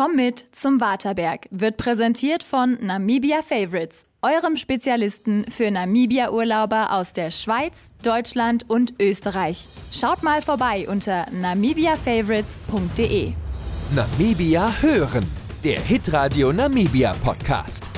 Komm 0.00 0.16
mit 0.16 0.46
zum 0.52 0.80
Waterberg 0.80 1.46
wird 1.50 1.76
präsentiert 1.76 2.42
von 2.42 2.78
Namibia 2.80 3.42
Favorites, 3.42 4.06
eurem 4.22 4.56
Spezialisten 4.56 5.44
für 5.50 5.70
Namibia-Urlauber 5.70 6.92
aus 6.92 7.12
der 7.12 7.30
Schweiz, 7.30 7.90
Deutschland 8.02 8.70
und 8.70 8.94
Österreich. 8.98 9.68
Schaut 9.92 10.22
mal 10.22 10.40
vorbei 10.40 10.88
unter 10.88 11.30
namibiafavorites.de. 11.30 13.34
Namibia 13.94 14.72
hören, 14.80 15.26
der 15.62 15.78
Hitradio 15.78 16.50
Namibia 16.50 17.12
Podcast. 17.22 17.90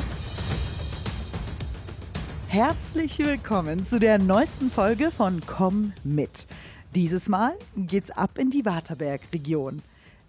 Herzlich 2.49 3.17
willkommen 3.21 3.87
zu 3.87 4.01
der 4.01 4.19
neuesten 4.19 4.73
Folge 4.73 5.13
von 5.13 5.41
Komm 5.47 5.93
mit. 6.03 6.49
Dieses 6.97 7.29
Mal 7.29 7.53
geht's 7.77 8.11
ab 8.11 8.39
in 8.39 8.51
die 8.51 8.65
Waterberg-Region. 8.65 9.83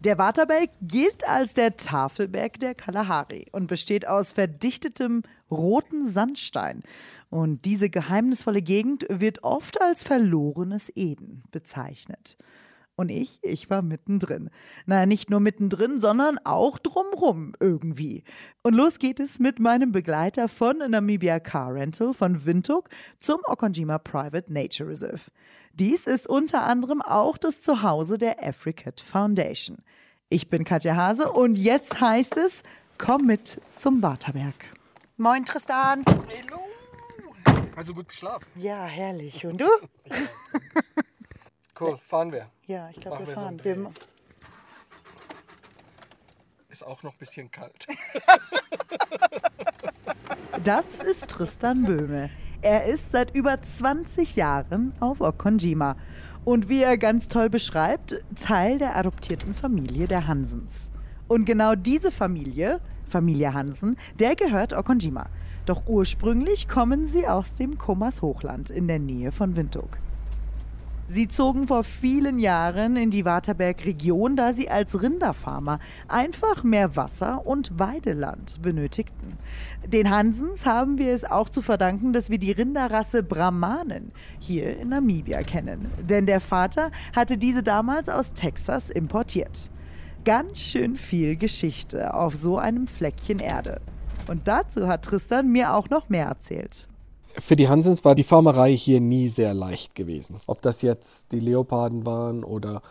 Der 0.04 0.18
Waterberg 0.18 0.70
gilt 0.82 1.26
als 1.26 1.54
der 1.54 1.78
Tafelberg 1.78 2.60
der 2.60 2.76
Kalahari 2.76 3.46
und 3.54 3.68
besteht 3.68 4.06
aus 4.06 4.34
verdichtetem 4.34 5.24
roten 5.50 6.10
Sandstein. 6.10 6.84
Und 7.30 7.64
diese 7.64 7.90
geheimnisvolle 7.90 8.62
Gegend 8.62 9.06
wird 9.08 9.46
oft 9.46 9.82
als 9.82 10.04
verlorenes 10.04 10.92
Eden 10.94 11.44
bezeichnet. 11.52 12.38
Und 12.96 13.10
ich, 13.10 13.40
ich 13.44 13.70
war 13.70 13.82
mittendrin. 13.82 14.50
Naja, 14.86 15.06
nicht 15.06 15.30
nur 15.30 15.40
mittendrin, 15.40 16.02
sondern 16.02 16.38
auch 16.44 16.80
drumrum 16.80 17.54
irgendwie. 17.62 18.26
Und 18.62 18.74
los 18.76 19.00
geht 19.00 19.22
es 19.22 19.40
mit 19.40 19.60
meinem 19.60 19.94
Begleiter 19.94 20.50
von 20.50 20.80
Namibia 20.80 21.40
Car 21.40 21.74
Rental 21.74 22.14
von 22.14 22.46
Windhoek 22.46 22.90
zum 23.20 23.40
Okonjima 23.46 24.00
Private 24.00 24.52
Nature 24.52 24.90
Reserve. 24.90 25.22
Dies 25.76 26.06
ist 26.06 26.28
unter 26.28 26.68
anderem 26.68 27.02
auch 27.02 27.36
das 27.36 27.64
Zuhause 27.64 28.20
der 28.20 28.48
Africat 28.48 29.02
Foundation. 29.02 29.78
Ich 30.30 30.48
bin 30.48 30.66
Katja 30.66 30.96
Hase 30.96 31.32
und 31.32 31.58
jetzt 31.58 32.00
heißt 32.00 32.38
es, 32.38 32.62
komm 33.00 33.26
mit 33.26 33.60
zum 33.76 34.04
Waterberg. 34.04 34.54
Moin 35.18 35.44
Tristan. 35.44 36.06
Hallo. 36.06 36.60
Hast 37.76 37.90
du 37.90 37.96
gut 37.96 38.08
geschlafen? 38.08 38.46
Ja, 38.56 38.86
herrlich. 38.86 39.46
Und 39.46 39.60
du? 39.62 39.68
Cool, 41.80 41.98
fahren 41.98 42.32
wir. 42.32 42.52
Ja, 42.68 42.92
ich 42.92 42.98
glaube, 42.98 43.22
wir 43.22 43.28
wir 43.30 43.34
so 43.34 43.42
fahren. 43.42 43.60
Wir, 43.64 43.92
Ist 46.70 46.84
auch 46.86 47.02
noch 47.02 47.14
ein 47.14 47.18
bisschen 47.18 47.50
kalt. 47.50 47.88
Das 50.64 50.86
ist 51.04 51.28
Tristan 51.28 51.84
Böhme. 51.84 52.30
Er 52.64 52.86
ist 52.86 53.12
seit 53.12 53.36
über 53.36 53.62
20 53.62 54.38
Jahren 54.38 54.94
auf 55.02 55.20
Okonjima 55.20 55.98
und 56.46 56.70
wie 56.70 56.82
er 56.82 56.98
ganz 56.98 57.28
toll 57.28 57.50
beschreibt, 57.50 58.24
Teil 58.36 58.78
der 58.78 58.96
adoptierten 58.96 59.54
Familie 59.54 60.08
der 60.08 60.28
Hansens. 60.28 60.88
Und 61.28 61.44
genau 61.44 61.76
diese 61.76 62.10
Familie, 62.10 62.80
Familie 63.06 63.54
Hansen, 63.54 63.98
der 64.18 64.38
gehört 64.38 64.72
Okonjima. 64.72 65.26
Doch 65.66 65.88
ursprünglich 65.88 66.70
kommen 66.70 67.06
sie 67.06 67.28
aus 67.28 67.56
dem 67.56 67.78
Komas 67.78 68.22
Hochland 68.22 68.70
in 68.70 68.88
der 68.88 69.00
Nähe 69.00 69.34
von 69.34 69.58
Windhoek. 69.58 69.98
Sie 71.14 71.28
zogen 71.28 71.68
vor 71.68 71.84
vielen 71.84 72.40
Jahren 72.40 72.96
in 72.96 73.12
die 73.12 73.24
Waterberg-Region, 73.24 74.36
da 74.36 74.52
sie 74.52 74.72
als 74.72 75.00
Rinderfarmer 75.00 75.78
einfach 76.08 76.64
mehr 76.64 76.96
Wasser 76.96 77.46
und 77.46 77.78
Weideland 77.78 78.60
benötigten. 78.64 79.38
Den 79.86 80.10
Hansens 80.10 80.66
haben 80.66 80.98
wir 80.98 81.14
es 81.14 81.24
auch 81.24 81.50
zu 81.50 81.62
verdanken, 81.62 82.14
dass 82.14 82.32
wir 82.32 82.40
die 82.40 82.52
Rinderrasse 82.52 83.22
Brahmanen 83.22 84.12
hier 84.40 84.76
in 84.76 84.90
Namibia 84.90 85.44
kennen. 85.44 85.86
Denn 86.00 86.26
der 86.26 86.40
Vater 86.40 86.90
hatte 87.16 87.38
diese 87.38 87.62
damals 87.62 88.10
aus 88.10 88.34
Texas 88.34 88.90
importiert. 88.90 89.70
Ganz 90.26 90.62
schön 90.62 90.96
viel 90.96 91.36
Geschichte 91.36 92.16
auf 92.16 92.36
so 92.36 92.58
einem 92.58 92.88
Fleckchen 92.88 93.38
Erde. 93.38 93.82
Und 94.28 94.48
dazu 94.48 94.88
hat 94.88 95.06
Tristan 95.06 95.52
mir 95.52 95.76
auch 95.76 95.92
noch 95.92 96.10
mehr 96.10 96.26
erzählt. 96.26 96.88
Für 97.40 97.56
die 97.56 97.68
Hansens 97.68 98.06
war 98.06 98.16
die 98.16 98.24
Farmerei 98.24 98.76
hier 98.76 99.02
nie 99.02 99.28
sehr 99.28 99.54
leicht 99.54 99.96
gewesen. 99.96 100.40
Ob 100.46 100.62
das 100.62 100.82
jetzt 100.82 101.32
die 101.32 101.40
Leoparden 101.40 102.06
waren 102.06 102.44
oder 102.44 102.82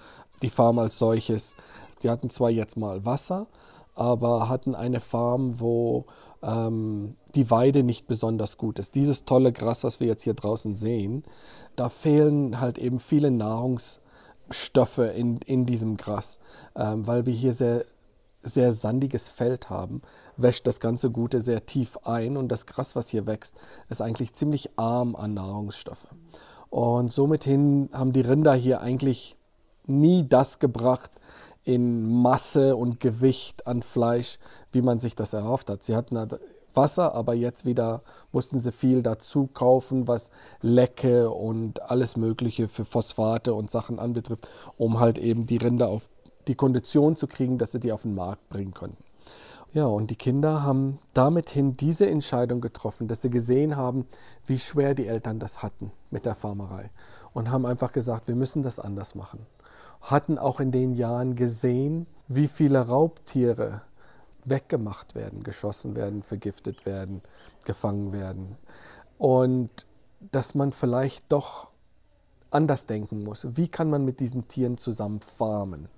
die 0.43 0.51
Farm 0.51 0.79
als 0.79 0.99
solches. 0.99 1.57
Die 2.03 2.11
hatten 2.11 2.31
zwar 2.31 2.51
jetzt 2.51 2.77
mal 2.77 3.05
Wasser, 3.05 3.47
aber 3.95 4.49
hatten 4.49 4.75
eine 4.75 5.01
Farm, 5.01 5.61
wo 5.61 6.07
ähm, 6.43 7.17
die 7.35 7.51
Weide 7.51 7.85
nicht 7.85 8.07
besonders 8.07 8.59
gut 8.59 8.79
ist. 8.79 8.95
Dieses 8.95 9.25
tolle 9.25 9.53
Gras, 9.53 9.85
was 9.85 10.01
wir 10.01 10.09
jetzt 10.09 10.25
hier 10.25 10.35
draußen 10.35 10.75
sehen, 10.75 11.23
da 11.77 11.89
fehlen 11.89 12.61
halt 12.61 12.79
eben 12.79 12.99
viele 12.99 13.31
Nahrungsstoffe 13.31 14.99
in, 14.99 15.39
in 15.39 15.67
diesem 15.67 15.97
Gras, 15.97 16.41
ähm, 16.75 17.07
weil 17.07 17.27
wir 17.27 17.33
hier 17.35 17.53
sehr 17.53 17.85
sehr 18.43 18.73
sandiges 18.73 19.29
Feld 19.29 19.71
haben, 19.71 20.03
wäscht 20.37 20.67
das 20.67 20.81
ganze 20.81 21.11
Gute 21.11 21.41
sehr 21.41 21.67
tief 21.67 21.99
ein 22.05 22.37
und 22.37 22.49
das 22.49 22.67
Gras, 22.67 22.97
was 22.97 23.09
hier 23.09 23.27
wächst, 23.27 23.57
ist 23.89 24.03
eigentlich 24.03 24.35
ziemlich 24.35 24.71
arm 24.77 25.17
an 25.17 25.35
Nahrungsstoffe. 25.35 26.09
Und 26.71 27.13
somit 27.13 27.45
hin 27.45 27.91
haben 27.93 28.13
die 28.13 28.23
Rinder 28.23 28.55
hier 28.55 28.81
eigentlich 28.81 29.37
nie 29.87 30.27
das 30.27 30.59
gebracht 30.59 31.11
in 31.65 32.23
Masse 32.23 32.77
und 32.77 32.99
Gewicht 32.99 33.67
an 33.67 33.83
Fleisch, 33.83 34.39
wie 34.73 34.83
man 34.83 34.99
sich 34.99 35.15
das 35.15 35.33
erhofft 35.33 35.71
hat. 35.71 35.85
Sie 35.85 35.95
hatten 35.95 36.17
Wasser, 36.75 37.15
aber 37.15 37.35
jetzt 37.35 37.65
wieder 37.65 38.03
mussten 38.33 38.59
sie 38.59 38.73
viel 38.73 39.03
dazu 39.03 39.47
kaufen, 39.47 40.09
was 40.09 40.31
Lecke 40.61 41.31
und 41.31 41.83
alles 41.83 42.17
Mögliche 42.17 42.69
für 42.69 42.85
Phosphate 42.85 43.55
und 43.55 43.71
Sachen 43.71 43.99
anbetrifft, 43.99 44.49
um 44.77 44.99
halt 44.99 45.19
eben 45.19 45.47
die 45.47 45.59
Rinder 45.59 45.89
auf 45.89 46.09
die 46.49 46.55
Kondition 46.55 47.17
zu 47.17 47.27
kriegen, 47.27 47.59
dass 47.59 47.73
sie 47.73 47.81
die 47.81 47.93
auf 47.93 48.03
den 48.03 48.15
Markt 48.15 48.49
bringen 48.49 48.75
konnten. 48.75 49.03
Ja, 49.75 49.87
und 49.87 50.11
die 50.11 50.17
Kinder 50.17 50.63
haben 50.63 50.99
damit 51.15 51.53
diese 51.55 52.07
Entscheidung 52.07 52.61
getroffen, 52.61 53.09
dass 53.09 53.23
sie 53.23 53.31
gesehen 53.31 53.77
haben, 53.77 54.07
wie 54.47 54.59
schwer 54.59 54.95
die 54.95 55.07
Eltern 55.07 55.39
das 55.39 55.63
hatten 55.63 55.93
mit 56.11 56.27
der 56.27 56.35
Farmerei 56.35 56.91
und 57.33 57.51
haben 57.51 57.65
einfach 57.65 57.93
gesagt, 57.93 58.29
wir 58.29 58.35
müssen 58.35 58.63
das 58.63 58.79
anders 58.79 59.15
machen. 59.15 59.47
Hatten 60.03 60.37
auch 60.37 60.61
in 60.61 60.73
den 60.73 60.93
Jahren 60.93 61.37
gesehen, 61.37 62.07
wie 62.29 62.49
viele 62.49 62.87
Raubtiere 62.87 63.83
weggemacht 64.45 65.15
werden, 65.15 65.43
geschossen 65.43 65.97
werden, 65.97 66.23
vergiftet 66.23 66.85
werden, 66.85 67.23
gefangen 67.65 68.13
werden. 68.13 68.57
Und 69.17 69.71
dass 70.33 70.55
man 70.55 70.73
vielleicht 70.73 71.25
doch 71.31 71.69
anders 72.51 72.87
denken 72.87 73.25
muss. 73.25 73.47
Wie 73.57 73.69
kann 73.69 73.89
man 73.89 74.05
mit 74.05 74.21
diesen 74.21 74.49
Tieren 74.49 74.77
zusammen 74.77 75.21
farmen? 75.21 75.89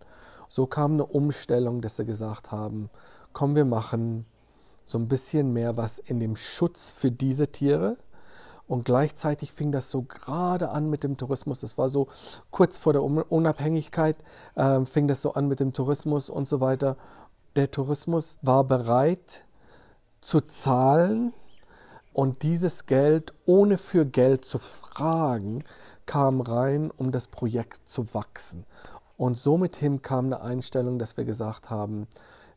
So 0.55 0.69
kam 0.69 0.93
eine 0.93 1.07
Umstellung, 1.07 1.81
dass 1.81 1.97
sie 1.97 2.05
gesagt 2.05 2.53
haben, 2.53 2.89
komm, 3.33 3.57
wir 3.57 3.65
machen 3.65 4.25
so 4.85 4.99
ein 4.99 5.09
bisschen 5.09 5.53
mehr 5.53 5.77
was 5.77 5.99
in 5.99 6.21
dem 6.21 6.37
Schutz 6.37 6.93
für 6.93 7.11
diese 7.11 7.49
Tiere. 7.49 7.97
Und 8.69 8.85
gleichzeitig 8.85 9.53
fing 9.53 9.73
das 9.73 9.91
so 9.91 10.03
gerade 10.03 10.69
an 10.69 10.89
mit 10.89 11.03
dem 11.03 11.17
Tourismus. 11.17 11.65
Es 11.65 11.77
war 11.77 11.89
so 11.89 12.07
kurz 12.53 12.79
vor 12.79 12.93
der 12.93 13.03
Unabhängigkeit, 13.03 14.15
äh, 14.55 14.85
fing 14.85 15.09
das 15.09 15.23
so 15.23 15.35
an 15.35 15.49
mit 15.49 15.59
dem 15.59 15.73
Tourismus 15.73 16.31
und 16.31 16.47
so 16.47 16.61
weiter. 16.61 16.99
Der 17.57 17.73
Tourismus 17.73 18.39
war 18.43 18.63
bereit 18.63 19.43
zu 20.21 20.41
zahlen 20.41 21.35
und 22.13 22.45
dieses 22.45 22.87
Geld, 22.87 23.35
ohne 23.45 23.77
für 23.77 24.07
Geld 24.07 24.45
zu 24.45 24.61
fragen, 24.61 25.65
kam 26.07 26.41
rein, 26.41 26.93
um 26.93 27.11
das 27.11 27.27
Projekt 27.27 27.89
zu 27.89 28.15
wachsen. 28.15 28.67
Und 29.17 29.37
somit 29.37 29.77
hin 29.77 30.03
kam 30.03 30.27
eine 30.27 30.41
Einstellung, 30.41 30.99
dass 30.99 31.17
wir 31.17 31.25
gesagt 31.25 31.71
haben, 31.71 32.07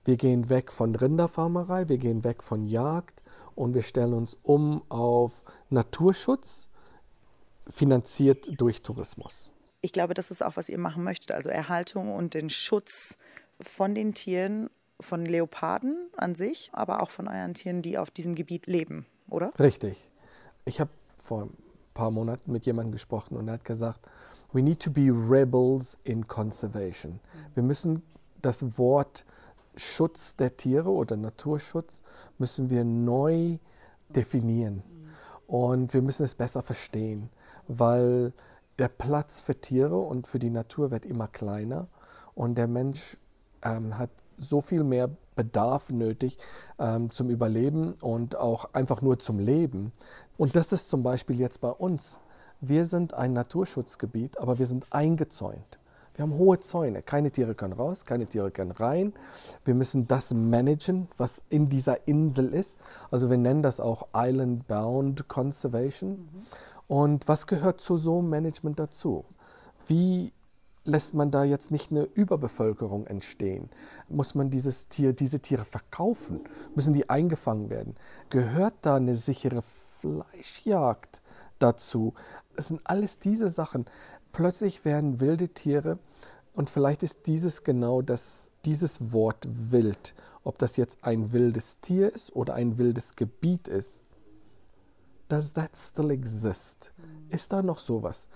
wir 0.06 0.18
gehen 0.18 0.50
weg 0.50 0.72
von 0.72 0.95
Rinderfarmerei, 0.95 1.90
wir 1.90 1.97
gehen 1.97 2.23
weg 2.23 2.41
von 2.41 2.66
Jagd 2.66 3.22
und 3.56 3.73
wir 3.73 3.84
stellen 3.84 4.13
uns 4.13 4.38
um 4.41 4.81
auf 4.90 5.34
Naturschutz, 5.69 6.69
finanziert 7.69 8.50
durch 8.59 8.81
Tourismus. 8.81 9.51
Ich 9.81 9.91
glaube, 9.91 10.13
das 10.13 10.31
ist 10.31 10.44
auch, 10.44 10.56
was 10.56 10.69
ihr 10.69 10.78
machen 10.78 11.03
möchtet, 11.03 11.31
also 11.31 11.50
Erhaltung 11.50 12.13
und 12.13 12.34
den 12.34 12.50
Schutz 12.50 13.17
von 13.59 13.94
den 13.94 14.13
Tieren, 14.13 14.69
von 15.00 15.25
Leoparden 15.25 16.09
an 16.17 16.35
sich, 16.35 16.70
aber 16.73 17.03
auch 17.03 17.09
von 17.11 17.28
euren 17.28 17.53
Tieren, 17.53 17.82
die 17.82 17.97
auf 17.97 18.09
diesem 18.09 18.34
Gebiet 18.34 18.66
leben, 18.66 19.05
oder? 19.29 19.52
Richtig. 19.59 20.09
Ich 20.66 20.79
habe 20.79 20.90
vor 21.22 21.43
ein 21.43 21.58
paar 21.93 22.09
Monaten 22.09 22.52
mit 22.52 22.66
jemandem 22.66 22.91
gesprochen 22.91 23.37
und 23.37 23.47
er 23.47 23.55
hat 23.55 23.66
gesagt, 23.66 24.08
we 24.53 24.61
need 24.61 24.79
to 24.79 24.91
be 24.91 25.09
rebels 25.09 25.97
in 26.03 26.28
conservation. 26.28 27.20
Wir 27.53 27.64
müssen 27.64 28.02
das 28.41 28.78
Wort 28.78 29.26
Schutz 29.76 30.35
der 30.35 30.58
Tiere 30.58 30.90
oder 30.90 31.16
Naturschutz 31.16 32.02
müssen 32.38 32.70
wir 32.70 32.84
neu 32.84 33.58
definieren. 34.09 34.84
Und 35.46 35.94
wir 35.94 36.02
müssen 36.02 36.23
es 36.23 36.35
besser 36.35 36.61
verstehen, 36.61 37.29
weil 37.67 38.34
der 38.79 38.90
Platz 38.90 39.40
für 39.40 39.59
Tiere 39.59 39.97
und 39.97 40.28
für 40.28 40.40
die 40.40 40.49
Natur 40.49 40.91
wird 40.91 41.05
immer 41.05 41.28
kleiner 41.28 41.88
und 42.35 42.55
der 42.55 42.67
Mensch 42.67 43.17
ähm, 43.64 43.97
hat 43.97 44.09
so 44.38 44.61
viel 44.61 44.84
mehr 44.84 45.09
Bedarf 45.35 45.90
nötig 45.90 46.38
ähm, 46.79 47.09
zum 47.09 47.29
Überleben 47.29 47.94
und 48.02 48.35
auch 48.35 48.73
einfach 48.73 49.02
nur 49.02 49.20
zum 49.20 49.40
Leben. 49.40 49.91
Und 50.38 50.55
das 50.55 50.73
ist 50.73 50.90
zum 50.90 51.03
Beispiel 51.03 51.40
jetzt 51.40 51.61
bei 51.61 51.70
uns 51.70 52.20
wir 52.62 52.86
sind 52.86 53.14
ein 53.14 53.34
Naturschutzgebiet, 53.34 54.40
aber 54.40 54.59
wir 54.59 54.66
sind 54.66 54.86
eingezäunt. 54.92 55.80
Wir 56.16 56.24
haben 56.24 56.34
hohe 56.34 56.59
Zäune. 56.59 57.04
Keine 57.04 57.30
Tiere 57.30 57.54
können 57.54 57.74
raus, 57.74 58.04
keine 58.04 58.26
Tiere 58.26 58.50
können 58.50 58.72
rein. 58.72 59.14
Wir 59.66 59.76
müssen 59.76 60.08
das 60.08 60.34
managen, 60.34 61.08
was 61.18 61.44
in 61.50 61.70
dieser 61.70 62.08
Insel 62.08 62.56
ist. 62.56 62.80
Also 63.12 63.30
wir 63.30 63.38
nennen 63.38 63.62
das 63.62 63.80
auch 63.80 64.08
Island 64.16 64.68
Bound 64.68 65.28
Conservation. 65.28 66.12
Mhm. 66.12 66.46
Und 66.88 67.28
was 67.28 67.46
gehört 67.46 67.82
zu 67.82 67.98
so 67.98 68.18
einem 68.18 68.30
Management 68.32 68.80
dazu? 68.80 69.26
Wie 69.86 70.34
lässt 70.86 71.14
man 71.14 71.30
da 71.30 71.44
jetzt 71.44 71.70
nicht 71.70 71.92
eine 71.92 72.04
Überbevölkerung 72.04 73.06
entstehen? 73.06 73.70
Muss 74.09 74.34
man 74.34 74.50
dieses 74.50 74.88
Tier, 74.88 75.14
diese 75.14 75.40
Tiere 75.40 75.66
verkaufen? 75.66 76.42
Müssen 76.74 76.96
die 76.96 77.12
eingefangen 77.12 77.70
werden? 77.70 77.96
Gehört 78.32 78.74
da 78.82 78.96
eine 78.96 79.16
sichere 79.16 79.64
Fleischjagd 80.02 81.22
dazu? 81.59 82.14
Es 82.56 82.68
sind 82.68 82.82
alles 82.84 83.20
diese 83.20 83.50
Sachen. 83.50 83.86
Plötzlich 84.32 84.86
werden 84.86 85.20
wilde 85.20 85.50
Tiere, 85.50 86.00
und 86.54 86.72
vielleicht 86.72 87.04
ist 87.04 87.28
dieses 87.28 87.64
genau 87.64 88.02
das, 88.02 88.50
dieses 88.66 89.14
Wort 89.14 89.48
wild, 89.48 90.16
ob 90.44 90.58
das 90.58 90.76
jetzt 90.76 91.04
ein 91.04 91.32
wildes 91.32 91.82
Tier 91.82 92.12
ist 92.12 92.36
oder 92.36 92.56
ein 92.56 92.80
wildes 92.80 93.16
Gebiet 93.16 93.68
ist. 93.68 94.02
Does 95.28 95.54
that 95.54 95.78
still 95.78 96.09
exist? 96.09 96.92
Ist 97.30 97.54
da 97.54 97.62
noch 97.62 97.78
sowas? 97.78 98.28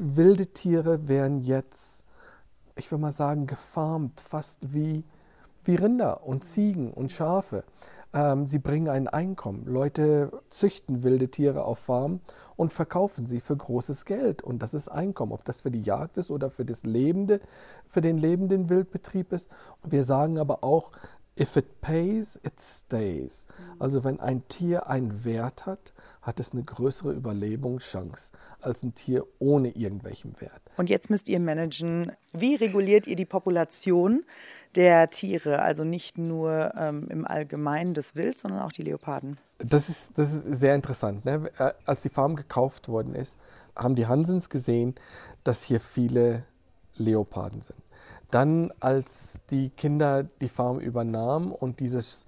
wilde 0.00 0.46
Tiere 0.46 1.08
werden 1.08 1.38
jetzt, 1.38 2.04
ich 2.76 2.90
würde 2.90 3.02
mal 3.02 3.12
sagen, 3.12 3.46
gefarmt, 3.46 4.20
fast 4.20 4.74
wie, 4.74 5.04
wie 5.64 5.74
Rinder 5.74 6.24
und 6.26 6.44
Ziegen 6.44 6.92
und 6.92 7.12
Schafe. 7.12 7.64
Ähm, 8.12 8.46
sie 8.46 8.58
bringen 8.58 8.88
ein 8.88 9.08
Einkommen. 9.08 9.64
Leute 9.66 10.30
züchten 10.48 11.02
wilde 11.02 11.28
Tiere 11.28 11.64
auf 11.64 11.78
Farmen 11.78 12.20
und 12.56 12.72
verkaufen 12.72 13.26
sie 13.26 13.40
für 13.40 13.56
großes 13.56 14.04
Geld. 14.04 14.42
Und 14.42 14.60
das 14.60 14.74
ist 14.74 14.88
Einkommen, 14.88 15.32
ob 15.32 15.44
das 15.44 15.62
für 15.62 15.70
die 15.70 15.82
Jagd 15.82 16.18
ist 16.18 16.30
oder 16.30 16.50
für 16.50 16.64
das 16.64 16.84
lebende, 16.84 17.40
für 17.88 18.00
den 18.00 18.18
lebenden 18.18 18.70
Wildbetrieb 18.70 19.32
ist. 19.32 19.50
Wir 19.84 20.04
sagen 20.04 20.38
aber 20.38 20.64
auch, 20.64 20.92
If 21.38 21.56
it 21.56 21.82
pays, 21.82 22.40
it 22.46 22.58
stays. 22.58 23.46
Also 23.78 24.04
wenn 24.04 24.20
ein 24.20 24.48
Tier 24.48 24.86
einen 24.86 25.22
Wert 25.26 25.66
hat, 25.66 25.92
hat 26.22 26.40
es 26.40 26.52
eine 26.52 26.62
größere 26.62 27.12
Überlebungschance 27.12 28.32
als 28.62 28.82
ein 28.82 28.94
Tier 28.94 29.26
ohne 29.38 29.68
irgendwelchen 29.76 30.40
Wert. 30.40 30.62
Und 30.78 30.88
jetzt 30.88 31.10
müsst 31.10 31.28
ihr 31.28 31.38
managen, 31.38 32.10
wie 32.32 32.54
reguliert 32.54 33.06
ihr 33.06 33.16
die 33.16 33.26
Population 33.26 34.24
der 34.76 35.10
Tiere, 35.10 35.60
also 35.60 35.84
nicht 35.84 36.18
nur 36.18 36.74
ähm, 36.76 37.08
im 37.08 37.26
Allgemeinen 37.26 37.94
des 37.94 38.14
Wild, 38.14 38.38
sondern 38.38 38.60
auch 38.60 38.72
die 38.72 38.82
Leoparden? 38.82 39.38
Das 39.58 39.88
ist, 39.88 40.16
das 40.18 40.32
ist 40.32 40.44
sehr 40.60 40.74
interessant. 40.74 41.24
Ne? 41.24 41.50
Äh, 41.58 41.72
als 41.84 42.02
die 42.02 42.10
Farm 42.10 42.36
gekauft 42.36 42.88
worden 42.88 43.14
ist, 43.14 43.38
haben 43.74 43.94
die 43.94 44.06
Hansens 44.06 44.50
gesehen, 44.50 44.94
dass 45.44 45.62
hier 45.62 45.80
viele 45.80 46.44
Leoparden 46.96 47.62
sind. 47.62 47.78
Dann, 48.30 48.72
als 48.80 49.40
die 49.50 49.70
Kinder 49.70 50.24
die 50.40 50.48
Farm 50.48 50.78
übernahmen 50.80 51.52
und 51.52 51.80
dieses 51.80 52.26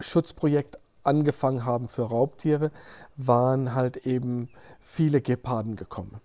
Schutzprojekt 0.00 0.78
angefangen 1.02 1.64
haben 1.64 1.88
für 1.88 2.02
Raubtiere, 2.02 2.70
waren 3.16 3.74
halt 3.74 3.98
eben 4.06 4.48
viele 4.80 5.20
Geparden 5.20 5.76
gekommen. 5.76 6.20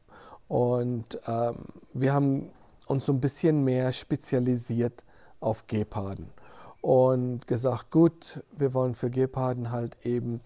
Und 0.47 1.19
ähm, 1.27 1.65
wir 1.93 2.13
haben 2.13 2.49
uns 2.87 3.05
so 3.05 3.13
ein 3.13 3.21
bisschen 3.21 3.63
mehr 3.63 3.91
spezialisiert 3.91 5.03
auf 5.39 5.67
Geparden 5.67 6.29
und 6.81 7.47
gesagt, 7.47 7.91
gut, 7.91 8.43
wir 8.57 8.73
wollen 8.73 8.95
für 8.95 9.09
Geparden 9.09 9.71
halt 9.71 9.97
eben 10.03 10.41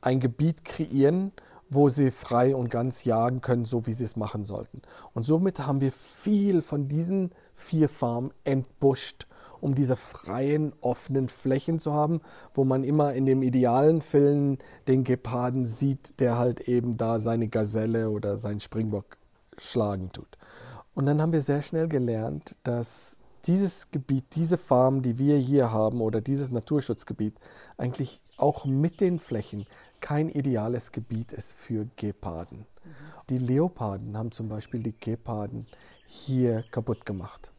ein 0.00 0.20
Gebiet 0.20 0.64
kreieren, 0.64 1.32
wo 1.68 1.88
sie 1.88 2.10
frei 2.10 2.54
und 2.54 2.70
ganz 2.70 3.04
jagen 3.04 3.40
können, 3.40 3.64
so 3.64 3.86
wie 3.86 3.92
sie 3.92 4.04
es 4.04 4.16
machen 4.16 4.44
sollten. 4.44 4.82
Und 5.14 5.24
somit 5.24 5.66
haben 5.66 5.80
wir 5.80 5.92
viel 5.92 6.62
von 6.62 6.88
diesen 6.88 7.30
vier 7.54 7.88
Farmen 7.88 8.32
entbuscht, 8.44 9.26
um 9.60 9.74
diese 9.74 9.96
freien, 9.96 10.72
offenen 10.80 11.28
Flächen 11.28 11.78
zu 11.78 11.92
haben, 11.92 12.22
wo 12.54 12.64
man 12.64 12.82
immer 12.82 13.12
in 13.12 13.26
dem 13.26 13.42
idealen 13.42 14.00
Film 14.00 14.58
den 14.88 15.04
Geparden 15.04 15.66
sieht, 15.66 16.18
der 16.18 16.38
halt 16.38 16.66
eben 16.66 16.96
da 16.96 17.20
seine 17.20 17.48
Gazelle 17.48 18.10
oder 18.10 18.38
seinen 18.38 18.60
Springbock 18.60 19.18
schlagen 19.58 20.10
tut. 20.12 20.38
Und 20.94 21.06
dann 21.06 21.22
haben 21.22 21.32
wir 21.32 21.42
sehr 21.42 21.62
schnell 21.62 21.88
gelernt, 21.88 22.56
dass 22.64 23.19
dieses 23.46 23.90
Gebiet, 23.90 24.24
diese 24.34 24.58
Farm, 24.58 25.02
die 25.02 25.18
wir 25.18 25.36
hier 25.36 25.72
haben 25.72 26.00
oder 26.00 26.20
dieses 26.20 26.50
Naturschutzgebiet 26.50 27.34
eigentlich 27.76 28.20
auch 28.36 28.64
mit 28.64 29.00
den 29.00 29.18
Flächen 29.18 29.66
kein 30.00 30.28
ideales 30.28 30.92
Gebiet 30.92 31.32
ist 31.32 31.54
für 31.54 31.86
Geparden. 31.96 32.58
Mhm. 32.58 32.90
Die 33.28 33.38
Leoparden 33.38 34.16
haben 34.16 34.32
zum 34.32 34.48
Beispiel 34.48 34.82
die 34.82 34.94
Geparden 34.98 35.66
hier 36.06 36.64
kaputt 36.70 37.06
gemacht. 37.06 37.52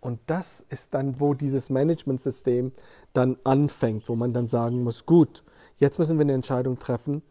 Und 0.00 0.20
das 0.26 0.64
ist 0.68 0.94
dann, 0.94 1.18
wo 1.18 1.34
dieses 1.34 1.70
Managementsystem 1.70 2.72
dann 3.12 3.36
anfängt, 3.42 4.08
wo 4.08 4.14
man 4.14 4.32
dann 4.32 4.46
sagen 4.46 4.84
muss, 4.84 5.06
gut, 5.06 5.42
jetzt 5.78 5.98
müssen 5.98 6.18
wir 6.18 6.22
eine 6.22 6.34
Entscheidung 6.34 6.78
treffen. 6.78 7.22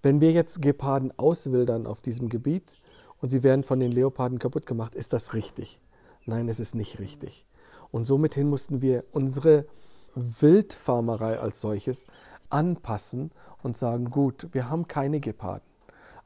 Wenn 0.00 0.20
wir 0.20 0.32
jetzt 0.32 0.62
Geparden 0.62 1.12
auswildern 1.18 1.86
auf 1.86 2.00
diesem 2.00 2.28
Gebiet 2.28 2.72
und 3.20 3.28
sie 3.28 3.42
werden 3.42 3.64
von 3.64 3.80
den 3.80 3.92
Leoparden 3.92 4.38
kaputt 4.38 4.64
gemacht, 4.64 4.94
ist 4.94 5.12
das 5.12 5.34
richtig? 5.34 5.80
Nein, 6.26 6.48
es 6.48 6.60
ist 6.60 6.74
nicht 6.74 6.98
richtig. 6.98 7.46
Und 7.90 8.04
somit 8.04 8.36
mussten 8.36 8.82
wir 8.82 9.04
unsere 9.12 9.66
Wildfarmerei 10.14 11.38
als 11.38 11.60
solches 11.60 12.06
anpassen 12.50 13.30
und 13.62 13.76
sagen, 13.76 14.10
gut, 14.10 14.48
wir 14.52 14.70
haben 14.70 14.88
keine 14.88 15.20
Geparden, 15.20 15.66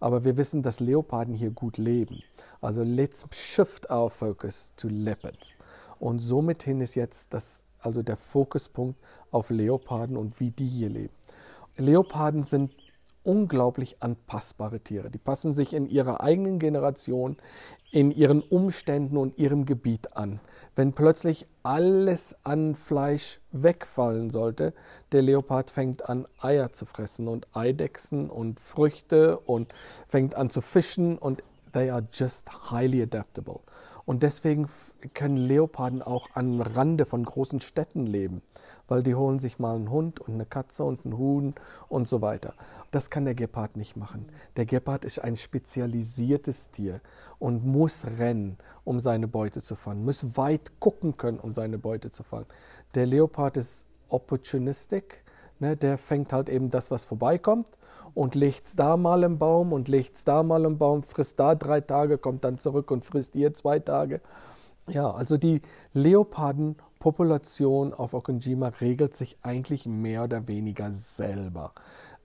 aber 0.00 0.24
wir 0.24 0.36
wissen, 0.36 0.62
dass 0.62 0.80
Leoparden 0.80 1.34
hier 1.34 1.50
gut 1.50 1.78
leben. 1.78 2.22
Also 2.60 2.82
let's 2.82 3.26
shift 3.32 3.90
our 3.90 4.10
focus 4.10 4.72
to 4.76 4.88
leopards. 4.88 5.58
Und 5.98 6.18
somit 6.18 6.62
hin 6.62 6.80
ist 6.80 6.94
jetzt 6.94 7.32
das, 7.34 7.66
also 7.78 8.02
der 8.02 8.16
Fokuspunkt 8.16 8.98
auf 9.30 9.50
Leoparden 9.50 10.16
und 10.16 10.40
wie 10.40 10.50
die 10.50 10.68
hier 10.68 10.88
leben. 10.88 11.14
Leoparden 11.76 12.44
sind 12.44 12.72
unglaublich 13.24 14.02
anpassbare 14.02 14.80
Tiere. 14.80 15.10
Die 15.10 15.19
passen 15.19 15.54
sich 15.54 15.74
in 15.74 15.86
ihrer 15.86 16.20
eigenen 16.20 16.58
Generation, 16.58 17.36
in 17.90 18.10
ihren 18.10 18.42
Umständen 18.42 19.16
und 19.16 19.38
ihrem 19.38 19.64
Gebiet 19.64 20.16
an. 20.16 20.40
Wenn 20.74 20.92
plötzlich 20.92 21.46
alles 21.62 22.34
an 22.42 22.74
Fleisch 22.74 23.40
wegfallen 23.52 24.30
sollte, 24.30 24.72
der 25.12 25.22
Leopard 25.22 25.70
fängt 25.70 26.08
an 26.08 26.26
Eier 26.40 26.72
zu 26.72 26.86
fressen 26.86 27.28
und 27.28 27.46
Eidechsen 27.54 28.30
und 28.30 28.58
Früchte 28.60 29.38
und 29.38 29.72
fängt 30.08 30.34
an 30.34 30.50
zu 30.50 30.60
fischen 30.60 31.19
und 31.19 31.42
they 31.72 31.90
are 31.90 32.06
just 32.12 32.70
highly 32.70 33.02
adaptable. 33.02 33.60
Und 34.04 34.22
deswegen 34.22 34.69
können 35.14 35.37
Leoparden 35.37 36.02
auch 36.02 36.28
am 36.34 36.60
Rande 36.60 37.06
von 37.06 37.25
großen 37.25 37.60
Städten 37.60 38.06
leben, 38.06 38.43
weil 38.88 39.02
die 39.02 39.14
holen 39.14 39.38
sich 39.38 39.58
mal 39.58 39.75
einen 39.75 39.90
Hund 39.90 40.20
und 40.20 40.34
eine 40.34 40.46
Katze 40.46 40.84
und 40.84 41.05
einen 41.05 41.19
Huhn 41.19 41.55
und 41.88 42.06
so 42.06 42.22
weiter. 42.22 42.55
Das 42.91 43.10
kann 43.10 43.24
der 43.24 43.34
Gepard 43.34 43.76
nicht 43.76 43.96
machen. 43.96 44.26
Der 44.56 44.67
Gepard 44.67 45.05
ist 45.05 45.19
ein 45.19 45.36
spezialisiertes 45.36 46.70
Tier 46.70 47.00
und 47.38 47.65
muss 47.65 48.06
rennen, 48.19 48.58
um 48.84 49.00
seine 49.00 49.29
Beute 49.29 49.62
zu 49.62 49.74
fangen, 49.74 50.05
muss 50.05 50.36
weit 50.36 50.79
gucken 50.79 51.17
können, 51.17 51.41
um 51.41 51.53
seine 51.53 51.79
Beute 51.79 52.10
zu 52.10 52.22
fangen. 52.22 52.46
Der 52.94 53.06
Leopard 53.06 53.56
ist 53.56 53.86
opportunistic, 54.08 55.24
ne? 55.58 55.76
der 55.76 55.98
fängt 55.98 56.32
halt 56.32 56.48
eben 56.48 56.70
das, 56.70 56.91
was 56.91 57.05
vorbeikommt 57.05 57.67
und 58.14 58.34
legt 58.34 58.78
da 58.78 58.96
mal 58.96 59.22
im 59.22 59.38
Baum 59.38 59.72
und 59.72 59.88
legt 59.88 60.26
da 60.26 60.42
mal 60.42 60.64
im 60.64 60.78
Baum, 60.78 61.02
frisst 61.02 61.38
da 61.40 61.54
drei 61.54 61.81
Tage, 61.81 62.19
kommt 62.19 62.44
dann 62.44 62.58
zurück 62.58 62.90
und 62.90 63.04
frisst 63.04 63.34
hier 63.34 63.54
zwei 63.54 63.78
Tage. 63.78 64.20
Ja, 64.88 65.12
also 65.12 65.38
die 65.38 65.62
Leopardenpopulation 65.92 67.94
auf 67.94 68.14
Okonjima 68.14 68.69
regelt 68.81 69.16
sich 69.16 69.38
eigentlich 69.42 69.86
mehr 69.86 70.24
oder 70.24 70.48
weniger 70.48 70.90
selber. 70.92 71.72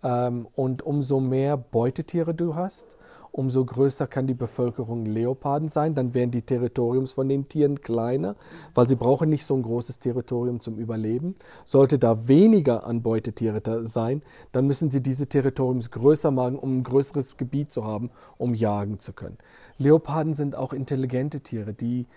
Ähm, 0.04 0.48
und 0.56 0.82
umso 0.82 1.20
mehr 1.20 1.58
Beutetiere 1.58 2.34
du 2.34 2.56
hast, 2.56 2.97
umso 3.38 3.64
größer 3.64 4.08
kann 4.08 4.26
die 4.26 4.34
Bevölkerung 4.34 5.06
Leoparden 5.06 5.70
sein. 5.70 5.94
Dann 5.94 6.16
werden 6.16 6.32
die 6.32 6.42
Territoriums 6.42 7.14
von 7.14 7.30
den 7.30 7.48
Tieren 7.48 7.82
kleiner, 7.82 8.36
weil 8.74 8.90
sie 8.90 8.96
brauchen 8.96 9.30
nicht 9.30 9.46
so 9.46 9.56
ein 9.56 9.62
großes 9.62 10.00
Territorium 10.00 10.60
zum 10.60 10.80
Überleben. 10.80 11.36
Sollte 11.64 12.00
da 12.00 12.28
weniger 12.28 12.86
an 12.88 13.04
Beutetiere 13.04 13.62
sein, 13.86 14.24
dann 14.52 14.66
müssen 14.66 14.90
sie 14.90 15.02
diese 15.02 15.28
Territoriums 15.28 15.92
größer 15.92 16.32
machen, 16.32 16.58
um 16.58 16.80
ein 16.80 16.84
größeres 16.84 17.38
Gebiet 17.38 17.72
zu 17.72 17.86
haben, 17.86 18.10
um 18.38 18.56
jagen 18.56 19.00
zu 19.00 19.14
können. 19.14 19.38
Leoparden 19.78 20.34
sind 20.34 20.56
auch 20.56 20.74
intelligente 20.74 21.42
Tiere, 21.42 21.74
die 21.74 22.08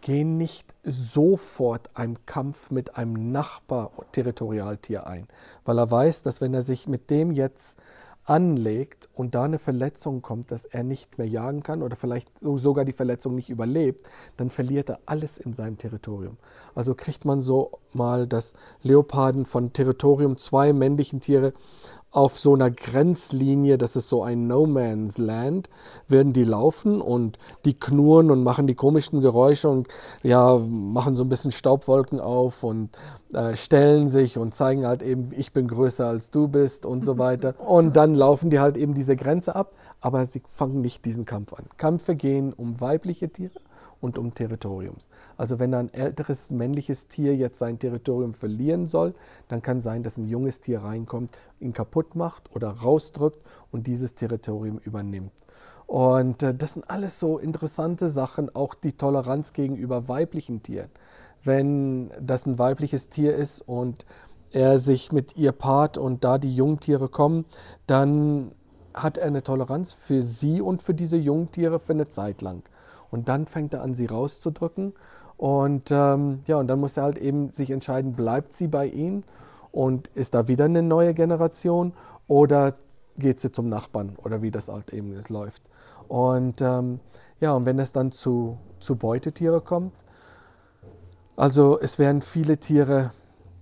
gehen 0.00 0.38
nicht 0.38 0.74
sofort 0.84 1.90
einem 1.94 2.16
Kampf 2.24 2.70
mit 2.70 2.96
einem 2.96 3.32
Nachbar-Territorialtier 3.32 5.06
ein, 5.06 5.28
weil 5.64 5.78
er 5.78 5.90
weiß, 5.90 6.22
dass 6.22 6.40
wenn 6.40 6.54
er 6.54 6.62
sich 6.62 6.88
mit 6.88 7.10
dem 7.10 7.30
jetzt 7.30 7.78
anlegt 8.24 9.08
und 9.14 9.34
da 9.34 9.44
eine 9.44 9.58
Verletzung 9.58 10.22
kommt, 10.22 10.50
dass 10.50 10.64
er 10.64 10.82
nicht 10.82 11.18
mehr 11.18 11.28
jagen 11.28 11.62
kann 11.62 11.82
oder 11.82 11.96
vielleicht 11.96 12.28
sogar 12.40 12.84
die 12.84 12.92
Verletzung 12.92 13.34
nicht 13.34 13.50
überlebt, 13.50 14.08
dann 14.36 14.50
verliert 14.50 14.88
er 14.88 15.00
alles 15.06 15.38
in 15.38 15.52
seinem 15.52 15.76
Territorium. 15.76 16.38
Also 16.74 16.94
kriegt 16.94 17.24
man 17.24 17.40
so 17.40 17.72
mal, 17.92 18.26
dass 18.26 18.54
Leoparden 18.82 19.44
von 19.44 19.72
Territorium 19.72 20.36
zwei 20.38 20.72
männlichen 20.72 21.20
Tiere 21.20 21.52
auf 22.14 22.38
so 22.38 22.54
einer 22.54 22.70
Grenzlinie, 22.70 23.76
das 23.76 23.96
ist 23.96 24.08
so 24.08 24.22
ein 24.22 24.46
No 24.46 24.66
Man's 24.66 25.18
Land, 25.18 25.68
werden 26.06 26.32
die 26.32 26.44
laufen 26.44 27.00
und 27.00 27.40
die 27.64 27.74
knurren 27.74 28.30
und 28.30 28.44
machen 28.44 28.68
die 28.68 28.76
komischen 28.76 29.20
Geräusche 29.20 29.68
und 29.68 29.88
ja, 30.22 30.56
machen 30.58 31.16
so 31.16 31.24
ein 31.24 31.28
bisschen 31.28 31.50
Staubwolken 31.50 32.20
auf 32.20 32.62
und 32.62 32.90
äh, 33.32 33.56
stellen 33.56 34.08
sich 34.08 34.38
und 34.38 34.54
zeigen 34.54 34.86
halt 34.86 35.02
eben, 35.02 35.30
ich 35.36 35.52
bin 35.52 35.66
größer 35.66 36.06
als 36.06 36.30
du 36.30 36.46
bist 36.46 36.86
und 36.86 37.04
so 37.04 37.18
weiter. 37.18 37.54
Und 37.64 37.96
dann 37.96 38.14
laufen 38.14 38.50
die 38.50 38.60
halt 38.60 38.76
eben 38.76 38.94
diese 38.94 39.16
Grenze 39.16 39.56
ab, 39.56 39.72
aber 40.00 40.24
sie 40.26 40.42
fangen 40.54 40.80
nicht 40.80 41.04
diesen 41.04 41.24
Kampf 41.24 41.52
an. 41.54 41.64
Kämpfe 41.78 42.14
gehen 42.14 42.52
um 42.52 42.80
weibliche 42.80 43.28
Tiere 43.28 43.58
und 44.04 44.18
um 44.18 44.34
Territoriums. 44.34 45.08
Also 45.38 45.58
wenn 45.58 45.72
ein 45.72 45.92
älteres 45.92 46.50
männliches 46.50 47.08
Tier 47.08 47.34
jetzt 47.34 47.58
sein 47.58 47.78
Territorium 47.78 48.34
verlieren 48.34 48.86
soll, 48.86 49.14
dann 49.48 49.62
kann 49.62 49.80
sein, 49.80 50.02
dass 50.02 50.18
ein 50.18 50.28
junges 50.28 50.60
Tier 50.60 50.82
reinkommt, 50.82 51.30
ihn 51.58 51.72
kaputt 51.72 52.14
macht 52.14 52.54
oder 52.54 52.68
rausdrückt 52.68 53.40
und 53.72 53.86
dieses 53.86 54.14
Territorium 54.14 54.78
übernimmt. 54.78 55.32
Und 55.86 56.42
äh, 56.42 56.54
das 56.54 56.74
sind 56.74 56.88
alles 56.88 57.18
so 57.18 57.38
interessante 57.38 58.08
Sachen, 58.08 58.54
auch 58.54 58.74
die 58.74 58.92
Toleranz 58.92 59.54
gegenüber 59.54 60.06
weiblichen 60.06 60.62
Tieren. 60.62 60.90
Wenn 61.42 62.10
das 62.20 62.46
ein 62.46 62.58
weibliches 62.58 63.08
Tier 63.08 63.34
ist 63.34 63.62
und 63.62 64.04
er 64.50 64.78
sich 64.78 65.12
mit 65.12 65.36
ihr 65.36 65.52
paart 65.52 65.98
und 65.98 66.24
da 66.24 66.38
die 66.38 66.54
Jungtiere 66.54 67.08
kommen, 67.08 67.44
dann 67.86 68.52
hat 68.92 69.18
er 69.18 69.26
eine 69.26 69.42
Toleranz 69.42 69.94
für 69.94 70.22
sie 70.22 70.60
und 70.60 70.82
für 70.82 70.94
diese 70.94 71.16
Jungtiere 71.16 71.80
für 71.80 71.94
eine 71.94 72.08
Zeit 72.08 72.42
lang. 72.42 72.62
Und 73.14 73.28
dann 73.28 73.46
fängt 73.46 73.72
er 73.72 73.82
an, 73.82 73.94
sie 73.94 74.06
rauszudrücken. 74.06 74.92
Und 75.36 75.92
ähm, 75.92 76.40
ja, 76.48 76.56
und 76.56 76.66
dann 76.66 76.80
muss 76.80 76.96
er 76.96 77.04
halt 77.04 77.16
eben 77.16 77.52
sich 77.52 77.70
entscheiden, 77.70 78.14
bleibt 78.14 78.54
sie 78.54 78.66
bei 78.66 78.88
ihm 78.88 79.22
und 79.70 80.08
ist 80.16 80.34
da 80.34 80.48
wieder 80.48 80.64
eine 80.64 80.82
neue 80.82 81.14
Generation 81.14 81.92
oder 82.26 82.74
geht 83.16 83.38
sie 83.38 83.52
zum 83.52 83.68
Nachbarn 83.68 84.16
oder 84.24 84.42
wie 84.42 84.50
das 84.50 84.66
halt 84.66 84.92
eben 84.92 85.14
läuft. 85.28 85.62
Und 86.08 86.60
ähm, 86.60 86.98
ja, 87.38 87.52
und 87.52 87.66
wenn 87.66 87.78
es 87.78 87.92
dann 87.92 88.10
zu, 88.10 88.58
zu 88.80 88.96
Beutetiere 88.96 89.60
kommt, 89.60 89.92
also 91.36 91.78
es 91.78 92.00
werden 92.00 92.20
viele 92.20 92.58
Tiere 92.58 93.12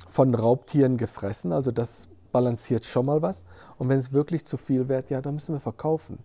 von 0.09 0.35
Raubtieren 0.35 0.97
gefressen, 0.97 1.53
also 1.53 1.71
das 1.71 2.09
balanciert 2.33 2.87
schon 2.87 3.05
mal 3.05 3.21
was. 3.21 3.45
Und 3.77 3.91
wenn 3.91 3.99
es 3.99 4.15
wirklich 4.15 4.47
zu 4.47 4.57
viel 4.57 4.89
wird, 4.89 5.11
ja, 5.11 5.21
dann 5.21 5.35
müssen 5.35 5.55
wir 5.55 5.61
verkaufen. 5.61 6.19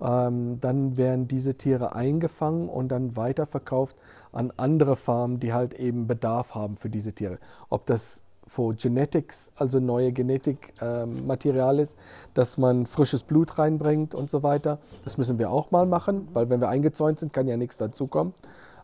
Ähm, 0.00 0.60
dann 0.60 0.96
werden 0.96 1.28
diese 1.28 1.54
Tiere 1.54 1.94
eingefangen 1.94 2.68
und 2.68 2.88
dann 2.88 3.16
weiterverkauft 3.16 3.96
an 4.32 4.52
andere 4.56 4.96
Farmen, 4.96 5.40
die 5.40 5.52
halt 5.52 5.74
eben 5.74 6.06
Bedarf 6.06 6.54
haben 6.54 6.76
für 6.76 6.90
diese 6.90 7.12
Tiere. 7.12 7.38
Ob 7.68 7.86
das 7.86 8.22
für 8.46 8.74
Genetics, 8.74 9.52
also 9.56 9.80
neue 9.80 10.12
Genetikmaterial 10.12 11.76
ähm, 11.76 11.82
ist, 11.82 11.96
dass 12.34 12.58
man 12.58 12.86
frisches 12.86 13.22
Blut 13.22 13.58
reinbringt 13.58 14.14
und 14.14 14.30
so 14.30 14.42
weiter. 14.42 14.78
Das 15.04 15.18
müssen 15.18 15.38
wir 15.38 15.50
auch 15.50 15.70
mal 15.70 15.86
machen, 15.86 16.28
weil 16.32 16.50
wenn 16.50 16.60
wir 16.60 16.68
eingezäunt 16.68 17.18
sind, 17.18 17.32
kann 17.32 17.48
ja 17.48 17.56
nichts 17.56 17.78
dazukommen. 17.78 18.34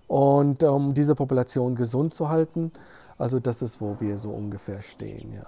Und 0.09 0.63
um 0.65 0.95
diese 0.95 1.15
Population 1.15 1.77
gesund 1.77 2.15
zu 2.15 2.29
halten, 2.29 2.73
also 3.19 3.39
das 3.39 3.63
ist, 3.63 3.81
wo 3.81 3.97
wir 4.01 4.19
so 4.19 4.31
ungefähr 4.31 4.83
stehen, 4.83 5.33
ja. 5.35 5.47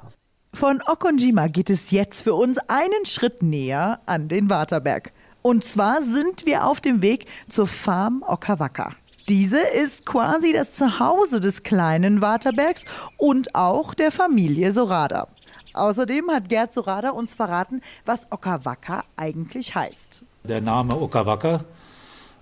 Von 0.55 0.81
Okonjima 0.87 1.47
geht 1.47 1.71
es 1.71 1.91
jetzt 1.91 2.21
für 2.21 2.35
uns 2.35 2.59
einen 2.69 3.07
Schritt 3.07 3.43
näher 3.43 4.01
an 4.05 4.29
den 4.29 4.51
Waterberg. 4.51 5.13
Und 5.43 5.65
zwar 5.65 6.03
sind 6.03 6.47
wir 6.47 6.67
auf 6.67 6.81
dem 6.81 7.03
Weg 7.03 7.27
zur 7.49 7.67
Farm 7.67 8.25
Okawaka. 8.27 8.95
Diese 9.29 9.61
ist 9.61 10.07
quasi 10.07 10.53
das 10.53 10.75
Zuhause 10.75 11.41
des 11.41 11.63
kleinen 11.63 12.23
Waterbergs 12.23 12.85
und 13.17 13.55
auch 13.55 13.95
der 13.95 14.13
Familie 14.13 14.73
Sorada. 14.73 15.29
Außerdem 15.75 16.31
hat 16.31 16.49
Gerd 16.49 16.73
Sorada 16.73 17.11
uns 17.11 17.35
verraten, 17.35 17.81
was 18.05 18.31
Okawaka 18.31 19.05
eigentlich 19.17 19.75
heißt. 19.75 20.25
Der 20.45 20.61
Name 20.61 21.01
Okawaka 21.01 21.65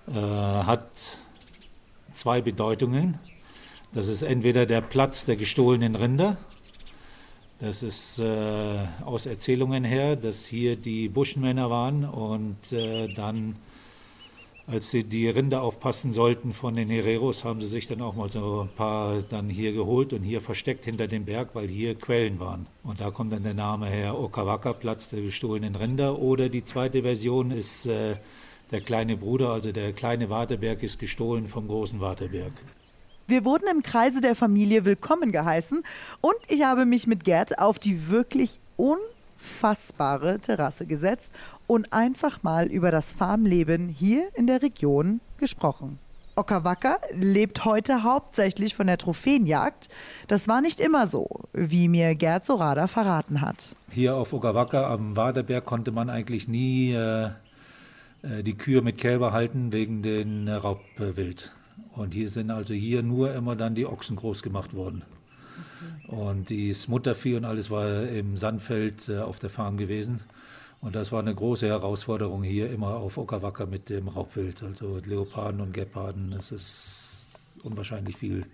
äh, 0.07 0.13
hat 0.13 0.89
zwei 2.11 2.41
Bedeutungen. 2.41 3.19
Das 3.93 4.07
ist 4.07 4.21
entweder 4.21 4.65
der 4.65 4.81
Platz 4.81 5.25
der 5.25 5.35
gestohlenen 5.35 5.95
Rinder 5.95 6.37
das 7.61 7.83
ist 7.83 8.17
äh, 8.17 8.87
aus 9.05 9.27
Erzählungen 9.27 9.83
her, 9.83 10.15
dass 10.15 10.47
hier 10.47 10.75
die 10.75 11.07
Buschmänner 11.07 11.69
waren 11.69 12.05
und 12.05 12.73
äh, 12.73 13.07
dann, 13.13 13.55
als 14.65 14.89
sie 14.89 15.03
die 15.03 15.29
Rinder 15.29 15.61
aufpassen 15.61 16.11
sollten 16.11 16.53
von 16.53 16.75
den 16.75 16.89
Hereros, 16.89 17.43
haben 17.43 17.61
sie 17.61 17.67
sich 17.67 17.85
dann 17.85 18.01
auch 18.01 18.15
mal 18.15 18.29
so 18.29 18.61
ein 18.61 18.75
paar 18.75 19.21
dann 19.21 19.47
hier 19.47 19.73
geholt 19.73 20.11
und 20.11 20.23
hier 20.23 20.41
versteckt 20.41 20.85
hinter 20.85 21.07
dem 21.07 21.25
Berg, 21.25 21.53
weil 21.53 21.67
hier 21.67 21.93
Quellen 21.93 22.39
waren. 22.39 22.65
Und 22.83 22.99
da 22.99 23.11
kommt 23.11 23.31
dann 23.31 23.43
der 23.43 23.53
Name 23.53 23.85
her 23.85 24.19
Okawaka, 24.19 24.73
Platz 24.73 25.09
der 25.09 25.21
gestohlenen 25.21 25.75
Rinder. 25.75 26.17
Oder 26.17 26.49
die 26.49 26.63
zweite 26.63 27.03
Version 27.03 27.51
ist 27.51 27.85
äh, 27.85 28.15
der 28.71 28.81
kleine 28.81 29.17
Bruder, 29.17 29.49
also 29.49 29.71
der 29.71 29.93
kleine 29.93 30.31
Waterberg 30.31 30.81
ist 30.81 30.97
gestohlen 30.97 31.47
vom 31.47 31.67
großen 31.67 31.99
Waterberg. 31.99 32.53
Wir 33.27 33.45
wurden 33.45 33.67
im 33.67 33.81
Kreise 33.81 34.19
der 34.19 34.35
Familie 34.35 34.83
willkommen 34.83 35.31
geheißen 35.31 35.83
und 36.19 36.35
ich 36.49 36.63
habe 36.63 36.85
mich 36.85 37.07
mit 37.07 37.23
Gerd 37.23 37.59
auf 37.59 37.79
die 37.79 38.09
wirklich 38.09 38.59
unfassbare 38.75 40.39
Terrasse 40.39 40.85
gesetzt 40.85 41.33
und 41.67 41.93
einfach 41.93 42.43
mal 42.43 42.67
über 42.67 42.91
das 42.91 43.11
Farmleben 43.13 43.87
hier 43.87 44.29
in 44.35 44.47
der 44.47 44.61
Region 44.61 45.21
gesprochen. 45.37 45.97
Okawaka 46.35 46.97
lebt 47.13 47.65
heute 47.65 48.03
hauptsächlich 48.03 48.73
von 48.73 48.87
der 48.87 48.97
Trophäenjagd. 48.97 49.89
Das 50.27 50.47
war 50.47 50.61
nicht 50.61 50.79
immer 50.79 51.07
so, 51.07 51.27
wie 51.53 51.87
mir 51.87 52.15
Gerd 52.15 52.45
Sorada 52.45 52.87
verraten 52.87 53.41
hat. 53.41 53.75
Hier 53.89 54.15
auf 54.15 54.33
Okawaka 54.33 54.91
am 54.91 55.15
Waderberg 55.15 55.65
konnte 55.65 55.91
man 55.91 56.09
eigentlich 56.09 56.47
nie 56.47 56.93
äh, 56.93 57.29
äh 58.23 58.43
die 58.43 58.57
Kühe 58.57 58.81
mit 58.81 58.97
Kälber 58.97 59.33
halten 59.33 59.71
wegen 59.71 60.01
den 60.01 60.47
Raubwild. 60.47 61.53
Und 61.93 62.13
hier 62.13 62.29
sind 62.29 62.51
also 62.51 62.73
hier 62.73 63.03
nur 63.03 63.33
immer 63.33 63.55
dann 63.55 63.75
die 63.75 63.85
Ochsen 63.85 64.15
groß 64.15 64.43
gemacht 64.43 64.73
worden. 64.73 65.03
Und 66.07 66.51
das 66.51 66.87
Muttervieh 66.87 67.35
und 67.35 67.45
alles 67.45 67.69
war 67.69 68.07
im 68.07 68.37
Sandfeld 68.37 69.09
äh, 69.09 69.19
auf 69.19 69.39
der 69.39 69.49
Farm 69.49 69.77
gewesen. 69.77 70.21
Und 70.81 70.95
das 70.95 71.11
war 71.11 71.19
eine 71.19 71.33
große 71.33 71.67
Herausforderung 71.67 72.43
hier 72.43 72.71
immer 72.71 72.95
auf 72.95 73.17
Okawaka 73.17 73.65
mit 73.65 73.89
dem 73.89 74.07
Raubwild. 74.07 74.63
Also 74.63 74.99
Leoparden 75.05 75.61
und 75.61 75.73
Geparden, 75.73 76.31
das 76.31 76.51
ist 76.51 77.11
unwahrscheinlich 77.63 78.17
viel 78.17 78.45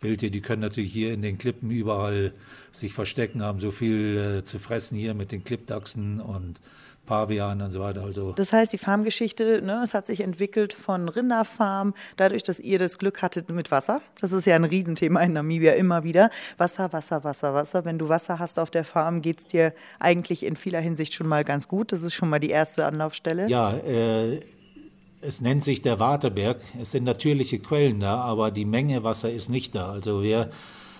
Wild 0.00 0.20
hier. 0.20 0.30
Die 0.30 0.40
können 0.40 0.62
natürlich 0.62 0.92
hier 0.92 1.12
in 1.12 1.22
den 1.22 1.36
Klippen 1.36 1.70
überall 1.70 2.32
sich 2.72 2.94
verstecken, 2.94 3.42
haben 3.42 3.60
so 3.60 3.70
viel 3.70 4.38
äh, 4.38 4.44
zu 4.44 4.58
fressen 4.58 4.96
hier 4.96 5.14
mit 5.14 5.30
den 5.30 5.44
Klippdachsen 5.44 6.20
und 6.20 6.60
Pavian 7.06 7.60
und 7.60 7.70
so 7.70 7.80
weiter. 7.80 8.02
Also 8.02 8.32
das 8.32 8.52
heißt, 8.52 8.72
die 8.72 8.78
Farmgeschichte, 8.78 9.62
ne, 9.62 9.80
es 9.84 9.94
hat 9.94 10.06
sich 10.06 10.20
entwickelt 10.20 10.72
von 10.72 11.08
Rinderfarm, 11.08 11.94
dadurch, 12.16 12.42
dass 12.42 12.60
ihr 12.60 12.78
das 12.78 12.98
Glück 12.98 13.22
hattet 13.22 13.48
mit 13.50 13.70
Wasser. 13.70 14.00
Das 14.20 14.32
ist 14.32 14.46
ja 14.46 14.56
ein 14.56 14.64
Riesenthema 14.64 15.20
in 15.20 15.32
Namibia 15.32 15.72
immer 15.72 16.04
wieder. 16.04 16.30
Wasser, 16.56 16.92
Wasser, 16.92 17.24
Wasser, 17.24 17.54
Wasser. 17.54 17.84
Wenn 17.84 17.98
du 17.98 18.08
Wasser 18.08 18.38
hast 18.38 18.58
auf 18.58 18.70
der 18.70 18.84
Farm, 18.84 19.22
geht 19.22 19.40
es 19.40 19.46
dir 19.46 19.72
eigentlich 20.00 20.44
in 20.44 20.56
vieler 20.56 20.80
Hinsicht 20.80 21.14
schon 21.14 21.28
mal 21.28 21.44
ganz 21.44 21.68
gut. 21.68 21.92
Das 21.92 22.02
ist 22.02 22.14
schon 22.14 22.30
mal 22.30 22.40
die 22.40 22.50
erste 22.50 22.86
Anlaufstelle. 22.86 23.48
Ja, 23.48 23.72
äh, 23.72 24.40
es 25.20 25.40
nennt 25.40 25.64
sich 25.64 25.82
der 25.82 25.98
Waterberg. 25.98 26.60
Es 26.80 26.90
sind 26.90 27.04
natürliche 27.04 27.58
Quellen 27.58 28.00
da, 28.00 28.16
aber 28.16 28.50
die 28.50 28.64
Menge 28.64 29.04
Wasser 29.04 29.30
ist 29.30 29.48
nicht 29.48 29.74
da. 29.74 29.90
Also 29.90 30.22
wir 30.22 30.50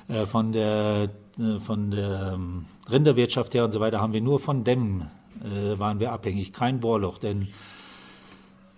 äh, 0.08 0.26
von 0.26 0.52
der, 0.52 1.10
äh, 1.38 1.58
von 1.60 1.90
der 1.90 2.32
ähm, 2.34 2.64
Rinderwirtschaft 2.90 3.54
her 3.54 3.64
und 3.64 3.70
so 3.70 3.80
weiter 3.80 4.00
haben 4.00 4.12
wir 4.12 4.20
nur 4.20 4.38
von 4.38 4.64
Dämmen 4.64 5.10
äh, 5.44 5.78
waren 5.78 6.00
wir 6.00 6.12
abhängig, 6.12 6.52
kein 6.52 6.80
Bohrloch, 6.80 7.18
denn 7.18 7.48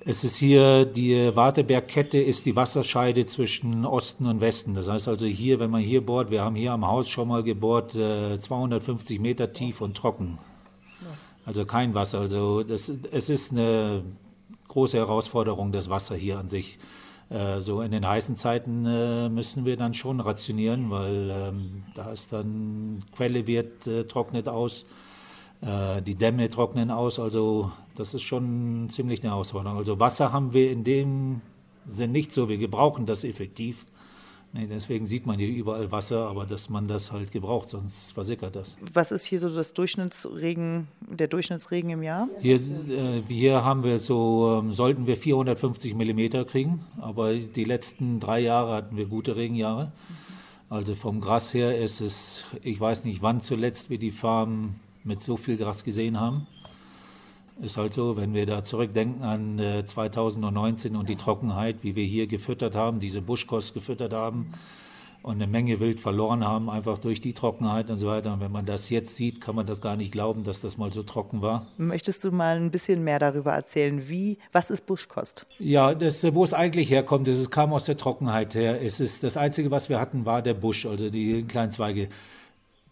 es 0.09 0.23
ist 0.23 0.37
hier, 0.37 0.85
die 0.85 1.35
Wartebergkette 1.35 2.19
ist 2.19 2.47
die 2.47 2.55
Wasserscheide 2.55 3.27
zwischen 3.27 3.85
Osten 3.85 4.27
und 4.27 4.41
Westen. 4.41 4.75
Das 4.75 4.89
heißt 4.89 5.09
also 5.09 5.27
hier, 5.27 5.59
wenn 5.59 5.71
man 5.71 5.81
hier 5.81 6.05
bohrt, 6.05 6.31
wir 6.31 6.43
haben 6.43 6.55
hier 6.55 6.73
am 6.73 6.87
Haus 6.87 7.09
schon 7.09 7.27
mal 7.27 7.43
gebohrt, 7.43 7.97
äh, 7.97 8.39
250 8.39 9.19
Meter 9.19 9.53
tief 9.53 9.81
und 9.81 9.97
trocken. 9.97 10.39
Also 11.47 11.65
kein 11.65 11.95
Wasser. 11.95 12.19
Also 12.19 12.63
das, 12.65 12.89
es 12.89 13.31
ist 13.31 13.53
eine 13.53 14.03
große 14.69 14.97
Herausforderung, 14.97 15.73
das 15.73 15.89
Wasser 15.89 16.17
hier 16.17 16.39
an 16.39 16.49
sich. 16.49 16.79
Äh, 17.31 17.61
so 17.61 17.83
in 17.83 17.93
den 17.93 18.07
heißen 18.07 18.37
Zeiten 18.37 18.85
äh, 18.85 19.29
müssen 19.29 19.65
wir 19.65 19.77
dann 19.77 19.95
schon 19.95 20.21
rationieren, 20.21 20.91
weil 20.91 21.31
ähm, 21.31 21.83
da 21.95 22.11
ist 22.11 22.33
dann 22.33 23.05
Quelle 23.13 23.47
wird 23.47 23.87
äh, 23.87 24.05
trocknet 24.05 24.49
aus 24.49 24.87
die 25.63 26.15
Dämme 26.15 26.51
trocknen 26.51 26.91
aus, 26.91 27.19
also 27.19 27.73
das 27.97 28.15
ist 28.15 28.23
schon 28.23 28.89
ziemlich 28.91 29.23
eine 29.23 29.33
Herausforderung. 29.33 29.79
Also 29.79 29.99
Wasser 29.99 30.33
haben 30.33 30.53
wir 30.53 30.71
in 30.71 30.85
dem 30.85 31.41
Sinn 31.87 32.13
nicht 32.13 32.33
so, 32.33 32.49
wir 32.49 32.59
gebrauchen 32.59 33.07
das 33.07 33.25
effektiv. 33.25 33.87
Nee, 34.53 34.67
deswegen 34.67 35.05
sieht 35.05 35.27
man 35.27 35.39
hier 35.39 35.49
überall 35.49 35.93
Wasser, 35.93 36.29
aber 36.29 36.47
dass 36.47 36.71
man 36.71 36.89
das 36.89 37.13
halt 37.13 37.31
gebraucht, 37.31 37.71
sonst 37.71 38.13
versickert 38.13 38.57
das. 38.57 38.79
Was 38.95 39.13
ist 39.13 39.25
hier 39.25 39.39
so 39.39 39.55
das 39.55 39.75
Durchschnittsregen, 39.75 40.89
der 41.11 41.29
Durchschnittsregen 41.29 41.91
im 41.91 42.03
Jahr? 42.03 42.29
Hier, 42.41 42.57
äh, 42.57 43.23
hier 43.29 43.65
haben 43.65 43.85
wir 43.85 43.99
so, 43.99 44.61
ähm, 44.63 44.73
sollten 44.73 45.07
wir 45.07 45.17
450 45.17 45.95
Millimeter 45.95 46.47
kriegen, 46.47 46.81
aber 46.99 47.35
die 47.35 47.65
letzten 47.65 48.19
drei 48.19 48.41
Jahre 48.41 48.77
hatten 48.77 48.97
wir 48.97 49.07
gute 49.07 49.37
Regenjahre. 49.37 49.93
Also 50.71 50.95
vom 50.95 51.21
Gras 51.21 51.53
her 51.53 51.77
ist 51.79 52.01
es, 52.01 52.47
ich 52.63 52.81
weiß 52.81 53.05
nicht 53.05 53.23
wann 53.23 53.41
zuletzt 53.41 53.91
wir 53.91 53.99
die 53.99 54.11
Farm 54.11 54.77
mit 55.07 55.23
so 55.23 55.37
viel 55.37 55.57
Gras 55.57 55.85
gesehen 55.85 56.21
haben. 56.21 56.47
Ist 57.63 57.79
halt 57.79 57.95
so, 57.95 58.19
wenn 58.19 58.35
wir 58.35 58.45
da 58.45 58.65
zurückdenken 58.65 59.23
an 59.23 59.59
äh, 59.59 59.87
2019 59.87 60.95
und 60.95 61.09
die 61.09 61.17
Trockenheit, 61.17 61.77
wie 61.83 61.97
wir 61.97 62.05
hier 62.05 62.27
gefüttert 62.27 62.75
haben, 62.75 63.01
diese 63.01 63.23
Buschkost 63.23 63.73
gefüttert 63.73 64.13
haben 64.13 64.53
und 65.23 65.37
eine 65.37 65.47
Menge 65.47 65.81
Wild 65.81 65.99
verloren 65.99 66.47
haben, 66.47 66.69
einfach 66.69 66.99
durch 66.99 67.23
die 67.23 67.33
Trockenheit 67.33 67.89
und 67.89 67.97
so 67.97 68.09
weiter. 68.09 68.35
Und 68.35 68.41
wenn 68.41 68.53
man 68.53 68.67
das 68.67 68.91
jetzt 68.91 69.17
sieht, 69.17 69.41
kann 69.41 69.57
man 69.57 69.65
das 69.65 69.81
gar 69.81 69.97
nicht 69.97 70.13
glauben, 70.13 70.45
dass 70.45 70.61
das 70.61 70.77
mal 70.77 70.93
so 70.93 71.03
trocken 71.03 71.41
war. 71.41 71.67
Möchtest 71.79 72.23
du 72.25 72.31
mal 72.31 72.59
ein 72.59 72.71
bisschen 72.71 73.03
mehr 73.03 73.19
darüber 73.19 73.53
erzählen? 73.53 74.09
Wie, 74.09 74.37
was 74.53 74.69
ist 74.69 74.87
Buschkost? 74.87 75.47
Ja, 75.59 75.95
das, 75.95 76.23
wo 76.35 76.45
es 76.45 76.53
eigentlich 76.53 76.91
herkommt, 76.91 77.27
es 77.27 77.51
kam 77.51 77.73
aus 77.73 77.85
der 77.85 77.97
Trockenheit 77.97 78.55
her. 78.55 78.83
Es 78.83 79.01
ist 79.01 79.25
das 79.25 79.39
Einzige, 79.39 79.71
was 79.71 79.89
wir 79.89 79.99
hatten, 79.99 80.27
war 80.27 80.43
der 80.43 80.55
Busch, 80.55 80.85
also 80.85 81.09
die 81.09 81.43
kleinen 81.43 81.73
Zweige. 81.73 82.09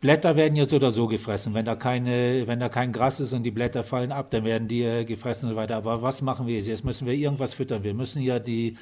Blätter 0.04 0.37
werden 0.37 0.54
ja 0.54 0.66
so 0.66 0.76
oder 0.76 0.90
so 0.90 1.06
gefressen. 1.06 1.54
Wenn 1.54 1.64
da, 1.64 1.76
keine, 1.76 2.46
wenn 2.46 2.61
da 2.61 2.68
kein 2.68 2.92
Gras 2.92 3.20
ist 3.20 3.32
und 3.32 3.42
die 3.42 3.50
Blätter 3.50 3.82
fallen 3.82 4.12
ab, 4.12 4.30
dann 4.32 4.44
werden 4.44 4.68
die 4.68 4.82
äh, 4.82 5.02
gefressen 5.06 5.49
und 5.49 5.54
so 5.54 5.56
weiter. 5.56 5.76
Aber 5.76 6.02
was 6.02 6.20
machen 6.20 6.46
wir 6.46 6.56
jetzt? 6.56 6.68
Jetzt 6.68 6.84
müssen 6.84 7.06
wir 7.06 7.14
irgendwas 7.14 7.54
füttern. 7.54 7.84
Wir 7.84 7.94
müssen 7.94 8.20
ja 8.20 8.38
die, 8.38 8.76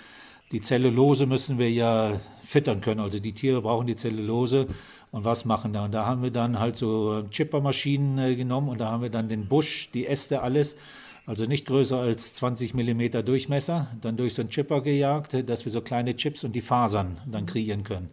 die 0.50 0.61
Zellulose 0.61 1.26
müssen 1.26 1.59
wir 1.59 1.71
ja 1.71 2.14
füttern 2.43 2.81
können. 2.81 2.99
Also 2.99 3.21
die 3.21 3.33
Tiere 3.33 3.62
brauchen 3.62 3.87
die 3.87 3.95
Zellulose. 3.95 4.67
Und 5.12 5.25
was 5.25 5.45
machen 5.45 5.73
da? 5.73 5.85
Und 5.85 5.93
da 5.93 6.07
haben 6.07 6.25
wir 6.25 6.33
dann 6.33 6.59
halt 6.59 6.76
so 6.76 7.23
Chippermaschinen 7.31 8.19
äh, 8.19 8.35
genommen 8.35 8.69
und 8.69 8.79
da 8.79 8.91
haben 8.91 9.05
wir 9.05 9.11
dann 9.11 9.29
den 9.29 9.47
Busch, 9.47 9.93
die 9.95 10.09
Äste, 10.09 10.43
alles, 10.43 10.76
also 11.25 11.45
nicht 11.45 11.69
größer 11.69 11.99
als 11.99 12.35
20 12.35 12.75
mm 12.75 13.25
Durchmesser, 13.25 13.87
dann 14.00 14.17
durch 14.17 14.35
so 14.35 14.43
einen 14.43 14.50
Chipper 14.50 14.81
gejagt, 14.81 15.49
dass 15.49 15.64
wir 15.64 15.71
so 15.71 15.83
kleine 15.83 16.17
Chips 16.17 16.43
und 16.43 16.57
die 16.57 16.62
Fasern 16.62 17.21
dann 17.31 17.47
kreieren 17.47 17.85
können 17.85 18.11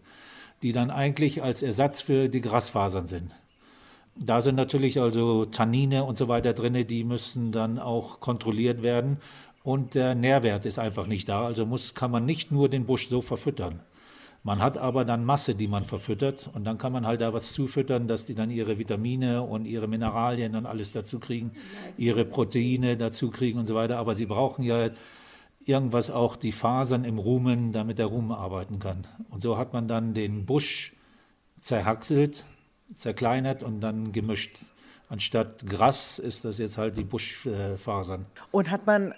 die 0.61 0.71
dann 0.71 0.91
eigentlich 0.91 1.43
als 1.43 1.63
Ersatz 1.63 2.01
für 2.01 2.29
die 2.29 2.41
Grasfasern 2.41 3.07
sind. 3.07 3.35
Da 4.15 4.41
sind 4.41 4.55
natürlich 4.55 4.99
also 4.99 5.45
Tannine 5.45 6.03
und 6.03 6.17
so 6.17 6.27
weiter 6.27 6.53
drin, 6.53 6.85
die 6.87 7.03
müssen 7.03 7.51
dann 7.51 7.79
auch 7.79 8.19
kontrolliert 8.19 8.81
werden. 8.81 9.17
Und 9.63 9.95
der 9.95 10.15
Nährwert 10.15 10.65
ist 10.65 10.79
einfach 10.79 11.07
nicht 11.07 11.29
da. 11.29 11.45
Also 11.45 11.65
muss, 11.65 11.93
kann 11.93 12.11
man 12.11 12.25
nicht 12.25 12.51
nur 12.51 12.69
den 12.69 12.85
Busch 12.85 13.07
so 13.07 13.21
verfüttern. 13.21 13.79
Man 14.43 14.59
hat 14.61 14.77
aber 14.77 15.03
dann 15.03 15.25
Masse, 15.25 15.53
die 15.53 15.67
man 15.67 15.83
verfüttert. 15.83 16.49
Und 16.53 16.63
dann 16.63 16.77
kann 16.77 16.91
man 16.91 17.05
halt 17.05 17.21
da 17.21 17.33
was 17.33 17.53
zufüttern, 17.53 18.07
dass 18.07 18.25
die 18.25 18.35
dann 18.35 18.51
ihre 18.51 18.77
Vitamine 18.77 19.41
und 19.41 19.65
ihre 19.65 19.87
Mineralien 19.87 20.53
dann 20.53 20.65
alles 20.65 20.91
dazu 20.91 21.19
kriegen, 21.19 21.51
ihre 21.97 22.25
Proteine 22.25 22.97
dazu 22.97 23.31
kriegen 23.31 23.59
und 23.59 23.65
so 23.65 23.75
weiter. 23.75 23.97
Aber 23.97 24.15
sie 24.15 24.25
brauchen 24.25 24.63
ja 24.63 24.89
irgendwas 25.69 26.09
auch 26.09 26.35
die 26.35 26.51
Fasern 26.51 27.05
im 27.05 27.19
Rumen, 27.19 27.71
damit 27.71 27.99
der 27.99 28.07
Rumen 28.07 28.31
arbeiten 28.31 28.79
kann. 28.79 29.07
Und 29.29 29.41
so 29.41 29.57
hat 29.57 29.71
man 29.73 29.87
dann 29.87 30.13
den 30.13 30.45
Busch 30.45 30.93
zerhackselt, 31.59 32.45
zerkleinert 32.95 33.63
und 33.63 33.81
dann 33.81 34.11
gemischt. 34.11 34.57
Anstatt 35.09 35.65
Gras 35.67 36.19
ist 36.19 36.45
das 36.45 36.57
jetzt 36.57 36.77
halt 36.77 36.97
die 36.97 37.03
Buschfasern. 37.03 38.25
Und 38.51 38.69
hat 38.69 38.85
man 38.85 39.13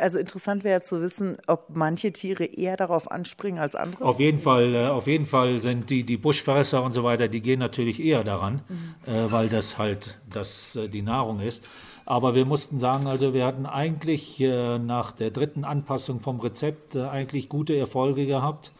also 0.00 0.18
interessant 0.18 0.64
wäre 0.64 0.82
zu 0.82 1.00
wissen, 1.00 1.36
ob 1.46 1.66
manche 1.74 2.12
Tiere 2.12 2.44
eher 2.44 2.76
darauf 2.76 3.10
anspringen 3.10 3.60
als 3.60 3.74
andere. 3.74 4.04
Auf 4.04 4.18
jeden 4.18 4.38
Fall, 4.38 4.74
äh, 4.74 4.86
auf 4.88 5.06
jeden 5.06 5.26
Fall 5.26 5.60
sind 5.60 5.90
die, 5.90 6.04
die 6.04 6.16
Buschfresser 6.16 6.82
und 6.82 6.92
so 6.92 7.04
weiter, 7.04 7.28
die 7.28 7.42
gehen 7.42 7.60
natürlich 7.60 8.02
eher 8.02 8.24
daran, 8.24 8.62
mhm. 8.68 9.12
äh, 9.12 9.30
weil 9.30 9.48
das 9.48 9.78
halt 9.78 10.20
das, 10.30 10.76
äh, 10.76 10.88
die 10.88 11.02
Nahrung 11.02 11.40
ist. 11.40 11.62
Aber 12.10 12.34
wir 12.34 12.44
mussten 12.44 12.80
sagen, 12.80 13.06
also 13.06 13.34
wir 13.34 13.46
hatten 13.46 13.66
eigentlich 13.66 14.40
äh, 14.40 14.80
nach 14.80 15.12
der 15.12 15.30
dritten 15.30 15.62
Anpassung 15.64 16.18
vom 16.18 16.40
Rezept 16.40 16.96
äh, 16.96 17.04
eigentlich 17.04 17.48
gute 17.48 17.76
Erfolge 17.76 18.26
gehabt, 18.26 18.72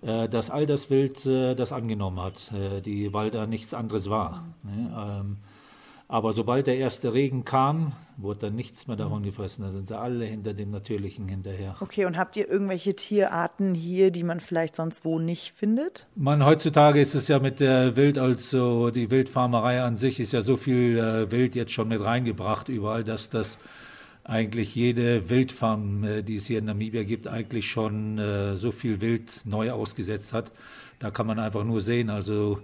äh, 0.00 0.28
dass 0.28 0.50
all 0.50 0.66
das 0.66 0.90
Wild 0.90 1.24
äh, 1.24 1.54
das 1.54 1.72
angenommen 1.72 2.20
hat, 2.20 2.50
äh, 2.50 2.80
die, 2.80 3.14
weil 3.14 3.30
da 3.30 3.46
nichts 3.46 3.72
anderes 3.72 4.10
war. 4.10 4.48
Ne? 4.64 5.20
Ähm, 5.20 5.36
aber 6.12 6.34
sobald 6.34 6.66
der 6.66 6.76
erste 6.76 7.14
Regen 7.14 7.46
kam, 7.46 7.94
wurde 8.18 8.40
dann 8.40 8.54
nichts 8.54 8.86
mehr 8.86 8.98
davon 8.98 9.22
gefressen. 9.22 9.64
Da 9.64 9.70
sind 9.70 9.88
sie 9.88 9.98
alle 9.98 10.26
hinter 10.26 10.52
dem 10.52 10.70
Natürlichen 10.70 11.26
hinterher. 11.26 11.74
Okay, 11.80 12.04
und 12.04 12.18
habt 12.18 12.36
ihr 12.36 12.50
irgendwelche 12.50 12.94
Tierarten 12.94 13.72
hier, 13.72 14.10
die 14.10 14.22
man 14.22 14.40
vielleicht 14.40 14.76
sonst 14.76 15.06
wo 15.06 15.18
nicht 15.18 15.54
findet? 15.54 16.06
Man, 16.14 16.44
heutzutage 16.44 17.00
ist 17.00 17.14
es 17.14 17.28
ja 17.28 17.38
mit 17.38 17.60
der 17.60 17.96
Wild, 17.96 18.18
also 18.18 18.90
die 18.90 19.10
Wildfarmerei 19.10 19.82
an 19.82 19.96
sich 19.96 20.20
ist 20.20 20.32
ja 20.32 20.42
so 20.42 20.58
viel 20.58 20.98
äh, 20.98 21.30
Wild 21.30 21.54
jetzt 21.54 21.72
schon 21.72 21.88
mit 21.88 22.04
reingebracht 22.04 22.68
überall, 22.68 23.04
dass 23.04 23.30
das 23.30 23.58
eigentlich 24.22 24.74
jede 24.74 25.30
Wildfarm, 25.30 26.04
äh, 26.04 26.22
die 26.22 26.36
es 26.36 26.44
hier 26.44 26.58
in 26.58 26.66
Namibia 26.66 27.04
gibt, 27.04 27.26
eigentlich 27.26 27.70
schon 27.70 28.18
äh, 28.18 28.58
so 28.58 28.70
viel 28.70 29.00
Wild 29.00 29.46
neu 29.46 29.70
ausgesetzt 29.70 30.34
hat. 30.34 30.52
Da 30.98 31.10
kann 31.10 31.26
man 31.26 31.38
einfach 31.38 31.64
nur 31.64 31.80
sehen, 31.80 32.10
also 32.10 32.58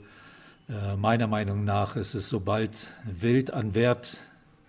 äh, 0.68 0.96
meiner 0.96 1.26
Meinung 1.26 1.64
nach 1.64 1.96
ist 1.96 2.14
es, 2.14 2.28
sobald 2.28 2.92
Wild 3.04 3.52
an 3.52 3.74
Wert 3.74 4.20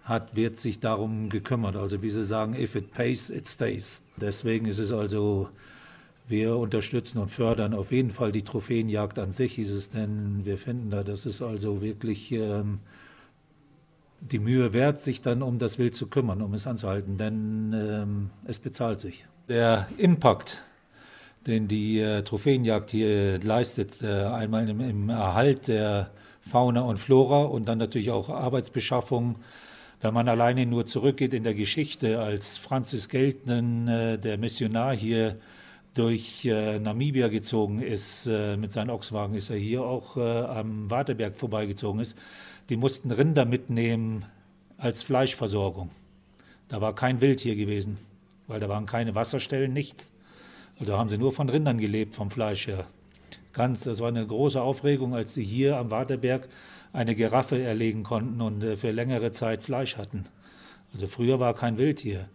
hat, 0.03 0.35
wird 0.35 0.59
sich 0.59 0.79
darum 0.79 1.29
gekümmert. 1.29 1.75
Also 1.75 2.01
wie 2.01 2.09
Sie 2.09 2.23
sagen, 2.23 2.55
if 2.55 2.75
it 2.75 2.91
pays, 2.91 3.29
it 3.29 3.47
stays. 3.47 4.01
Deswegen 4.17 4.65
ist 4.65 4.79
es 4.79 4.91
also, 4.91 5.49
wir 6.27 6.55
unterstützen 6.55 7.19
und 7.19 7.29
fördern 7.29 7.73
auf 7.73 7.91
jeden 7.91 8.11
Fall 8.11 8.31
die 8.31 8.43
Trophäenjagd 8.43 9.19
an 9.19 9.31
sich, 9.31 9.59
ist 9.59 9.71
es 9.71 9.89
denn, 9.89 10.45
wir 10.45 10.57
finden 10.57 10.89
da, 10.89 11.03
das 11.03 11.25
ist 11.25 11.41
also 11.41 11.81
wirklich 11.81 12.31
ähm, 12.31 12.79
die 14.21 14.39
Mühe 14.39 14.73
wert, 14.73 15.01
sich 15.01 15.21
dann 15.21 15.41
um 15.41 15.59
das 15.59 15.79
Wild 15.79 15.95
zu 15.95 16.07
kümmern, 16.07 16.41
um 16.41 16.53
es 16.53 16.65
anzuhalten, 16.65 17.17
denn 17.17 17.73
ähm, 17.73 18.29
es 18.45 18.59
bezahlt 18.59 18.99
sich. 18.99 19.25
Der 19.47 19.87
Impact 19.97 20.63
den 21.49 21.67
die 21.67 21.99
äh, 21.99 22.21
Trophäenjagd 22.23 22.91
hier 22.91 23.39
leistet. 23.39 24.01
Äh, 24.01 24.07
einmal 24.07 24.69
im, 24.69 24.79
im, 24.79 25.09
Erhalt 25.09 25.67
der 25.67 26.11
Fauna 26.41 26.81
und 26.81 26.97
Flora 26.97 27.43
und 27.43 27.67
dann 27.67 27.79
natürlich 27.79 28.11
auch 28.11 28.29
Arbeitsbeschaffung. 28.29 29.35
Wenn 30.01 30.13
man 30.13 30.29
alleine 30.29 30.65
nur 30.65 30.85
zurückgeht 30.85 31.33
in 31.33 31.43
der 31.43 31.55
Geschichte, 31.55 32.19
als 32.21 32.57
Francis 32.57 33.09
Geltnen, 33.09 33.87
äh, 33.87 34.17
der 34.17 34.37
Missionar 34.37 34.95
hier 34.95 35.37
durch 35.95 36.45
äh, 36.45 36.79
Namibia 36.79 37.27
gezogen 37.27 37.81
ist, 37.81 38.27
äh, 38.27 38.55
mit 38.55 38.71
seinem 38.71 38.91
Ochswagen 38.91 39.35
ist 39.35 39.49
er 39.49 39.57
hier 39.57 39.83
auch 39.83 40.15
äh, 40.17 40.21
am 40.21 40.89
Waterberg 40.89 41.37
vorbeigezogen 41.37 41.99
ist, 41.99 42.17
die 42.69 42.77
mussten 42.77 43.11
Rinder 43.11 43.45
mitnehmen 43.45 44.25
als 44.77 45.01
Fleischversorgung. 45.03 45.89
Da 46.67 46.79
war 46.79 46.93
kein 46.93 47.19
Wild 47.19 47.39
hier 47.39 47.55
gewesen, 47.55 47.97
weil 48.47 48.59
da 48.59 48.69
waren 48.69 48.85
keine 48.85 49.15
Wasserstellen, 49.15 49.73
nichts. 49.73 50.13
Also 50.79 50.97
haben 50.97 51.09
sie 51.09 51.17
nur 51.17 51.33
von 51.33 51.49
Rindern 51.49 51.77
gelebt, 51.77 52.15
vom 52.15 52.31
Fleisch 52.31 52.67
her. 52.67 52.85
Ganz, 53.53 53.83
das 53.83 53.99
war 53.99 54.07
eine 54.07 54.25
große 54.25 54.61
Aufregung, 54.61 55.13
als 55.13 55.33
sie 55.33 55.43
hier 55.43 55.77
am 55.77 55.91
Waterberg 55.91 56.47
eine 56.93 57.15
Giraffe 57.15 57.61
erlegen 57.61 58.03
konnten 58.03 58.41
und 58.41 58.63
äh, 58.63 58.77
für 58.77 58.91
längere 58.91 59.31
Zeit 59.31 59.63
Fleisch 59.63 59.97
hatten. 59.97 60.23
Also 60.93 61.07
früher 61.07 61.39
war 61.39 61.53
kein 61.53 61.77
Wild 61.77 61.99
hier. 61.99 62.29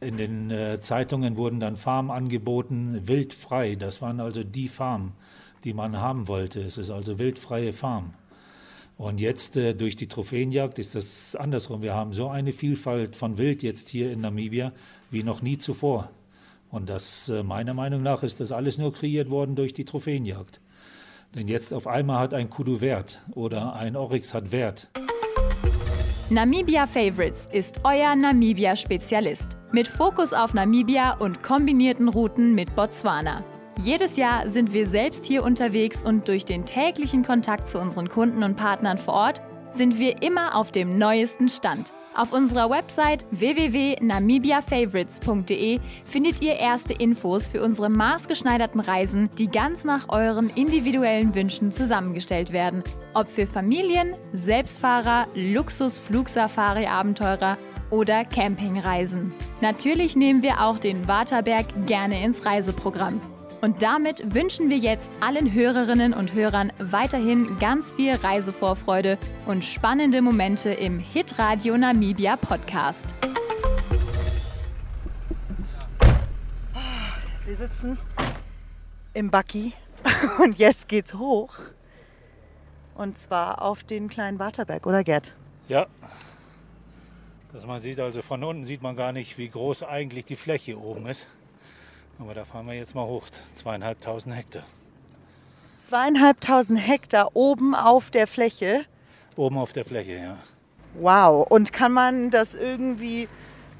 In 0.00 0.16
den 0.16 0.50
äh, 0.50 0.80
Zeitungen 0.80 1.36
wurden 1.36 1.60
dann 1.60 1.76
Farmen 1.76 2.10
angeboten, 2.10 3.02
wildfrei. 3.06 3.76
Das 3.76 4.02
waren 4.02 4.20
also 4.20 4.42
die 4.42 4.68
Farmen, 4.68 5.12
die 5.64 5.74
man 5.74 5.98
haben 5.98 6.26
wollte. 6.26 6.60
Es 6.60 6.78
ist 6.78 6.90
also 6.90 7.18
wildfreie 7.18 7.72
Farm. 7.72 8.14
Und 8.98 9.20
jetzt 9.20 9.56
äh, 9.56 9.74
durch 9.74 9.96
die 9.96 10.08
Trophäenjagd 10.08 10.78
ist 10.78 10.94
das 10.94 11.36
andersrum. 11.36 11.82
Wir 11.82 11.94
haben 11.94 12.12
so 12.12 12.28
eine 12.28 12.52
Vielfalt 12.52 13.16
von 13.16 13.38
Wild 13.38 13.62
jetzt 13.62 13.88
hier 13.88 14.12
in 14.12 14.20
Namibia 14.20 14.72
wie 15.10 15.22
noch 15.22 15.42
nie 15.42 15.58
zuvor. 15.58 16.10
Und 16.72 16.88
das, 16.88 17.28
äh, 17.28 17.42
meiner 17.42 17.74
Meinung 17.74 18.02
nach, 18.02 18.22
ist 18.22 18.40
das 18.40 18.50
alles 18.50 18.78
nur 18.78 18.94
kreiert 18.94 19.28
worden 19.28 19.54
durch 19.54 19.74
die 19.74 19.84
Trophäenjagd. 19.84 20.60
Denn 21.34 21.46
jetzt 21.46 21.72
auf 21.72 21.86
einmal 21.86 22.18
hat 22.18 22.34
ein 22.34 22.48
Kudu 22.48 22.80
Wert 22.80 23.22
oder 23.32 23.74
ein 23.74 23.94
Oryx 23.94 24.32
hat 24.32 24.52
Wert. 24.52 24.90
Namibia 26.30 26.86
Favorites 26.86 27.46
ist 27.52 27.80
euer 27.84 28.16
Namibia-Spezialist. 28.16 29.58
Mit 29.70 29.86
Fokus 29.86 30.32
auf 30.32 30.54
Namibia 30.54 31.18
und 31.18 31.42
kombinierten 31.42 32.08
Routen 32.08 32.54
mit 32.54 32.74
Botswana. 32.74 33.44
Jedes 33.82 34.16
Jahr 34.16 34.48
sind 34.48 34.72
wir 34.72 34.86
selbst 34.86 35.26
hier 35.26 35.44
unterwegs 35.44 36.02
und 36.02 36.26
durch 36.26 36.46
den 36.46 36.64
täglichen 36.64 37.22
Kontakt 37.22 37.68
zu 37.68 37.78
unseren 37.80 38.08
Kunden 38.08 38.42
und 38.42 38.56
Partnern 38.56 38.96
vor 38.96 39.14
Ort 39.14 39.42
sind 39.72 39.98
wir 39.98 40.22
immer 40.22 40.56
auf 40.56 40.70
dem 40.70 40.96
neuesten 40.96 41.50
Stand. 41.50 41.92
Auf 42.14 42.34
unserer 42.34 42.68
Website 42.68 43.24
www.namibiafavorites.de 43.30 45.80
findet 46.04 46.42
ihr 46.42 46.56
erste 46.56 46.92
Infos 46.92 47.48
für 47.48 47.62
unsere 47.62 47.88
maßgeschneiderten 47.88 48.80
Reisen, 48.80 49.30
die 49.38 49.48
ganz 49.48 49.84
nach 49.84 50.10
euren 50.10 50.50
individuellen 50.50 51.34
Wünschen 51.34 51.72
zusammengestellt 51.72 52.52
werden. 52.52 52.84
Ob 53.14 53.30
für 53.30 53.46
Familien, 53.46 54.14
Selbstfahrer, 54.34 55.26
Luxus-Flugsafari-Abenteurer 55.34 57.56
oder 57.88 58.26
Campingreisen. 58.26 59.32
Natürlich 59.62 60.14
nehmen 60.14 60.42
wir 60.42 60.62
auch 60.62 60.78
den 60.78 61.08
Waterberg 61.08 61.64
gerne 61.86 62.22
ins 62.22 62.44
Reiseprogramm. 62.44 63.22
Und 63.62 63.80
damit 63.80 64.34
wünschen 64.34 64.70
wir 64.70 64.76
jetzt 64.76 65.12
allen 65.20 65.52
Hörerinnen 65.52 66.14
und 66.14 66.32
Hörern 66.34 66.72
weiterhin 66.80 67.60
ganz 67.60 67.92
viel 67.92 68.12
Reisevorfreude 68.12 69.18
und 69.46 69.64
spannende 69.64 70.20
Momente 70.20 70.70
im 70.72 70.98
Hitradio 70.98 71.78
Namibia 71.78 72.36
Podcast. 72.36 73.14
Wir 77.44 77.56
sitzen 77.56 77.98
im 79.14 79.30
Bucky 79.30 79.74
und 80.42 80.58
jetzt 80.58 80.88
geht's 80.88 81.14
hoch. 81.14 81.54
Und 82.96 83.16
zwar 83.16 83.62
auf 83.62 83.84
den 83.84 84.08
kleinen 84.08 84.40
Waterberg, 84.40 84.88
oder 84.88 85.04
Gerd? 85.04 85.34
Ja. 85.68 85.86
Dass 87.52 87.64
man 87.64 87.80
sieht, 87.80 88.00
also 88.00 88.22
von 88.22 88.42
unten 88.42 88.64
sieht 88.64 88.82
man 88.82 88.96
gar 88.96 89.12
nicht, 89.12 89.38
wie 89.38 89.48
groß 89.48 89.84
eigentlich 89.84 90.24
die 90.24 90.34
Fläche 90.34 90.76
oben 90.80 91.06
ist. 91.06 91.28
Aber 92.22 92.34
da 92.34 92.44
fahren 92.44 92.68
wir 92.68 92.74
jetzt 92.74 92.94
mal 92.94 93.04
hoch, 93.04 93.24
zweieinhalbtausend 93.56 94.36
Hektar. 94.36 94.62
Zweieinhalbtausend 95.80 96.78
Hektar 96.78 97.34
oben 97.34 97.74
auf 97.74 98.12
der 98.12 98.28
Fläche. 98.28 98.84
Oben 99.34 99.58
auf 99.58 99.72
der 99.72 99.84
Fläche, 99.84 100.12
ja. 100.12 100.38
Wow. 100.94 101.44
Und 101.50 101.72
kann 101.72 101.90
man 101.90 102.30
das 102.30 102.54
irgendwie, 102.54 103.26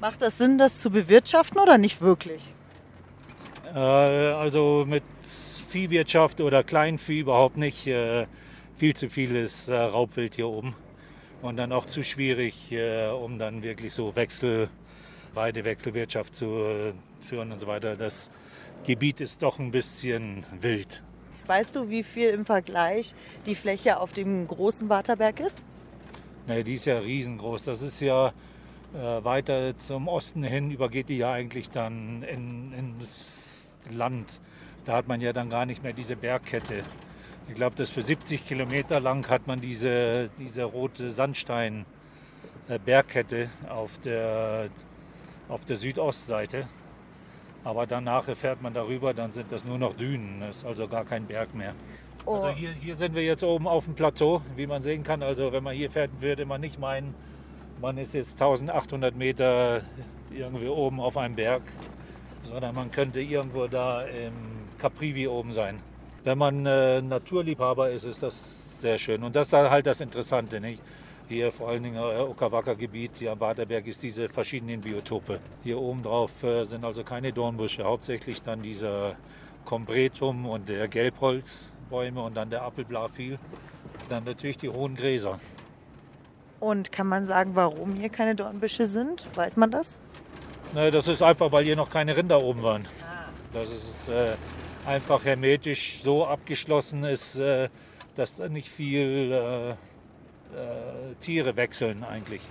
macht 0.01 0.21
das 0.21 0.37
Sinn, 0.37 0.57
das 0.57 0.81
zu 0.81 0.89
bewirtschaften 0.89 1.57
oder 1.57 1.77
nicht 1.77 2.01
wirklich? 2.01 2.51
Äh, 3.73 3.79
also 3.79 4.83
mit 4.85 5.03
Viehwirtschaft 5.69 6.41
oder 6.41 6.65
Kleinvieh 6.65 7.19
überhaupt 7.19 7.55
nicht. 7.55 7.87
Äh, 7.87 8.27
viel 8.75 8.93
zu 8.93 9.09
viel 9.09 9.37
ist 9.37 9.69
äh, 9.69 9.75
Raubwild 9.75 10.35
hier 10.35 10.49
oben. 10.49 10.75
Und 11.41 11.55
dann 11.55 11.71
auch 11.71 11.85
zu 11.85 12.03
schwierig, 12.03 12.73
äh, 12.73 13.07
um 13.07 13.39
dann 13.39 13.63
wirklich 13.63 13.93
so 13.93 14.13
Wechsel, 14.17 14.69
Weidewechselwirtschaft 15.33 16.35
zu 16.35 16.93
führen 17.23 17.51
und 17.51 17.59
so 17.59 17.67
weiter. 17.67 17.95
Das 17.95 18.29
Gebiet 18.83 19.21
ist 19.21 19.41
doch 19.41 19.59
ein 19.59 19.71
bisschen 19.71 20.45
wild. 20.59 21.03
Weißt 21.45 21.75
du, 21.75 21.89
wie 21.89 22.03
viel 22.03 22.29
im 22.29 22.45
Vergleich 22.45 23.13
die 23.45 23.55
Fläche 23.55 23.99
auf 23.99 24.13
dem 24.13 24.47
großen 24.47 24.87
Waterberg 24.89 25.39
ist? 25.39 25.61
Nee, 26.47 26.63
die 26.63 26.75
ist 26.75 26.85
ja 26.85 26.99
riesengroß. 26.99 27.65
Das 27.65 27.81
ist 27.81 27.99
ja 28.01 28.33
äh, 28.93 29.23
weiter 29.23 29.77
zum 29.77 30.07
Osten 30.07 30.43
hin, 30.43 30.71
übergeht 30.71 31.09
die 31.09 31.17
ja 31.17 31.31
eigentlich 31.31 31.69
dann 31.69 32.23
in, 32.23 32.73
ins 32.73 33.67
Land. 33.91 34.41
Da 34.85 34.93
hat 34.93 35.07
man 35.07 35.21
ja 35.21 35.33
dann 35.33 35.49
gar 35.49 35.65
nicht 35.65 35.83
mehr 35.83 35.93
diese 35.93 36.15
Bergkette. 36.15 36.83
Ich 37.49 37.55
glaube, 37.55 37.75
das 37.75 37.89
für 37.89 38.01
70 38.01 38.47
Kilometer 38.47 39.01
lang 39.01 39.29
hat 39.29 39.47
man 39.47 39.59
diese, 39.59 40.29
diese 40.39 40.63
rote 40.63 41.11
Sandstein-Bergkette 41.11 43.49
auf 43.69 43.99
der, 43.99 44.69
auf 45.49 45.65
der 45.65 45.75
Südostseite. 45.75 46.69
Aber 47.63 47.87
danach 47.87 48.25
fährt 48.25 48.61
man 48.61 48.73
darüber, 48.73 49.13
dann 49.13 49.31
sind 49.31 49.51
das 49.51 49.63
nur 49.63 49.77
noch 49.77 49.95
Dünen. 49.95 50.41
Das 50.41 50.57
ist 50.57 50.65
also 50.65 50.87
gar 50.87 51.05
kein 51.05 51.25
Berg 51.25 51.55
mehr. 51.55 51.73
Oh. 52.25 52.35
Also 52.35 52.49
hier, 52.49 52.71
hier 52.71 52.95
sind 52.95 53.15
wir 53.15 53.23
jetzt 53.23 53.43
oben 53.43 53.67
auf 53.67 53.85
dem 53.85 53.95
Plateau, 53.95 54.41
wie 54.55 54.67
man 54.67 54.81
sehen 54.81 55.03
kann. 55.03 55.23
Also 55.23 55.51
wenn 55.51 55.63
man 55.63 55.75
hier 55.75 55.89
fährt, 55.89 56.21
würde 56.21 56.45
man 56.45 56.61
nicht 56.61 56.79
meinen, 56.79 57.13
man 57.81 57.97
ist 57.97 58.13
jetzt 58.13 58.41
1800 58.41 59.15
Meter 59.15 59.81
irgendwie 60.31 60.67
oben 60.67 60.99
auf 60.99 61.17
einem 61.17 61.35
Berg, 61.35 61.61
sondern 62.43 62.75
man 62.75 62.91
könnte 62.91 63.21
irgendwo 63.21 63.67
da 63.67 64.03
im 64.03 64.33
Caprivi 64.77 65.27
oben 65.27 65.53
sein. 65.53 65.79
Wenn 66.23 66.37
man 66.37 66.65
äh, 66.65 67.01
Naturliebhaber 67.01 67.89
ist, 67.89 68.03
ist 68.03 68.23
das 68.23 68.79
sehr 68.79 68.97
schön. 68.97 69.23
Und 69.23 69.35
das 69.35 69.47
ist 69.47 69.53
halt 69.53 69.85
das 69.85 70.01
Interessante, 70.01 70.59
nicht? 70.61 70.81
Hier 71.29 71.51
vor 71.51 71.69
allen 71.69 71.83
Dingen 71.83 71.95
äh, 71.95 72.19
Okawaka-Gebiet, 72.21 73.11
hier 73.19 73.31
am 73.31 73.39
Waterberg 73.39 73.87
ist 73.87 74.03
diese 74.03 74.27
verschiedenen 74.27 74.81
Biotope. 74.81 75.39
Hier 75.63 75.79
oben 75.79 76.03
drauf 76.03 76.43
äh, 76.43 76.63
sind 76.65 76.83
also 76.83 77.03
keine 77.03 77.31
Dornbüsche, 77.31 77.83
hauptsächlich 77.83 78.41
dann 78.41 78.61
dieser 78.61 79.15
Combretum 79.65 80.45
und 80.45 80.67
der 80.67 80.87
Gelbholzbäume 80.87 82.21
und 82.21 82.35
dann 82.35 82.49
der 82.49 82.63
Apfelblafil. 82.63 83.39
Dann 84.09 84.25
natürlich 84.25 84.57
die 84.57 84.69
hohen 84.69 84.95
Gräser. 84.95 85.39
Und 86.59 86.91
kann 86.91 87.07
man 87.07 87.25
sagen, 87.25 87.51
warum 87.55 87.95
hier 87.95 88.09
keine 88.09 88.35
Dornbüsche 88.35 88.85
sind? 88.85 89.27
Weiß 89.35 89.57
man 89.57 89.71
das? 89.71 89.97
Ne, 90.73 90.91
das 90.91 91.07
ist 91.07 91.21
einfach, 91.21 91.51
weil 91.51 91.63
hier 91.63 91.75
noch 91.75 91.89
keine 91.89 92.15
Rinder 92.17 92.43
oben 92.43 92.63
waren. 92.63 92.87
Das 93.53 93.67
ist 93.67 94.09
äh, 94.09 94.33
einfach 94.85 95.23
hermetisch 95.23 96.01
so 96.03 96.25
abgeschlossen 96.25 97.03
ist, 97.03 97.35
äh, 97.39 97.69
dass 98.15 98.37
da 98.37 98.49
nicht 98.49 98.69
viel 98.69 99.31
äh, 99.31 99.75
äh, 100.53 101.15
Tiere 101.19 101.55
wechseln 101.55 102.03
eigentlich. 102.03 102.41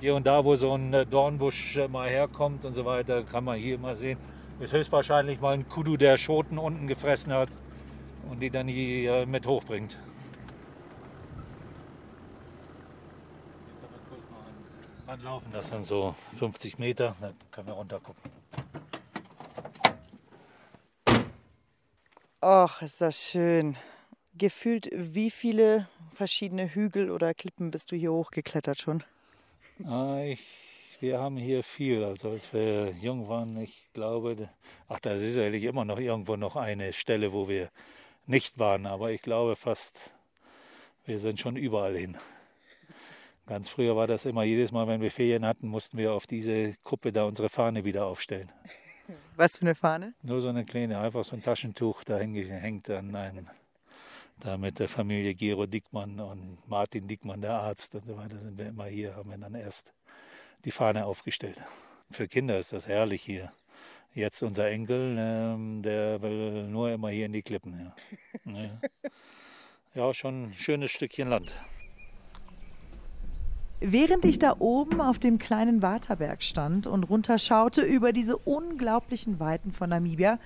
Hier 0.00 0.14
und 0.14 0.26
da, 0.26 0.44
wo 0.44 0.54
so 0.56 0.74
ein 0.74 0.94
äh, 0.94 1.06
Dornbusch 1.06 1.76
äh, 1.76 1.88
mal 1.88 2.08
herkommt 2.08 2.64
und 2.64 2.74
so 2.74 2.84
weiter, 2.84 3.24
kann 3.24 3.44
man 3.44 3.58
hier 3.58 3.74
immer 3.74 3.96
sehen. 3.96 4.18
Ist 4.60 4.72
höchstwahrscheinlich 4.72 5.40
mal 5.40 5.54
ein 5.54 5.68
Kudu, 5.68 5.96
der 5.96 6.16
Schoten 6.18 6.58
unten 6.58 6.86
gefressen 6.86 7.32
hat 7.32 7.48
und 8.30 8.40
die 8.40 8.50
dann 8.50 8.68
hier 8.68 9.26
mit 9.26 9.46
hochbringt. 9.46 9.96
Mal 15.06 15.14
ranlaufen, 15.14 15.52
das 15.52 15.68
sind 15.68 15.86
so 15.86 16.14
50 16.38 16.78
Meter, 16.78 17.16
dann 17.20 17.34
können 17.50 17.68
wir 17.68 17.74
runter 17.74 18.00
gucken. 18.00 18.30
Ach, 22.40 22.82
ist 22.82 23.00
das 23.00 23.20
schön. 23.20 23.76
Gefühlt, 24.34 24.88
wie 24.92 25.30
viele 25.30 25.88
verschiedene 26.18 26.74
Hügel 26.74 27.12
oder 27.12 27.32
Klippen 27.32 27.70
bist 27.70 27.92
du 27.92 27.96
hier 27.96 28.12
hochgeklettert 28.12 28.78
schon? 28.78 29.04
Ah, 29.84 30.20
ich, 30.24 30.98
wir 30.98 31.20
haben 31.20 31.36
hier 31.36 31.62
viel. 31.62 32.02
Also 32.02 32.30
als 32.30 32.52
wir 32.52 32.90
jung 33.00 33.28
waren, 33.28 33.56
ich 33.56 33.86
glaube, 33.92 34.50
ach, 34.88 34.98
da 34.98 35.12
ist 35.12 35.20
sicherlich 35.20 35.62
immer 35.62 35.84
noch 35.84 36.00
irgendwo 36.00 36.34
noch 36.34 36.56
eine 36.56 36.92
Stelle, 36.92 37.32
wo 37.32 37.48
wir 37.48 37.70
nicht 38.26 38.58
waren. 38.58 38.86
Aber 38.86 39.12
ich 39.12 39.22
glaube 39.22 39.54
fast, 39.54 40.12
wir 41.06 41.20
sind 41.20 41.38
schon 41.38 41.56
überall 41.56 41.96
hin. 41.96 42.16
Ganz 43.46 43.68
früher 43.68 43.94
war 43.94 44.08
das 44.08 44.24
immer, 44.24 44.42
jedes 44.42 44.72
Mal, 44.72 44.88
wenn 44.88 45.00
wir 45.00 45.12
Ferien 45.12 45.46
hatten, 45.46 45.68
mussten 45.68 45.98
wir 45.98 46.12
auf 46.12 46.26
diese 46.26 46.74
Kuppe 46.82 47.12
da 47.12 47.24
unsere 47.24 47.48
Fahne 47.48 47.84
wieder 47.84 48.06
aufstellen. 48.06 48.50
Was 49.36 49.58
für 49.58 49.62
eine 49.62 49.76
Fahne? 49.76 50.14
Nur 50.22 50.40
so 50.40 50.48
eine 50.48 50.64
kleine, 50.64 50.98
einfach 50.98 51.24
so 51.24 51.36
ein 51.36 51.42
Taschentuch, 51.44 52.02
da 52.02 52.18
hängt 52.18 52.90
an 52.90 53.14
einem, 53.14 53.46
da 54.40 54.56
mit 54.56 54.78
der 54.78 54.88
Familie 54.88 55.34
Gero 55.34 55.66
Dickmann 55.66 56.20
und 56.20 56.58
Martin 56.68 57.08
Dickmann, 57.08 57.40
der 57.40 57.54
Arzt 57.54 57.94
und 57.94 58.06
so 58.06 58.16
weiter, 58.16 58.36
sind 58.36 58.58
wir 58.58 58.66
immer 58.66 58.86
hier, 58.86 59.16
haben 59.16 59.30
wir 59.30 59.38
dann 59.38 59.54
erst 59.54 59.92
die 60.64 60.70
Fahne 60.70 61.06
aufgestellt. 61.06 61.60
Für 62.10 62.28
Kinder 62.28 62.58
ist 62.58 62.72
das 62.72 62.88
herrlich 62.88 63.22
hier. 63.22 63.52
Jetzt 64.14 64.42
unser 64.42 64.68
Enkel, 64.70 65.16
ähm, 65.18 65.82
der 65.82 66.22
will 66.22 66.68
nur 66.68 66.90
immer 66.90 67.10
hier 67.10 67.26
in 67.26 67.32
die 67.32 67.42
Klippen. 67.42 67.92
Ja, 68.44 68.52
ja. 68.52 68.80
ja 69.94 70.14
schon 70.14 70.44
ein 70.44 70.52
schönes 70.54 70.90
Stückchen 70.90 71.28
Land. 71.28 71.52
Während 73.80 74.24
ich 74.24 74.40
da 74.40 74.56
oben 74.58 75.00
auf 75.00 75.20
dem 75.20 75.38
kleinen 75.38 75.82
Waterberg 75.82 76.42
stand 76.42 76.88
und 76.88 77.04
runterschaute 77.04 77.82
über 77.82 78.12
diese 78.12 78.36
unglaublichen 78.36 79.38
Weiten 79.38 79.70
von 79.70 79.90
Namibia, 79.90 80.40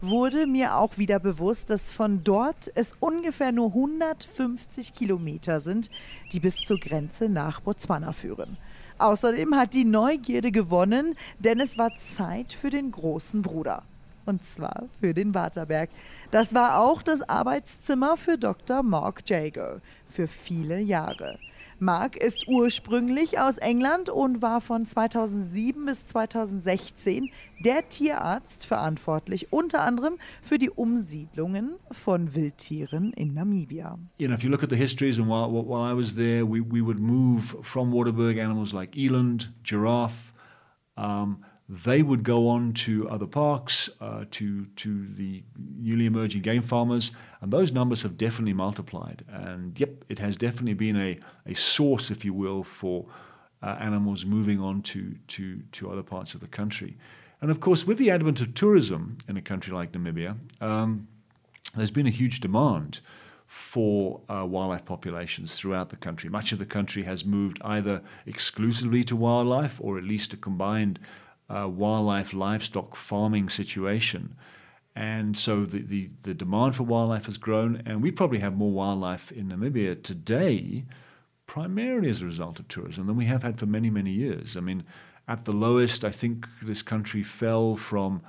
wurde 0.00 0.46
mir 0.46 0.76
auch 0.76 0.98
wieder 0.98 1.18
bewusst, 1.18 1.70
dass 1.70 1.92
von 1.92 2.22
dort 2.24 2.70
es 2.74 2.94
ungefähr 3.00 3.52
nur 3.52 3.68
150 3.68 4.94
Kilometer 4.94 5.60
sind, 5.60 5.90
die 6.32 6.40
bis 6.40 6.56
zur 6.56 6.78
Grenze 6.78 7.28
nach 7.28 7.60
Botswana 7.60 8.12
führen. 8.12 8.56
Außerdem 8.98 9.54
hat 9.54 9.74
die 9.74 9.84
Neugierde 9.84 10.50
gewonnen, 10.50 11.14
denn 11.38 11.60
es 11.60 11.78
war 11.78 11.90
Zeit 11.96 12.52
für 12.52 12.70
den 12.70 12.90
großen 12.90 13.42
Bruder. 13.42 13.82
Und 14.26 14.44
zwar 14.44 14.84
für 15.00 15.14
den 15.14 15.34
Waterberg. 15.34 15.88
Das 16.30 16.54
war 16.54 16.80
auch 16.80 17.02
das 17.02 17.26
Arbeitszimmer 17.28 18.16
für 18.16 18.36
Dr. 18.36 18.82
Mark 18.82 19.22
Jago 19.28 19.80
für 20.10 20.26
viele 20.26 20.80
Jahre. 20.80 21.38
Mark 21.80 22.16
ist 22.16 22.48
ursprünglich 22.48 23.38
aus 23.38 23.58
England 23.58 24.10
und 24.10 24.42
war 24.42 24.60
von 24.60 24.84
2007 24.84 25.86
bis 25.86 26.06
2016 26.06 27.30
der 27.64 27.88
Tierarzt 27.88 28.66
verantwortlich, 28.66 29.52
unter 29.52 29.82
anderem 29.82 30.18
für 30.42 30.58
die 30.58 30.70
Umsiedlungen 30.70 31.74
von 31.92 32.34
Wildtieren 32.34 33.12
in 33.12 33.34
Namibia. 33.34 33.98
You 34.18 34.26
know, 34.26 34.34
if 34.34 34.42
you 34.42 34.50
look 34.50 34.62
at 34.62 34.70
the 34.70 34.76
histories, 34.76 35.18
and 35.18 35.28
while, 35.28 35.50
while 35.50 35.88
I 35.88 35.96
was 35.96 36.14
there, 36.14 36.44
we, 36.44 36.60
we 36.60 36.84
would 36.84 36.98
move 36.98 37.56
from 37.62 37.92
Waterberg 37.92 38.38
animals 38.38 38.72
like 38.72 38.96
eland, 38.96 39.52
giraffe. 39.62 40.32
Um, 40.96 41.44
they 41.68 42.02
would 42.02 42.22
go 42.22 42.48
on 42.48 42.72
to 42.72 43.08
other 43.10 43.26
parks, 43.26 43.90
uh, 44.00 44.24
to 44.30 44.64
to 44.76 45.06
the 45.14 45.42
newly 45.78 46.06
emerging 46.06 46.42
game 46.42 46.62
farmers, 46.62 47.10
and 47.42 47.52
those 47.52 47.72
numbers 47.72 48.02
have 48.02 48.16
definitely 48.16 48.54
multiplied. 48.54 49.24
And 49.28 49.78
yep, 49.78 50.04
it 50.08 50.18
has 50.18 50.36
definitely 50.36 50.74
been 50.74 50.96
a, 50.96 51.18
a 51.46 51.54
source, 51.54 52.10
if 52.10 52.24
you 52.24 52.32
will, 52.32 52.62
for 52.62 53.04
uh, 53.62 53.76
animals 53.80 54.24
moving 54.24 54.60
on 54.60 54.82
to, 54.82 55.14
to 55.28 55.60
to 55.72 55.90
other 55.90 56.02
parts 56.02 56.34
of 56.34 56.40
the 56.40 56.48
country. 56.48 56.96
And 57.40 57.50
of 57.50 57.60
course, 57.60 57.86
with 57.86 57.98
the 57.98 58.10
advent 58.10 58.40
of 58.40 58.54
tourism 58.54 59.18
in 59.28 59.36
a 59.36 59.42
country 59.42 59.72
like 59.72 59.92
Namibia, 59.92 60.36
um, 60.60 61.06
there's 61.76 61.90
been 61.90 62.06
a 62.06 62.10
huge 62.10 62.40
demand 62.40 63.00
for 63.46 64.20
uh, 64.28 64.44
wildlife 64.44 64.84
populations 64.84 65.54
throughout 65.54 65.88
the 65.90 65.96
country. 65.96 66.28
Much 66.28 66.52
of 66.52 66.58
the 66.58 66.66
country 66.66 67.02
has 67.04 67.24
moved 67.24 67.58
either 67.62 68.02
exclusively 68.26 69.02
to 69.04 69.16
wildlife 69.16 69.78
or 69.80 69.96
at 69.96 70.04
least 70.04 70.32
a 70.32 70.36
combined 70.36 70.98
uh, 71.48 71.68
wildlife 71.68 72.32
livestock 72.32 72.96
farming 72.96 73.48
situation. 73.48 74.36
And 74.94 75.36
so 75.36 75.64
the, 75.64 75.80
the, 75.80 76.10
the, 76.22 76.34
demand 76.34 76.74
for 76.74 76.82
wildlife 76.82 77.26
has 77.26 77.38
grown, 77.38 77.82
and 77.86 78.02
we 78.02 78.10
probably 78.10 78.40
have 78.40 78.56
more 78.56 78.72
wildlife 78.72 79.30
in 79.30 79.48
Namibia 79.48 80.02
today, 80.02 80.86
primarily 81.46 82.10
as 82.10 82.20
a 82.20 82.26
result 82.26 82.58
of 82.58 82.66
tourism, 82.66 83.06
than 83.06 83.16
we 83.16 83.26
have 83.26 83.44
had 83.44 83.60
for 83.60 83.66
many, 83.66 83.90
many 83.90 84.10
years. 84.10 84.56
I 84.56 84.60
mean, 84.60 84.82
at 85.28 85.44
the 85.44 85.52
lowest, 85.52 86.04
I 86.04 86.10
think 86.10 86.46
this 86.62 86.82
country 86.82 87.22
fell 87.22 87.76
from, 87.76 88.22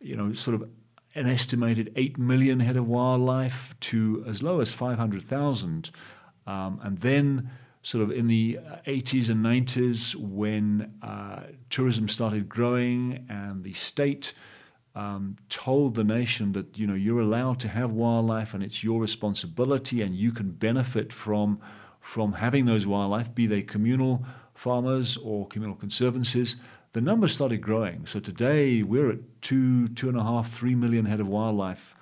you 0.00 0.16
know, 0.16 0.32
sort 0.32 0.56
of 0.60 0.68
an 1.14 1.28
estimated 1.28 1.92
8 1.94 2.18
million 2.18 2.60
head 2.60 2.76
of 2.76 2.88
wildlife 2.88 3.74
to 3.80 4.24
as 4.26 4.42
low 4.42 4.60
as 4.60 4.72
500,000. 4.72 5.90
Um, 6.46 6.80
and 6.82 6.98
then 6.98 7.50
sort 7.86 8.02
of 8.02 8.10
in 8.10 8.26
the 8.26 8.58
80s 8.88 9.28
and 9.30 9.44
90s 9.44 10.16
when 10.16 10.92
uh, 11.02 11.44
tourism 11.70 12.08
started 12.08 12.48
growing 12.48 13.24
and 13.28 13.62
the 13.62 13.72
state 13.74 14.34
um, 14.96 15.36
told 15.48 15.94
the 15.94 16.02
nation 16.02 16.50
that 16.50 16.76
you 16.76 16.84
know 16.84 16.94
you're 16.94 17.20
allowed 17.20 17.60
to 17.60 17.68
have 17.68 17.92
wildlife 17.92 18.54
and 18.54 18.64
it's 18.64 18.82
your 18.82 19.00
responsibility 19.00 20.02
and 20.02 20.16
you 20.16 20.32
can 20.32 20.50
benefit 20.50 21.12
from 21.12 21.60
from 22.00 22.32
having 22.32 22.64
those 22.64 22.88
wildlife, 22.88 23.32
be 23.36 23.46
they 23.46 23.62
communal 23.62 24.24
farmers 24.54 25.16
or 25.18 25.46
communal 25.46 25.76
conservancies. 25.76 26.56
The 26.92 27.00
numbers 27.00 27.34
started 27.34 27.58
growing. 27.58 28.04
So 28.06 28.18
today 28.18 28.82
we're 28.82 29.10
at 29.10 29.18
two, 29.42 29.86
two 29.88 30.08
and 30.08 30.18
a 30.18 30.24
half, 30.24 30.52
three 30.52 30.74
million 30.74 31.04
head 31.04 31.20
of 31.20 31.28
wildlife, 31.28 31.94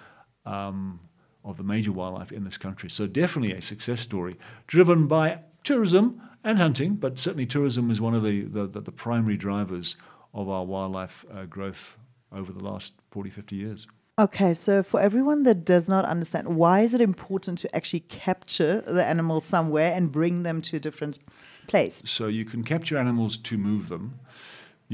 um, 0.47 0.99
of 1.45 1.59
the 1.59 1.63
major 1.63 1.93
wildlife 1.93 2.33
in 2.33 2.45
this 2.45 2.57
country. 2.57 2.89
So 2.89 3.07
definitely 3.07 3.53
a 3.53 3.61
success 3.61 4.01
story 4.01 4.39
driven 4.67 5.09
by 5.09 5.41
tourism 5.65 6.21
and 6.45 6.59
hunting, 6.59 6.95
but 6.95 7.19
certainly 7.19 7.47
tourism 7.47 7.91
is 7.91 8.01
one 8.01 8.15
of 8.15 8.23
the, 8.23 8.43
the, 8.43 8.67
the, 8.67 8.81
the 8.81 8.93
primary 8.93 9.37
drivers 9.37 9.97
of 10.33 10.49
our 10.49 10.65
wildlife 10.65 11.25
uh, 11.33 11.45
growth 11.45 11.97
over 12.31 12.53
the 12.53 12.63
last 12.63 12.93
40, 13.11 13.31
50 13.31 13.57
years. 13.57 13.87
Okay, 14.17 14.55
so 14.55 14.83
for 14.85 15.01
everyone 15.01 15.43
that 15.43 15.65
does 15.65 15.89
not 15.89 16.05
understand, 16.05 16.55
why 16.55 16.83
is 16.83 16.95
it 16.95 17.01
important 17.01 17.59
to 17.59 17.75
actually 17.75 18.01
capture 18.01 18.81
the 18.83 19.05
animals 19.05 19.45
somewhere 19.45 19.93
and 19.93 20.13
bring 20.13 20.45
them 20.45 20.63
to 20.63 20.77
a 20.77 20.81
different 20.81 21.19
place? 21.67 22.01
So 22.05 22.29
you 22.29 22.45
can 22.45 22.63
capture 22.63 22.97
animals 22.97 23.37
to 23.39 23.59
move 23.59 23.89
them. 23.89 24.21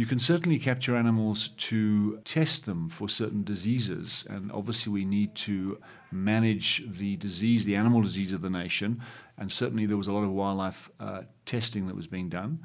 You 0.01 0.07
can 0.07 0.19
certainly 0.19 0.59
capture 0.59 0.97
animals 0.97 1.51
to 1.69 2.21
test 2.25 2.65
them 2.65 2.89
for 2.89 3.07
certain 3.07 3.45
diseases, 3.45 4.25
and 4.31 4.51
obviously 4.51 4.91
we 4.91 5.05
need 5.05 5.35
to 5.35 5.79
manage 6.11 6.83
the 6.89 7.17
disease, 7.17 7.67
the 7.67 7.77
animal 7.77 8.01
disease 8.01 8.33
of 8.33 8.41
the 8.41 8.49
nation, 8.49 9.03
and 9.37 9.53
certainly 9.53 9.85
there 9.85 9.99
was 9.99 10.07
a 10.07 10.13
lot 10.15 10.23
of 10.23 10.31
wildlife 10.31 10.91
uh, 11.01 11.25
testing 11.45 11.87
that 11.87 11.95
was 11.95 12.07
being 12.07 12.31
done. 12.31 12.61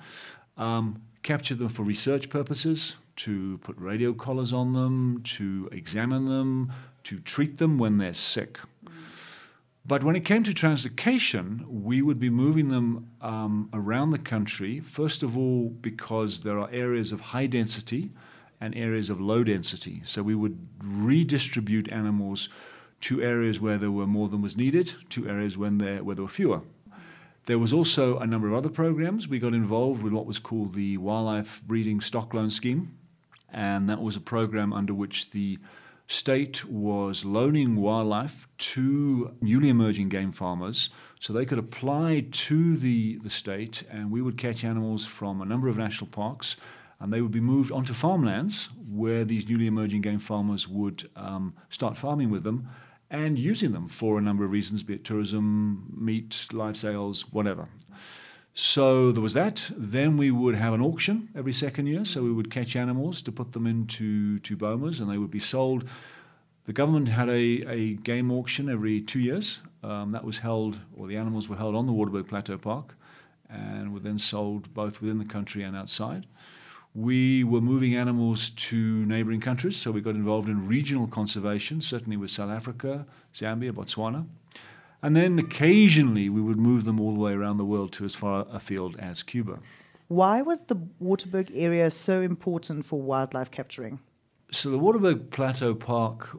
Um, 0.56 1.02
capture 1.24 1.56
them 1.56 1.68
for 1.68 1.84
research 1.84 2.30
purposes, 2.30 2.96
to 3.18 3.58
put 3.58 3.78
radio 3.78 4.14
collars 4.14 4.54
on 4.54 4.72
them, 4.72 5.22
to 5.24 5.68
examine 5.74 6.28
them, 6.28 6.72
to 7.04 7.20
treat 7.20 7.58
them 7.58 7.78
when 7.78 7.98
they're 7.98 8.14
sick. 8.14 8.60
But 9.88 10.04
when 10.04 10.16
it 10.16 10.26
came 10.26 10.44
to 10.44 10.52
translocation, 10.52 11.64
we 11.68 12.02
would 12.02 12.20
be 12.20 12.30
moving 12.32 12.70
them 12.70 13.12
um, 13.22 13.70
around 13.72 14.12
the 14.12 14.18
country, 14.18 14.80
first 14.80 15.22
of 15.22 15.38
all, 15.38 15.70
because 15.70 16.40
there 16.40 16.60
are 16.60 16.70
areas 16.72 17.12
of 17.12 17.22
high 17.22 17.46
density 17.46 18.12
and 18.60 18.76
areas 18.76 19.12
of 19.12 19.22
low 19.22 19.44
density. 19.44 20.02
So 20.04 20.24
we 20.24 20.34
would 20.34 20.58
redistribute 20.84 21.92
animals 21.92 22.50
to 23.02 23.22
areas 23.22 23.60
where 23.60 23.78
there 23.78 23.92
were 23.92 24.08
more 24.08 24.28
than 24.28 24.42
was 24.42 24.58
needed, 24.58 24.96
to 25.10 25.30
areas 25.30 25.56
when 25.56 25.78
there, 25.78 26.04
where 26.04 26.16
there 26.16 26.24
were 26.24 26.30
fewer. 26.30 26.62
There 27.46 27.60
was 27.60 27.72
also 27.72 28.18
a 28.18 28.26
number 28.26 28.48
of 28.48 28.56
other 28.56 28.70
programs. 28.70 29.28
We 29.28 29.38
got 29.38 29.54
involved 29.54 30.02
with 30.02 30.14
what 30.14 30.26
was 30.26 30.40
called 30.40 30.74
the 30.74 30.98
Wildlife 30.98 31.62
Breeding 31.68 32.02
Stock 32.02 32.34
Loan 32.34 32.50
Scheme, 32.50 32.98
and 33.54 33.88
that 33.88 34.02
was 34.02 34.16
a 34.16 34.22
program 34.22 34.74
under 34.74 34.96
which 34.96 35.30
the 35.30 35.60
state 36.08 36.66
was 36.66 37.26
loaning 37.26 37.76
wildlife 37.76 38.48
to 38.58 39.36
newly 39.42 39.70
emerging 39.70 40.10
game 40.10 40.32
farmers 40.32 40.90
so 41.20 41.34
they 41.34 41.46
could 41.46 41.58
apply 41.58 42.26
to 42.32 42.78
the, 42.78 43.18
the 43.18 43.30
state 43.30 43.84
and 43.90 44.12
we 44.12 44.22
would 44.22 44.38
catch 44.38 44.64
animals 44.64 45.06
from 45.06 45.42
a 45.42 45.46
number 45.46 45.68
of 45.68 45.78
national 45.78 46.10
parks 46.10 46.56
and 47.00 47.12
they 47.12 47.22
would 47.22 47.32
be 47.32 47.40
moved 47.40 47.72
onto 47.72 47.94
farmlands 47.94 48.70
where 48.90 49.26
these 49.26 49.50
newly 49.50 49.68
emerging 49.68 50.02
game 50.02 50.20
farmers 50.20 50.68
would 50.68 51.10
um, 51.16 51.54
start 51.70 51.98
farming 51.98 52.30
with 52.30 52.44
them 52.44 52.70
and 53.10 53.38
using 53.38 53.72
them 53.72 53.88
for 53.88 54.18
a 54.18 54.22
number 54.22 54.44
of 54.44 54.52
reasons, 54.52 54.84
be 54.84 54.96
it 54.96 55.04
tourism, 55.04 55.92
meat, 55.96 56.48
live 56.52 56.78
sales, 56.78 57.32
whatever. 57.32 57.68
So 58.58 59.12
there 59.12 59.22
was 59.22 59.34
that. 59.34 59.70
Then 59.76 60.16
we 60.16 60.32
would 60.32 60.56
have 60.56 60.74
an 60.74 60.82
auction 60.82 61.28
every 61.36 61.52
second 61.52 61.88
year. 61.88 62.06
So 62.06 62.24
we 62.24 62.32
would 62.32 62.50
catch 62.50 62.78
animals 62.78 63.22
to 63.24 63.32
put 63.34 63.52
them 63.52 63.68
into 63.68 64.40
to 64.40 64.56
bomas 64.56 65.02
and 65.02 65.12
they 65.12 65.18
would 65.18 65.30
be 65.30 65.42
sold. 65.42 65.84
The 66.66 66.72
government 66.72 67.10
had 67.10 67.28
a, 67.28 67.34
a 67.70 67.96
game 67.96 68.32
auction 68.32 68.70
every 68.70 69.02
two 69.02 69.20
years. 69.20 69.60
Um, 69.84 70.14
that 70.14 70.24
was 70.24 70.38
held, 70.38 70.80
or 70.96 71.06
the 71.06 71.18
animals 71.18 71.50
were 71.50 71.58
held 71.58 71.76
on 71.76 71.86
the 71.86 71.92
Waterberg 71.92 72.30
Plateau 72.30 72.58
Park 72.58 72.96
and 73.50 73.94
were 73.94 74.00
then 74.00 74.18
sold 74.18 74.74
both 74.74 75.02
within 75.02 75.20
the 75.20 75.26
country 75.26 75.62
and 75.62 75.76
outside. 75.76 76.26
We 76.96 77.44
were 77.44 77.60
moving 77.60 77.94
animals 77.94 78.52
to 78.52 79.06
neighboring 79.06 79.42
countries, 79.42 79.76
so 79.76 79.92
we 79.92 80.00
got 80.00 80.16
involved 80.16 80.48
in 80.48 80.66
regional 80.66 81.08
conservation, 81.08 81.82
certainly 81.82 82.16
with 82.16 82.32
South 82.32 82.50
Africa, 82.50 83.06
Zambia, 83.34 83.74
Botswana. 83.74 84.26
And 85.02 85.16
then 85.16 85.38
occasionally 85.38 86.30
we 86.30 86.42
would 86.42 86.58
move 86.58 86.86
them 86.86 87.00
all 87.00 87.14
the 87.14 87.20
way 87.20 87.34
around 87.34 87.58
the 87.58 87.66
world 87.66 87.92
to 87.94 88.06
as 88.06 88.16
far 88.16 88.46
afield 88.52 88.98
as 89.00 89.24
Cuba. 89.24 89.60
Why 90.08 90.42
was 90.42 90.64
the 90.64 90.76
Waterberg 91.02 91.52
area 91.54 91.90
so 91.90 92.22
important 92.22 92.86
for 92.86 93.02
wildlife 93.02 93.52
capturing? 93.52 94.00
So 94.52 94.70
the 94.70 94.80
Waterberg 94.80 95.32
Plateau 95.32 95.74
Park 95.74 96.38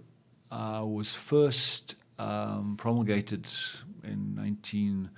uh, 0.51 0.83
was 0.85 1.15
first 1.15 1.97
um, 2.19 2.77
promulgated 2.79 3.49
in 4.05 4.35
19, 4.37 5.11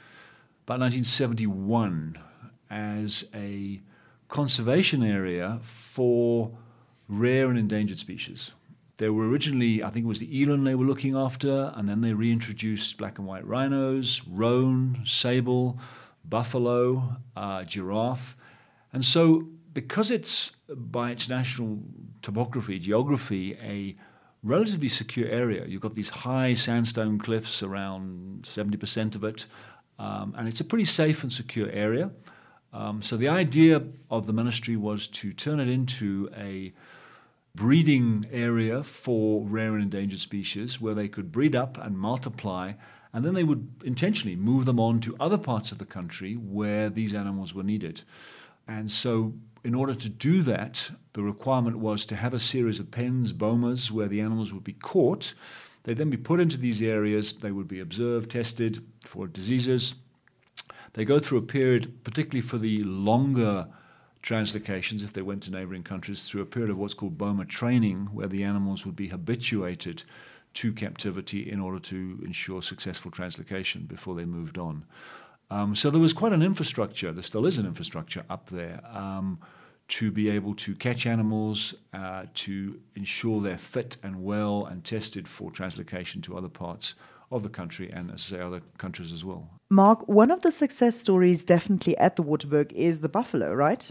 about 0.65 0.81
1971 0.81 2.19
as 2.71 3.25
a 3.35 3.81
conservation 4.29 5.03
area 5.03 5.59
for 5.63 6.51
rare 7.09 7.49
and 7.49 7.59
endangered 7.59 7.99
species. 7.99 8.53
They 8.99 9.09
were 9.09 9.29
originally, 9.29 9.83
I 9.83 9.91
think 9.91 10.05
it 10.05 10.09
was 10.09 10.19
the 10.19 10.41
eland 10.41 10.67
they 10.67 10.75
were 10.75 10.85
looking 10.85 11.17
after, 11.17 11.73
and 11.77 11.89
then 11.89 12.01
they 12.01 12.13
reintroduced 12.13 12.99
black 12.99 13.19
and 13.19 13.27
white 13.27 13.47
rhinos, 13.47 14.23
roan, 14.29 15.03
sable, 15.05 15.79
buffalo, 16.25 17.17
uh, 17.37 17.63
giraffe. 17.63 18.37
And 18.93 19.05
so, 19.05 19.47
because 19.73 20.11
it's 20.11 20.51
by 20.69 21.13
its 21.13 21.29
national 21.29 21.79
topography, 22.23 22.81
geography, 22.81 23.57
a 23.63 23.97
relatively 24.43 24.89
secure 24.89 25.29
area, 25.29 25.65
you've 25.67 25.83
got 25.83 25.95
these 25.95 26.11
high 26.11 26.55
sandstone 26.55 27.21
cliffs, 27.21 27.63
around 27.63 28.43
70% 28.43 29.15
of 29.15 29.23
it, 29.23 29.47
um, 30.01 30.35
and 30.37 30.49
it's 30.49 30.61
a 30.61 30.65
pretty 30.65 30.85
safe 30.85 31.23
and 31.23 31.33
secure 31.33 31.71
area. 31.71 32.11
Um, 32.73 33.01
so, 33.01 33.17
the 33.17 33.29
idea 33.29 33.81
of 34.11 34.27
the 34.27 34.33
ministry 34.33 34.77
was 34.77 35.07
to 35.09 35.33
turn 35.33 35.61
it 35.61 35.69
into 35.69 36.29
a 36.37 36.73
breeding 37.59 38.25
area 38.31 38.85
for 38.85 39.43
rare 39.43 39.75
and 39.75 39.83
endangered 39.83 40.21
species 40.21 40.81
where 40.81 40.95
they 40.95 41.09
could 41.09 41.33
breed 41.33 41.57
up 41.57 41.77
and 41.77 41.99
multiply, 41.99 42.73
and 43.13 43.25
then 43.25 43.35
they 43.35 43.43
would 43.43 43.69
intentionally 43.85 44.37
move 44.37 44.65
them 44.65 44.79
on 44.79 45.01
to 45.01 45.17
other 45.19 45.37
parts 45.37 45.73
of 45.73 45.79
the 45.79 45.85
country 45.85 46.35
where 46.35 46.89
these 46.89 47.13
animals 47.13 47.53
were 47.53 47.65
needed. 47.65 48.03
And 48.69 48.89
so, 48.93 49.35
in 49.65 49.75
order 49.75 49.93
to 49.97 50.09
do 50.09 50.43
that, 50.45 50.89
the 51.15 51.23
requirement 51.25 51.81
was 51.81 52.07
to 52.07 52.17
have 52.17 52.33
a 52.33 52.39
series 52.39 52.79
of 52.79 52.93
pens, 52.93 53.33
bomas, 53.33 53.91
where 53.91 54.07
the 54.07 54.21
animals 54.21 54.53
would 54.53 54.63
be 54.63 54.75
caught. 54.75 55.35
They'd 55.83 55.99
then 55.99 56.11
be 56.11 56.17
put 56.17 56.39
into 56.39 56.59
these 56.59 56.81
areas, 56.81 57.33
they 57.33 57.51
would 57.51 57.67
be 57.67 57.81
observed, 57.81 58.31
tested 58.31 58.85
for 59.01 59.27
diseases. 59.27 59.97
They 60.93 61.05
go 61.05 61.19
through 61.19 61.39
a 61.39 61.43
period, 61.43 62.05
particularly 62.05 62.47
for 62.47 62.59
the 62.59 62.85
longer 62.85 63.67
translocations 64.23 65.05
if 65.05 65.13
they 65.13 65.23
went 65.23 65.43
to 65.45 65.51
neighboring 65.51 65.83
countries 65.83 66.25
through 66.25 66.43
a 66.43 66.47
period 66.47 66.71
of 66.71 66.79
what's 66.79 66.95
called 66.95 67.19
Boma 67.19 67.45
training, 67.45 68.09
where 68.13 68.29
the 68.29 68.43
animals 68.43 68.85
would 68.85 68.97
be 68.97 69.09
habituated 69.09 70.03
to 70.55 70.73
captivity 70.73 71.51
in 71.51 71.61
order 71.61 71.79
to 71.79 72.21
ensure 72.25 72.61
successful 72.63 73.11
translocation 73.11 73.87
before 73.87 74.15
they 74.15 74.25
moved 74.25 74.59
on. 74.59 74.85
Um, 75.51 75.75
so 75.75 75.91
there 75.91 76.01
was 76.01 76.13
quite 76.13 76.33
an 76.33 76.43
infrastructure, 76.43 77.13
there 77.13 77.23
still 77.23 77.47
is 77.47 77.59
an 77.59 77.67
infrastructure 77.67 78.25
up 78.29 78.51
there, 78.51 78.81
um, 78.85 79.39
to 79.89 80.11
be 80.11 80.29
able 80.29 80.55
to 80.55 80.75
catch 80.75 81.07
animals, 81.07 81.75
uh, 81.95 82.25
to 82.35 82.79
ensure 82.95 83.41
they're 83.41 83.57
fit 83.57 83.97
and 84.03 84.23
well 84.23 84.67
and 84.67 84.85
tested 84.85 85.27
for 85.27 85.51
translocation 85.51 86.23
to 86.25 86.37
other 86.37 86.49
parts 86.49 86.95
of 87.31 87.43
the 87.43 87.49
country 87.49 87.91
and, 87.91 88.11
as 88.11 88.27
I 88.33 88.37
say, 88.37 88.41
other 88.43 88.61
countries 88.79 89.13
as 89.13 89.25
well. 89.25 89.49
Mark, 89.71 90.07
one 90.09 90.31
of 90.31 90.43
the 90.43 90.51
success 90.51 90.99
stories 90.99 91.45
definitely 91.45 91.97
at 91.99 92.17
the 92.17 92.23
Waterberg 92.23 92.73
is 92.73 93.01
the 93.01 93.09
buffalo, 93.09 93.55
right? 93.55 93.91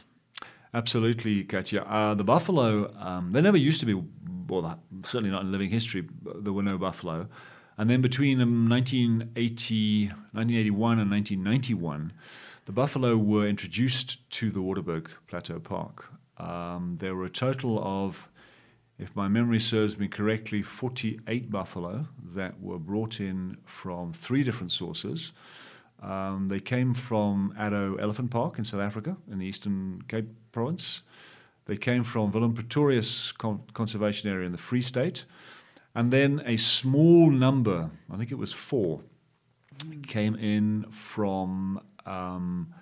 Absolutely, 0.73 1.43
Katya. 1.43 1.81
Uh, 1.81 2.13
the 2.13 2.23
buffalo, 2.23 2.93
um, 2.99 3.31
there 3.31 3.41
never 3.41 3.57
used 3.57 3.79
to 3.79 3.85
be, 3.85 4.01
well, 4.47 4.79
certainly 5.03 5.31
not 5.31 5.43
in 5.43 5.51
living 5.51 5.69
history, 5.69 6.07
there 6.41 6.53
were 6.53 6.63
no 6.63 6.77
buffalo. 6.77 7.27
And 7.77 7.89
then 7.89 8.01
between 8.01 8.41
um, 8.41 8.69
1980, 8.69 10.07
1981 10.07 10.99
and 10.99 11.11
1991, 11.11 12.13
the 12.65 12.71
buffalo 12.71 13.15
were 13.17 13.47
introduced 13.47 14.29
to 14.31 14.51
the 14.51 14.59
Waterberg 14.59 15.07
Plateau 15.27 15.59
Park. 15.59 16.05
Um, 16.37 16.97
there 16.99 17.15
were 17.15 17.25
a 17.25 17.29
total 17.29 17.81
of, 17.81 18.29
if 18.99 19.15
my 19.15 19.27
memory 19.27 19.59
serves 19.59 19.97
me 19.97 20.07
correctly, 20.07 20.61
48 20.61 21.49
buffalo 21.49 22.07
that 22.33 22.59
were 22.59 22.79
brought 22.79 23.19
in 23.19 23.57
from 23.65 24.11
three 24.11 24.43
different 24.43 24.71
sources. 24.71 25.31
Um, 26.01 26.47
they 26.49 26.59
came 26.59 26.93
from 26.93 27.53
Addo 27.57 27.99
Elephant 28.01 28.31
Park 28.31 28.57
in 28.57 28.63
South 28.63 28.81
Africa, 28.81 29.17
in 29.31 29.39
the 29.39 29.45
Eastern 29.45 30.03
Cape 30.07 30.27
Province. 30.57 31.03
They 31.65 31.77
came 31.77 32.03
from 32.03 32.31
Willem 32.31 32.55
Pretorius 32.55 33.31
Con- 33.31 33.61
Conservation 33.75 34.27
Area 34.27 34.47
in 34.47 34.51
the 34.53 34.57
Free 34.57 34.81
State. 34.81 35.23
And 35.93 36.11
then 36.11 36.41
a 36.47 36.57
small 36.57 37.29
number, 37.29 37.91
I 38.11 38.17
think 38.17 38.31
it 38.31 38.39
was 38.39 38.53
four, 38.53 39.01
came 40.07 40.33
in 40.33 40.87
from 40.89 41.79
um, 42.07 42.73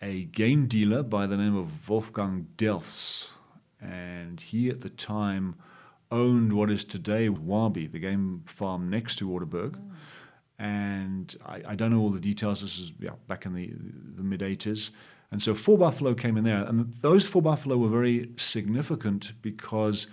a 0.00 0.24
game 0.24 0.66
dealer 0.66 1.02
by 1.02 1.26
the 1.26 1.36
name 1.36 1.54
of 1.54 1.90
Wolfgang 1.90 2.46
Delfs. 2.56 3.32
And 3.82 4.40
he 4.40 4.70
at 4.70 4.80
the 4.80 4.88
time 4.88 5.56
owned 6.10 6.54
what 6.54 6.70
is 6.70 6.86
today 6.86 7.28
Wabi, 7.28 7.86
the 7.86 7.98
game 7.98 8.44
farm 8.46 8.88
next 8.88 9.16
to 9.16 9.28
Waterberg. 9.28 9.72
Mm. 9.72 9.90
And 10.58 11.36
I, 11.44 11.62
I, 11.68 11.74
don't 11.74 11.90
know 11.90 12.00
all 12.00 12.10
the 12.10 12.18
details. 12.18 12.62
This 12.62 12.78
is 12.78 12.92
yeah, 12.98 13.10
back 13.28 13.44
in 13.44 13.52
the, 13.52 13.74
the 14.16 14.22
mid 14.22 14.40
80s. 14.40 14.90
And 15.32 15.40
so 15.40 15.54
four 15.54 15.78
buffalo 15.78 16.14
came 16.14 16.36
in 16.36 16.44
there. 16.44 16.64
And 16.64 16.94
those 17.02 17.26
four 17.26 17.42
buffalo 17.42 17.76
were 17.76 17.88
very 17.88 18.30
significant 18.36 19.32
because 19.42 20.08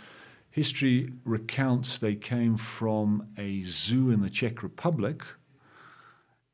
history 0.49 1.11
recounts 1.25 1.97
they 1.97 2.15
came 2.15 2.57
from 2.57 3.27
a 3.37 3.63
zoo 3.63 4.11
in 4.11 4.21
the 4.21 4.29
Czech 4.29 4.61
Republic 4.63 5.23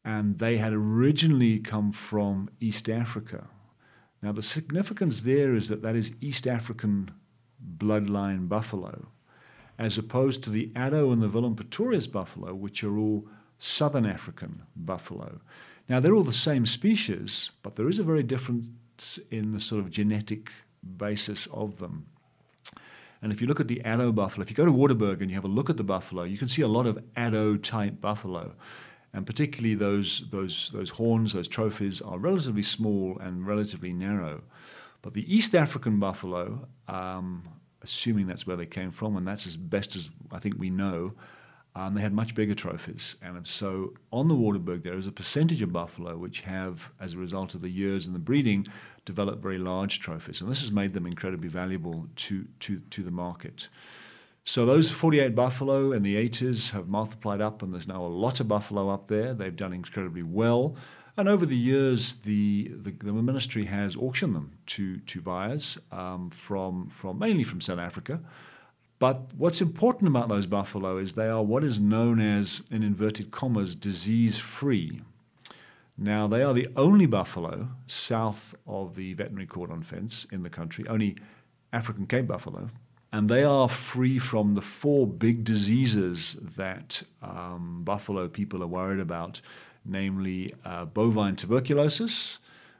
and 0.05 0.39
they 0.39 0.57
had 0.57 0.73
originally 0.73 1.59
come 1.59 1.91
from 1.91 2.49
East 2.59 2.89
Africa. 2.89 3.47
Now, 4.21 4.31
the 4.31 4.41
significance 4.41 5.21
there 5.21 5.55
is 5.55 5.69
that 5.69 5.81
that 5.81 5.95
is 5.95 6.11
East 6.21 6.47
African 6.47 7.11
bloodline 7.77 8.47
buffalo, 8.47 9.07
as 9.77 9.97
opposed 9.97 10.43
to 10.43 10.49
the 10.49 10.71
Addo 10.75 11.11
and 11.11 11.21
the 11.21 11.29
Willem 11.29 11.55
Pretorius 11.55 12.07
buffalo, 12.07 12.53
which 12.53 12.83
are 12.83 12.97
all 12.97 13.25
Southern 13.59 14.05
African 14.05 14.63
buffalo. 14.75 15.39
Now, 15.89 15.99
they're 15.99 16.15
all 16.15 16.23
the 16.23 16.33
same 16.33 16.65
species, 16.65 17.51
but 17.61 17.75
there 17.75 17.89
is 17.89 17.99
a 17.99 18.03
very 18.03 18.23
difference 18.23 19.19
in 19.31 19.51
the 19.51 19.59
sort 19.59 19.83
of 19.83 19.91
genetic 19.91 20.49
basis 20.97 21.47
of 21.47 21.77
them. 21.77 22.05
And 23.21 23.31
if 23.31 23.41
you 23.41 23.47
look 23.47 23.59
at 23.59 23.67
the 23.67 23.81
Addo 23.85 24.13
buffalo, 24.13 24.43
if 24.43 24.49
you 24.49 24.55
go 24.55 24.65
to 24.65 24.71
Waterberg 24.71 25.21
and 25.21 25.29
you 25.29 25.35
have 25.35 25.45
a 25.45 25.49
look 25.49 25.69
at 25.69 25.77
the 25.77 25.83
buffalo, 25.83 26.23
you 26.23 26.37
can 26.37 26.47
see 26.47 26.61
a 26.61 26.67
lot 26.67 26.85
of 26.85 26.97
Addo 27.15 27.61
type 27.61 28.01
buffalo 28.01 28.53
and 29.13 29.25
particularly 29.25 29.75
those 29.75 30.23
those 30.31 30.71
those 30.73 30.89
horns, 30.89 31.33
those 31.33 31.47
trophies 31.47 32.01
are 32.01 32.17
relatively 32.17 32.63
small 32.63 33.17
and 33.19 33.45
relatively 33.45 33.93
narrow. 33.93 34.41
But 35.01 35.13
the 35.13 35.33
East 35.33 35.53
African 35.53 35.99
buffalo, 35.99 36.67
um, 36.87 37.43
assuming 37.81 38.27
that's 38.27 38.47
where 38.47 38.57
they 38.57 38.65
came 38.65 38.91
from, 38.91 39.15
and 39.15 39.27
that's 39.27 39.45
as 39.45 39.55
best 39.55 39.95
as 39.95 40.09
I 40.31 40.39
think 40.39 40.55
we 40.57 40.69
know, 40.69 41.13
um, 41.75 41.95
they 41.95 42.01
had 42.01 42.13
much 42.13 42.35
bigger 42.35 42.53
trophies. 42.53 43.15
And 43.21 43.45
so 43.47 43.93
on 44.11 44.27
the 44.27 44.35
Waterberg, 44.35 44.83
there 44.83 44.97
is 44.97 45.07
a 45.07 45.11
percentage 45.11 45.61
of 45.61 45.73
buffalo 45.73 46.17
which 46.17 46.41
have, 46.41 46.91
as 46.99 47.13
a 47.13 47.17
result 47.17 47.55
of 47.55 47.61
the 47.61 47.69
years 47.69 48.05
and 48.05 48.13
the 48.13 48.19
breeding, 48.19 48.67
developed 49.05 49.41
very 49.41 49.57
large 49.57 49.99
trophies. 49.99 50.41
And 50.41 50.49
this 50.49 50.61
has 50.61 50.71
made 50.71 50.93
them 50.93 51.07
incredibly 51.07 51.49
valuable 51.49 52.07
to, 52.15 52.45
to, 52.61 52.79
to 52.91 53.03
the 53.03 53.11
market. 53.11 53.69
So 54.45 54.65
those 54.65 54.91
48 54.91 55.35
buffalo 55.35 55.93
and 55.93 56.05
the 56.05 56.15
80s 56.15 56.71
have 56.71 56.87
multiplied 56.87 57.41
up, 57.41 57.61
and 57.61 57.73
there's 57.73 57.87
now 57.87 58.05
a 58.05 58.07
lot 58.07 58.39
of 58.39 58.47
buffalo 58.47 58.89
up 58.89 59.07
there. 59.07 59.33
They've 59.33 59.55
done 59.55 59.73
incredibly 59.73 60.23
well. 60.23 60.75
And 61.15 61.29
over 61.29 61.45
the 61.45 61.55
years, 61.55 62.15
the, 62.23 62.71
the, 62.75 62.91
the 62.91 63.13
ministry 63.13 63.65
has 63.65 63.95
auctioned 63.95 64.35
them 64.35 64.51
to, 64.67 64.97
to 64.97 65.21
buyers 65.21 65.77
um, 65.91 66.29
from, 66.31 66.89
from 66.89 67.19
mainly 67.19 67.43
from 67.43 67.61
South 67.61 67.79
Africa. 67.79 68.19
But 68.99 69.31
what's 69.35 69.61
important 69.61 70.07
about 70.07 70.29
those 70.29 70.47
buffalo 70.47 70.97
is 70.97 71.13
they 71.13 71.27
are 71.27 71.43
what 71.43 71.63
is 71.63 71.79
known 71.79 72.21
as, 72.21 72.63
in 72.71 72.83
inverted 72.83 73.31
commas, 73.31 73.75
disease 73.75 74.39
free. 74.39 75.01
Now, 75.97 76.27
they 76.27 76.41
are 76.41 76.53
the 76.53 76.69
only 76.75 77.05
buffalo 77.05 77.67
south 77.85 78.55
of 78.65 78.95
the 78.95 79.13
veterinary 79.13 79.45
cordon 79.45 79.83
fence 79.83 80.25
in 80.31 80.43
the 80.43 80.49
country, 80.49 80.87
only 80.87 81.17
African 81.71 82.07
Cape 82.07 82.27
buffalo, 82.27 82.69
and 83.11 83.29
they 83.29 83.43
are 83.43 83.69
free 83.69 84.17
from 84.17 84.55
the 84.55 84.61
four 84.61 85.05
big 85.05 85.43
diseases 85.43 86.37
that 86.57 87.03
um, 87.21 87.81
buffalo 87.83 88.27
people 88.27 88.63
are 88.63 88.67
worried 88.67 88.99
about, 88.99 89.39
namely 89.85 90.53
uh, 90.65 90.85
bovine 90.85 91.35
tuberculosis, 91.35 92.39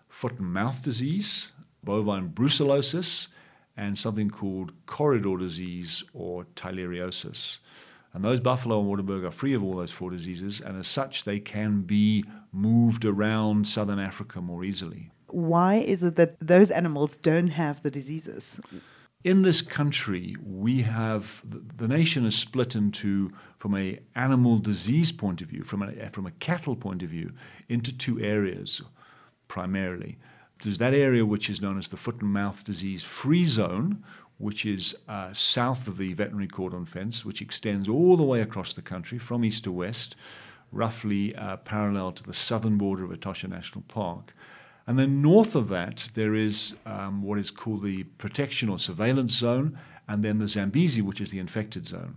foot 0.09 0.39
and 0.39 0.51
mouth 0.51 0.81
disease, 0.81 1.51
bovine 1.83 2.29
brucellosis, 2.29 3.27
and 3.75 3.97
something 3.97 4.29
called 4.29 4.71
corridor 4.85 5.37
disease 5.37 6.03
or 6.13 6.45
theileriosis. 6.55 7.59
And 8.13 8.23
those 8.23 8.39
buffalo 8.39 8.79
and 8.79 8.87
Waterberg 8.87 9.25
are 9.25 9.31
free 9.31 9.55
of 9.55 9.63
all 9.63 9.75
those 9.75 9.91
four 9.91 10.11
diseases, 10.11 10.61
and 10.61 10.77
as 10.77 10.87
such, 10.87 11.23
they 11.23 11.39
can 11.39 11.81
be 11.81 12.23
moved 12.51 13.05
around 13.05 13.67
southern 13.67 13.99
Africa 13.99 14.39
more 14.39 14.63
easily. 14.63 15.09
Why 15.27 15.75
is 15.75 16.03
it 16.03 16.15
that 16.17 16.37
those 16.39 16.69
animals 16.69 17.17
don't 17.17 17.47
have 17.47 17.81
the 17.81 17.89
diseases? 17.89 18.59
in 19.23 19.41
this 19.41 19.61
country, 19.61 20.35
we 20.45 20.81
have 20.81 21.41
the 21.77 21.87
nation 21.87 22.25
is 22.25 22.35
split 22.35 22.75
into, 22.75 23.31
from 23.57 23.75
a 23.75 23.99
animal 24.15 24.57
disease 24.59 25.11
point 25.11 25.41
of 25.41 25.47
view, 25.47 25.63
from 25.63 25.81
a 25.81 26.09
from 26.09 26.25
a 26.25 26.31
cattle 26.31 26.75
point 26.75 27.03
of 27.03 27.09
view, 27.09 27.31
into 27.69 27.95
two 27.95 28.19
areas, 28.19 28.81
primarily. 29.47 30.17
There's 30.61 30.77
that 30.77 30.93
area 30.93 31.25
which 31.25 31.49
is 31.49 31.61
known 31.61 31.77
as 31.77 31.87
the 31.89 31.97
foot 31.97 32.21
and 32.21 32.31
mouth 32.31 32.63
disease 32.63 33.03
free 33.03 33.45
zone, 33.45 34.03
which 34.37 34.65
is 34.65 34.95
uh, 35.07 35.31
south 35.33 35.87
of 35.87 35.97
the 35.97 36.13
veterinary 36.13 36.47
cordon 36.47 36.85
fence, 36.85 37.25
which 37.25 37.41
extends 37.41 37.87
all 37.87 38.17
the 38.17 38.23
way 38.23 38.41
across 38.41 38.73
the 38.73 38.81
country 38.81 39.17
from 39.17 39.43
east 39.45 39.63
to 39.65 39.71
west, 39.71 40.15
roughly 40.71 41.35
uh, 41.35 41.57
parallel 41.57 42.11
to 42.13 42.23
the 42.23 42.33
southern 42.33 42.77
border 42.77 43.03
of 43.03 43.11
Etosha 43.11 43.49
National 43.49 43.83
Park. 43.87 44.33
And 44.87 44.99
then 44.99 45.21
north 45.21 45.55
of 45.55 45.69
that, 45.69 46.09
there 46.13 46.35
is 46.35 46.75
um, 46.85 47.23
what 47.23 47.39
is 47.39 47.51
called 47.51 47.83
the 47.83 48.03
protection 48.03 48.69
or 48.69 48.77
surveillance 48.77 49.33
zone, 49.33 49.79
and 50.07 50.23
then 50.23 50.39
the 50.39 50.47
Zambezi, 50.47 51.01
which 51.01 51.21
is 51.21 51.31
the 51.31 51.39
infected 51.39 51.85
zone. 51.85 52.15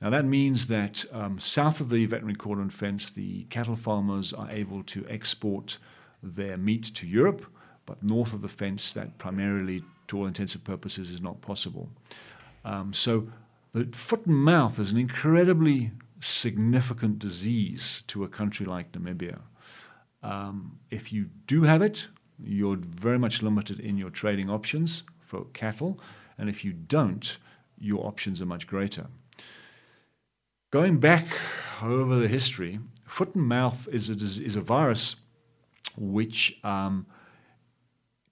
Now, 0.00 0.10
that 0.10 0.24
means 0.24 0.66
that 0.68 1.04
um, 1.12 1.38
south 1.38 1.80
of 1.80 1.88
the 1.88 2.06
veterinary 2.06 2.36
cordon 2.36 2.70
fence, 2.70 3.10
the 3.10 3.44
cattle 3.44 3.76
farmers 3.76 4.32
are 4.32 4.50
able 4.50 4.82
to 4.84 5.06
export 5.08 5.78
their 6.22 6.56
meat 6.56 6.84
to 6.94 7.06
Europe, 7.06 7.46
but 7.86 8.02
north 8.02 8.32
of 8.32 8.42
the 8.42 8.48
fence, 8.48 8.92
that 8.92 9.16
primarily, 9.18 9.82
to 10.08 10.18
all 10.18 10.26
intents 10.26 10.54
and 10.54 10.64
purposes, 10.64 11.10
is 11.10 11.22
not 11.22 11.40
possible. 11.40 11.88
Um, 12.64 12.92
so, 12.92 13.28
the 13.72 13.88
foot 13.96 14.26
and 14.26 14.36
mouth 14.36 14.78
is 14.78 14.92
an 14.92 14.98
incredibly 14.98 15.92
significant 16.20 17.18
disease 17.18 18.02
to 18.08 18.24
a 18.24 18.28
country 18.28 18.66
like 18.66 18.92
Namibia. 18.92 19.38
Um, 20.22 20.78
if 20.90 21.12
you 21.12 21.26
do 21.46 21.62
have 21.62 21.82
it, 21.82 22.08
you're 22.42 22.76
very 22.76 23.18
much 23.18 23.42
limited 23.42 23.80
in 23.80 23.96
your 23.96 24.10
trading 24.10 24.50
options 24.50 25.04
for 25.20 25.44
cattle, 25.52 26.00
and 26.38 26.48
if 26.48 26.64
you 26.64 26.72
don't, 26.72 27.38
your 27.78 28.06
options 28.06 28.40
are 28.40 28.46
much 28.46 28.66
greater. 28.66 29.06
Going 30.70 30.98
back 30.98 31.26
over 31.82 32.16
the 32.16 32.28
history, 32.28 32.80
foot 33.04 33.34
and 33.34 33.44
mouth 33.44 33.88
is 33.92 34.10
a, 34.10 34.44
is 34.44 34.56
a 34.56 34.60
virus 34.60 35.16
which 35.96 36.58
um, 36.64 37.06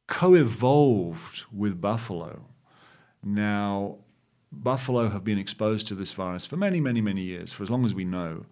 co 0.07 0.35
evolved 0.35 1.45
with 1.53 1.81
buffalo. 1.81 2.45
Now, 3.23 3.99
buffalo 4.53 5.09
have 5.09 5.25
been 5.25 5.39
exposed 5.39 5.89
to 5.89 5.95
this 5.95 6.13
virus 6.13 6.47
for 6.47 6.57
many, 6.57 6.81
many, 6.81 7.01
many 7.01 7.23
years, 7.23 7.53
for 7.53 7.63
as 7.63 7.71
long 7.71 7.85
as 7.85 7.95
we 7.95 8.05
know. 8.05 8.47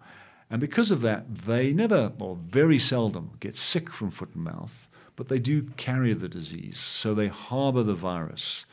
And 0.49 0.59
because 0.59 0.91
of 0.91 1.01
that, 1.01 1.45
they 1.45 1.73
never, 1.73 2.11
or 2.19 2.35
very 2.35 2.77
seldom, 2.77 3.31
get 3.39 3.55
sick 3.55 3.91
from 3.91 4.11
foot 4.11 4.35
and 4.35 4.43
mouth, 4.43 4.87
but 5.15 5.27
they 5.27 5.39
do 5.39 5.63
carry 5.77 6.13
the 6.13 6.29
disease, 6.29 6.79
so 6.79 7.13
they 7.13 7.27
harbor 7.27 7.83
the 7.83 7.95
virus. 7.95 8.65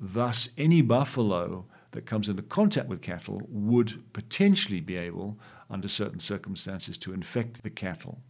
Thus, 0.00 0.50
any 0.56 0.82
buffalo 0.82 1.66
that 1.92 2.06
comes 2.06 2.28
into 2.28 2.42
contact 2.42 2.88
with 2.88 3.00
cattle 3.00 3.42
would 3.48 4.12
potentially 4.12 4.80
be 4.80 4.96
able, 4.96 5.38
under 5.70 5.88
certain 5.88 6.20
circumstances, 6.20 6.98
to 6.98 7.12
infect 7.12 7.62
the 7.62 7.70
cattle. 7.70 8.20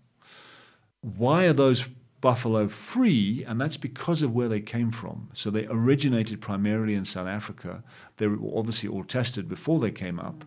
Why 1.01 1.45
are 1.45 1.53
those 1.53 1.89
buffalo 2.21 2.69
free? 2.69 3.45
And 3.47 3.61
that's 3.61 3.77
because 3.77 4.23
of 4.23 4.35
where 4.35 4.49
they 4.49 4.61
came 4.61 4.91
from. 4.91 5.29
So 5.33 5.51
they 5.51 5.67
originated 5.67 6.41
primarily 6.41 6.95
in 6.95 7.05
South 7.05 7.29
Africa. 7.29 7.83
They 8.17 8.27
were 8.27 8.59
obviously 8.59 8.89
all 8.89 9.05
tested 9.05 9.49
before 9.49 9.81
they 9.81 9.91
came 9.91 10.19
up. 10.19 10.45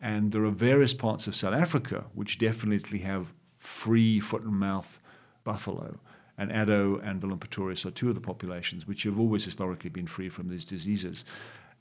And 0.00 0.32
there 0.32 0.44
are 0.44 0.50
various 0.50 0.92
parts 0.92 1.26
of 1.26 1.34
South 1.34 1.54
Africa 1.54 2.04
which 2.14 2.38
definitely 2.38 2.98
have 3.00 3.32
free 3.58 4.20
foot 4.20 4.42
and 4.42 4.52
mouth 4.52 4.98
buffalo. 5.44 5.98
And 6.36 6.50
Addo 6.50 7.00
and 7.06 7.22
Willem 7.22 7.38
Pretorius 7.38 7.86
are 7.86 7.90
two 7.90 8.08
of 8.08 8.14
the 8.14 8.20
populations 8.20 8.86
which 8.86 9.04
have 9.04 9.18
always 9.18 9.44
historically 9.44 9.90
been 9.90 10.06
free 10.06 10.28
from 10.28 10.48
these 10.48 10.64
diseases. 10.64 11.24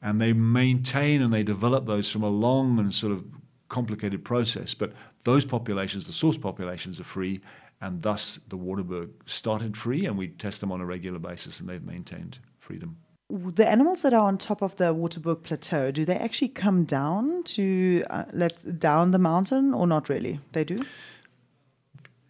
And 0.02 0.22
they 0.22 0.34
maintain 0.34 1.22
and 1.22 1.34
they 1.34 1.44
develop 1.44 1.86
those 1.86 2.12
from 2.12 2.24
a 2.24 2.30
long 2.30 2.78
and 2.80 2.94
sort 2.94 3.14
of 3.14 3.26
complicated 3.70 4.24
process. 4.24 4.74
But 4.74 4.94
those 5.24 5.46
populations, 5.46 6.06
the 6.06 6.14
source 6.14 6.38
populations, 6.38 7.00
are 7.00 7.06
free, 7.06 7.42
and 7.84 8.02
thus 8.02 8.40
the 8.48 8.58
Waterberg 8.58 9.10
started 9.26 9.78
free, 9.78 10.06
and 10.08 10.18
we 10.18 10.30
test 10.30 10.62
them 10.62 10.72
on 10.72 10.82
a 10.82 10.86
regular 10.86 11.20
basis, 11.20 11.60
and 11.60 11.70
they've 11.70 11.84
maintained 11.84 12.40
freedom 12.60 12.98
the 13.30 13.68
animals 13.68 14.02
that 14.02 14.14
are 14.14 14.28
on 14.28 14.38
top 14.38 14.62
of 14.62 14.76
the 14.76 14.94
Waterberg 14.94 15.44
Plateau, 15.44 15.92
do 15.92 16.06
they 16.06 16.18
actually 16.18 16.50
come 16.50 16.84
down 16.84 17.44
to 17.44 18.04
uh, 18.10 18.26
let 18.32 18.80
down 18.80 19.12
the 19.12 19.18
mountain 19.18 19.74
or 19.74 19.88
not 19.88 20.10
really? 20.10 20.40
They 20.52 20.64
do. 20.64 20.84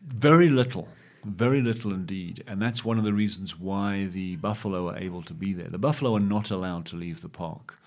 Very 0.02 0.50
little, 0.50 0.88
very 1.26 1.62
little 1.62 1.94
indeed, 1.94 2.44
and 2.48 2.62
that's 2.62 2.86
one 2.86 2.98
of 2.98 3.04
the 3.04 3.14
reasons 3.14 3.60
why 3.60 4.06
the 4.06 4.38
buffalo 4.38 4.90
are 4.90 4.98
able 4.98 5.24
to 5.24 5.34
be 5.34 5.54
there. 5.54 5.70
The 5.70 5.78
buffalo 5.78 6.16
are 6.16 6.22
not 6.22 6.52
allowed 6.52 6.86
to 6.88 6.96
leave 6.96 7.22
the 7.22 7.30
park. 7.30 7.80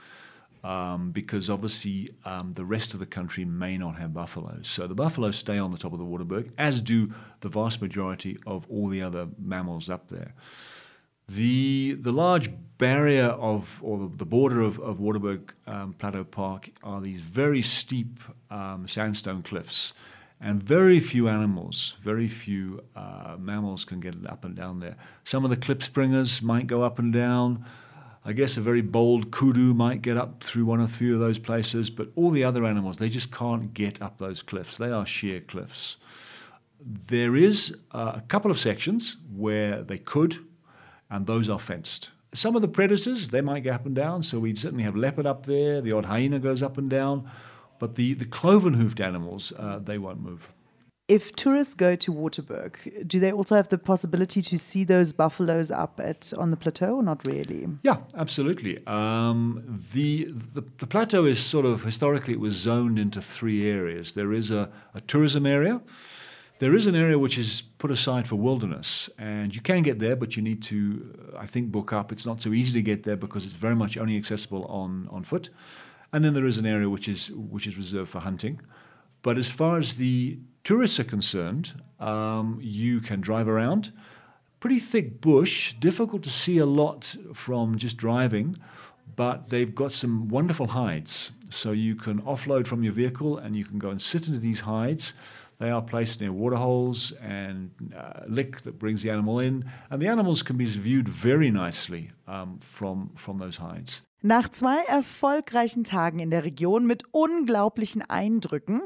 Um, 0.67 1.13
because 1.13 1.49
obviously 1.49 2.11
um, 2.25 2.53
the 2.55 2.65
rest 2.65 2.93
of 2.93 2.99
the 2.99 3.07
country 3.07 3.45
may 3.45 3.79
not 3.79 3.97
have 3.99 4.13
buffaloes. 4.13 4.67
So 4.67 4.89
the 4.89 4.97
buffaloes 4.97 5.37
stay 5.37 5.59
on 5.59 5.71
the 5.71 5.79
top 5.79 5.93
of 5.93 6.01
the 6.01 6.05
Waterberg, 6.05 6.51
as 6.59 6.81
do 6.81 7.13
the 7.41 7.49
vast 7.49 7.81
majority 7.81 8.37
of 8.47 8.67
all 8.69 8.89
the 8.89 9.01
other 9.01 9.29
mammals 9.39 9.89
up 9.89 10.09
there. 10.09 10.35
The, 11.29 11.97
the 12.01 12.11
large 12.11 12.51
barrier 12.79 13.27
of, 13.27 13.79
or 13.81 14.11
the 14.13 14.27
border 14.27 14.61
of, 14.61 14.81
of 14.81 14.99
Waterberg 14.99 15.51
um, 15.69 15.93
Plateau 15.93 16.25
Park 16.25 16.71
are 16.83 17.01
these 17.01 17.21
very 17.21 17.63
steep 17.63 18.19
um, 18.51 18.89
sandstone 18.89 19.43
cliffs. 19.43 19.93
And 20.41 20.63
very 20.63 21.01
few 21.01 21.29
animals, 21.29 21.97
very 22.03 22.29
few 22.29 22.83
uh, 22.95 23.37
mammals 23.39 23.85
can 23.85 24.01
get 24.01 24.15
up 24.27 24.45
and 24.45 24.55
down 24.55 24.81
there. 24.81 24.97
Some 25.25 25.45
of 25.45 25.51
the 25.51 25.57
clip 25.57 25.83
springers 25.83 26.43
might 26.43 26.67
go 26.67 26.83
up 26.83 26.99
and 26.99 27.13
down. 27.13 27.65
I 28.27 28.33
guess 28.33 28.57
a 28.57 28.61
very 28.61 28.81
bold 28.81 29.31
kudu 29.31 29.73
might 29.73 30.03
get 30.03 30.17
up 30.17 30.43
through 30.43 30.65
one 30.65 30.81
or 30.81 30.89
few 30.89 31.15
of 31.15 31.21
those 31.21 31.39
places, 31.39 31.91
but 31.91 32.09
all 32.17 32.33
the 32.33 32.43
other 32.43 32.65
animals, 32.65 32.97
they 32.97 33.09
just 33.09 33.31
can't 33.31 33.73
get 33.73 34.03
up 34.03 34.19
those 34.19 34.43
cliffs. 34.43 34.79
They 34.79 34.91
are 34.91 35.07
sheer 35.07 35.41
cliffs. 35.41 35.97
There 36.81 37.37
is 37.37 37.77
uh, 37.93 38.15
a 38.17 38.23
couple 38.23 38.51
of 38.51 38.59
sections 38.59 39.17
where 39.33 39.85
they 39.85 39.99
could, 39.99 40.39
and 41.09 41.25
those 41.25 41.49
are 41.49 41.61
fenced. 41.61 42.11
Some 42.33 42.57
of 42.57 42.63
the 42.63 42.69
predators, 42.69 43.29
they 43.29 43.43
might 43.43 43.63
get 43.63 43.75
up 43.75 43.87
and 43.87 43.95
down, 43.95 44.25
so 44.25 44.41
we'd 44.41 44.59
certainly 44.59 44.83
have 44.83 44.97
leopard 44.97 45.27
up 45.27 45.47
there, 45.47 45.81
the 45.81 45.93
odd 45.93 46.07
hyena 46.07 46.41
goes 46.41 46.65
up 46.65 46.79
and 46.79 46.91
down, 46.91 47.31
but 47.79 47.95
the, 47.95 48.15
the 48.15 48.25
cloven 48.25 48.75
hoofed 48.75 49.01
animals, 49.01 49.53
uh, 49.57 49.79
they 49.79 49.99
won't 49.99 50.21
move. 50.21 50.49
If 51.09 51.37
tourists 51.37 51.75
go 51.75 51.95
to 51.95 52.13
Waterberg, 52.13 53.07
do 53.07 53.21
they 53.21 53.31
also 53.31 53.55
have 53.55 53.69
the 53.69 53.79
possibility 53.79 54.43
to 54.43 54.59
see 54.59 54.83
those 54.83 55.13
buffaloes 55.13 55.71
up 55.71 56.01
at 56.03 56.33
on 56.37 56.51
the 56.51 56.57
plateau 56.57 56.97
or 56.97 57.03
not 57.03 57.25
really? 57.25 57.69
Yeah, 57.83 57.99
absolutely. 58.17 58.85
Um, 58.89 59.85
the, 59.93 60.25
the, 60.55 60.65
the 60.79 60.87
plateau 60.89 61.25
is 61.25 61.39
sort 61.39 61.65
of 61.65 61.85
historically 61.85 62.35
it 62.35 62.41
was 62.41 62.55
zoned 62.55 62.99
into 62.99 63.23
three 63.23 63.71
areas. 63.71 64.15
There 64.15 64.33
is 64.33 64.51
a, 64.51 64.69
a 64.95 65.01
tourism 65.03 65.47
area. 65.47 65.81
There 66.59 66.75
is 66.75 66.89
an 66.89 66.97
area 66.97 67.21
which 67.21 67.39
is 67.39 67.63
put 67.79 67.93
aside 67.93 68.27
for 68.27 68.35
wilderness, 68.37 69.09
and 69.17 69.55
you 69.55 69.61
can 69.61 69.83
get 69.83 70.01
there, 70.01 70.17
but 70.17 70.37
you 70.37 70.43
need 70.43 70.63
to, 70.65 71.35
I 71.39 71.47
think, 71.47 71.71
book 71.71 71.93
up. 71.93 72.11
It's 72.11 72.27
not 72.27 72.41
so 72.41 72.53
easy 72.53 72.73
to 72.73 72.83
get 72.83 73.05
there 73.05 73.17
because 73.17 73.45
it's 73.45 73.55
very 73.55 73.77
much 73.77 73.97
only 73.97 74.17
accessible 74.17 74.65
on, 74.65 75.07
on 75.13 75.23
foot. 75.23 75.51
And 76.13 76.25
then 76.25 76.35
there 76.35 76.47
is 76.47 76.59
an 76.59 76.67
area 76.67 76.89
which 76.89 77.09
is 77.09 77.31
which 77.31 77.67
is 77.67 77.77
reserved 77.77 78.11
for 78.11 78.21
hunting. 78.21 78.61
But 79.23 79.39
as 79.39 79.51
far 79.51 79.77
as 79.77 79.97
the 79.97 80.39
tourists 80.67 80.99
are 80.99 81.05
concerned, 81.05 81.81
um, 82.01 82.59
you 82.61 83.01
can 83.01 83.21
drive 83.21 83.47
around. 83.47 83.93
Pretty 84.59 84.81
thick 84.81 85.21
bush, 85.21 85.75
difficult 85.75 86.25
to 86.25 86.31
see 86.31 86.59
a 86.59 86.67
lot 86.67 87.15
from 87.33 87.79
just 87.79 87.97
driving, 87.97 88.57
but 89.15 89.49
they've 89.51 89.75
got 89.75 89.93
some 89.93 90.29
wonderful 90.29 90.67
hides. 90.67 91.31
So 91.51 91.71
you 91.71 91.95
can 91.95 92.21
offload 92.23 92.67
from 92.67 92.83
your 92.83 92.93
vehicle 92.93 93.39
and 93.39 93.55
you 93.55 93.65
can 93.65 93.79
go 93.79 93.91
and 93.91 94.03
sit 94.03 94.27
into 94.27 94.41
these 94.41 94.63
hides. 94.63 95.15
They 95.61 95.71
are 95.71 95.83
placed 95.83 96.21
near 96.21 96.33
waterholes 96.33 97.13
and 97.23 97.71
uh, 97.97 98.25
lick 98.27 98.63
that 98.63 98.77
brings 98.77 99.03
the 99.03 99.11
animal 99.11 99.39
in, 99.39 99.71
and 99.89 100.03
the 100.03 100.09
animals 100.09 100.43
can 100.43 100.57
be 100.57 100.67
viewed 100.67 101.09
very 101.09 101.51
nicely 101.53 102.11
um, 102.27 102.59
from, 102.61 103.11
from 103.15 103.39
those 103.39 103.59
hides. 103.59 104.03
Nach 104.23 104.49
zwei 104.49 104.83
erfolgreichen 104.89 105.85
Tagen 105.85 106.19
in 106.19 106.31
der 106.31 106.43
Region 106.43 106.87
mit 106.87 107.05
unglaublichen 107.13 108.03
Eindrücken 108.03 108.81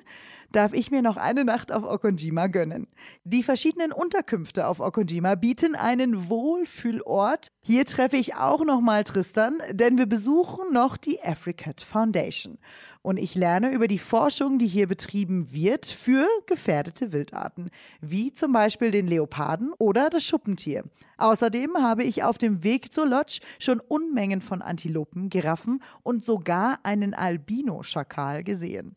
darf 0.52 0.72
ich 0.72 0.90
mir 0.90 1.02
noch 1.02 1.16
eine 1.16 1.44
Nacht 1.44 1.72
auf 1.72 1.84
Okonjima 1.84 2.48
gönnen. 2.48 2.88
Die 3.24 3.42
verschiedenen 3.42 3.92
Unterkünfte 3.92 4.66
auf 4.66 4.80
Okonjima 4.80 5.34
bieten 5.34 5.74
einen 5.74 6.28
Wohlfühlort. 6.28 7.48
Hier 7.62 7.84
treffe 7.84 8.16
ich 8.16 8.34
auch 8.34 8.64
noch 8.64 8.80
mal 8.80 9.04
Tristan, 9.04 9.58
denn 9.72 9.98
wir 9.98 10.06
besuchen 10.06 10.72
noch 10.72 10.96
die 10.96 11.22
Africat 11.22 11.80
Foundation. 11.80 12.58
Und 13.02 13.16
ich 13.16 13.34
lerne 13.34 13.72
über 13.72 13.88
die 13.88 13.98
Forschung, 13.98 14.58
die 14.58 14.66
hier 14.66 14.86
betrieben 14.86 15.52
wird 15.52 15.86
für 15.86 16.26
gefährdete 16.46 17.14
Wildarten, 17.14 17.70
wie 18.02 18.34
zum 18.34 18.52
Beispiel 18.52 18.90
den 18.90 19.06
Leoparden 19.06 19.72
oder 19.78 20.10
das 20.10 20.24
Schuppentier. 20.24 20.84
Außerdem 21.16 21.78
habe 21.78 22.04
ich 22.04 22.24
auf 22.24 22.36
dem 22.36 22.62
Weg 22.62 22.92
zur 22.92 23.06
Lodge 23.06 23.40
schon 23.58 23.80
Unmengen 23.80 24.42
von 24.42 24.60
Antilopen, 24.60 25.30
Giraffen 25.30 25.82
und 26.02 26.22
sogar 26.24 26.78
einen 26.82 27.14
Albino-Schakal 27.14 28.44
gesehen. 28.44 28.96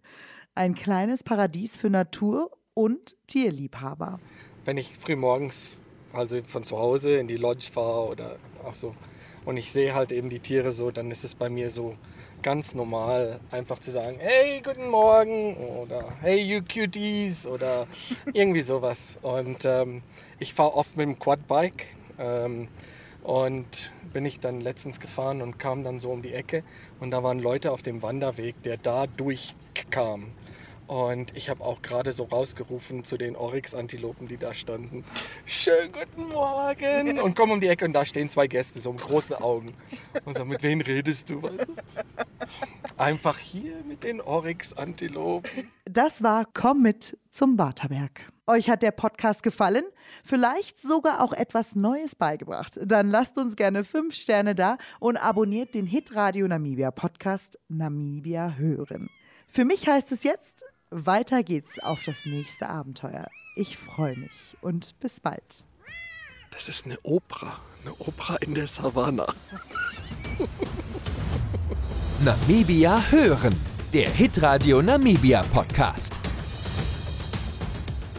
Ein 0.55 0.75
kleines 0.75 1.23
Paradies 1.23 1.77
für 1.77 1.89
Natur 1.89 2.51
und 2.75 3.15
Tierliebhaber. 3.25 4.19
Wenn 4.65 4.77
ich 4.77 4.93
früh 4.99 5.15
morgens 5.15 5.71
also 6.13 6.43
von 6.47 6.63
zu 6.63 6.77
Hause 6.77 7.17
in 7.17 7.27
die 7.27 7.37
Lodge 7.37 7.71
fahre 7.73 8.07
oder 8.07 8.35
auch 8.63 8.75
so 8.75 8.93
und 9.45 9.57
ich 9.57 9.71
sehe 9.71 9.95
halt 9.95 10.11
eben 10.11 10.29
die 10.29 10.39
Tiere 10.39 10.71
so, 10.71 10.91
dann 10.91 11.09
ist 11.09 11.23
es 11.23 11.33
bei 11.33 11.49
mir 11.49 11.71
so 11.71 11.95
ganz 12.43 12.75
normal, 12.75 13.39
einfach 13.49 13.79
zu 13.79 13.89
sagen, 13.89 14.17
hey, 14.19 14.61
guten 14.61 14.89
Morgen 14.89 15.55
oder 15.57 16.13
hey, 16.21 16.39
you 16.39 16.61
cuties 16.61 17.47
oder 17.47 17.87
irgendwie 18.33 18.61
sowas. 18.61 19.17
Und 19.23 19.65
ähm, 19.65 20.03
ich 20.37 20.53
fahre 20.53 20.75
oft 20.75 20.95
mit 20.95 21.07
dem 21.07 21.17
Quadbike 21.17 21.87
ähm, 22.19 22.67
und 23.23 23.91
bin 24.11 24.25
ich 24.25 24.39
dann 24.39 24.61
letztens 24.61 24.99
gefahren 24.99 25.41
und 25.41 25.57
kam 25.57 25.83
dann 25.83 25.99
so 25.99 26.11
um 26.11 26.21
die 26.21 26.33
Ecke 26.33 26.63
und 26.99 27.11
da 27.11 27.23
waren 27.23 27.39
Leute 27.39 27.71
auf 27.71 27.81
dem 27.81 28.01
Wanderweg, 28.01 28.61
der 28.63 28.77
da 28.77 29.07
durchkam. 29.07 30.31
Und 30.85 31.35
ich 31.35 31.49
habe 31.49 31.63
auch 31.63 31.81
gerade 31.81 32.11
so 32.11 32.23
rausgerufen 32.25 33.03
zu 33.05 33.17
den 33.17 33.35
Oryx-Antilopen, 33.35 34.27
die 34.27 34.37
da 34.37 34.53
standen. 34.53 35.05
Schönen 35.45 35.91
guten 35.93 36.29
Morgen! 36.29 37.19
Und 37.23 37.35
komm 37.35 37.51
um 37.51 37.61
die 37.61 37.67
Ecke 37.67 37.85
und 37.85 37.93
da 37.93 38.05
stehen 38.05 38.29
zwei 38.29 38.47
Gäste, 38.47 38.79
so 38.79 38.91
mit 38.91 39.01
großen 39.01 39.35
Augen. 39.37 39.73
Und 40.25 40.35
so, 40.35 40.43
mit 40.43 40.61
wem 40.61 40.81
redest 40.81 41.29
du? 41.29 41.41
Weißt 41.41 41.67
du? 41.67 41.75
Einfach 42.97 43.39
hier 43.39 43.77
mit 43.87 44.03
den 44.03 44.19
Oryx-Antilopen. 44.21 45.71
Das 45.85 46.21
war 46.21 46.45
Komm 46.53 46.81
mit 46.81 47.17
zum 47.31 47.57
Waterberg. 47.57 48.32
Euch 48.45 48.69
hat 48.69 48.81
der 48.81 48.91
Podcast 48.91 49.41
gefallen? 49.41 49.85
Vielleicht 50.21 50.81
sogar 50.81 51.21
auch 51.23 51.31
etwas 51.31 51.75
Neues 51.75 52.13
beigebracht? 52.13 52.77
Dann 52.83 53.09
lasst 53.09 53.37
uns 53.37 53.55
gerne 53.55 53.85
fünf 53.85 54.15
Sterne 54.15 54.53
da 54.53 54.77
und 54.99 55.15
abonniert 55.15 55.75
den 55.75 55.85
Hitradio 55.85 56.45
Namibia 56.45 56.91
Podcast 56.91 57.57
Namibia 57.69 58.55
hören. 58.57 59.09
Für 59.47 59.63
mich 59.63 59.87
heißt 59.87 60.11
es 60.11 60.23
jetzt 60.23 60.65
weiter 60.89 61.41
geht's 61.41 61.79
auf 61.79 62.03
das 62.03 62.25
nächste 62.25 62.69
Abenteuer. 62.69 63.27
Ich 63.55 63.77
freue 63.77 64.17
mich 64.17 64.57
und 64.59 64.99
bis 64.99 65.21
bald. 65.21 65.63
Das 66.51 66.67
ist 66.67 66.85
eine 66.85 66.99
Oper, 67.03 67.61
eine 67.81 67.93
Oper 67.95 68.41
in 68.41 68.55
der 68.55 68.67
Savanne. 68.67 69.25
Namibia 72.25 73.01
hören, 73.09 73.55
der 73.93 74.09
Hitradio 74.09 74.81
Namibia 74.81 75.43
Podcast. 75.43 76.19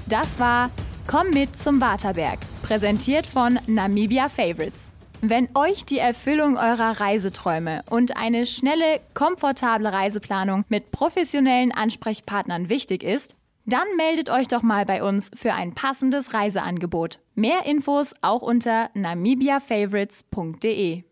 Das 0.06 0.38
war 0.38 0.70
Komm 1.06 1.30
mit 1.30 1.56
zum 1.58 1.80
Waterberg, 1.82 2.38
präsentiert 2.62 3.26
von 3.26 3.58
Namibia 3.66 4.30
Favorites. 4.30 4.90
Wenn 5.20 5.50
euch 5.54 5.84
die 5.84 5.98
Erfüllung 5.98 6.56
eurer 6.56 6.98
Reiseträume 7.00 7.82
und 7.90 8.16
eine 8.16 8.46
schnelle, 8.46 9.02
komfortable 9.12 9.92
Reiseplanung 9.92 10.64
mit 10.68 10.90
professionellen 10.90 11.72
Ansprechpartnern 11.72 12.70
wichtig 12.70 13.02
ist, 13.02 13.36
dann 13.66 13.86
meldet 13.96 14.30
euch 14.30 14.48
doch 14.48 14.62
mal 14.62 14.84
bei 14.84 15.02
uns 15.02 15.30
für 15.34 15.54
ein 15.54 15.74
passendes 15.74 16.34
Reiseangebot. 16.34 17.18
Mehr 17.34 17.64
Infos 17.66 18.12
auch 18.20 18.42
unter 18.42 18.90
namibiafavorites.de. 18.94 21.04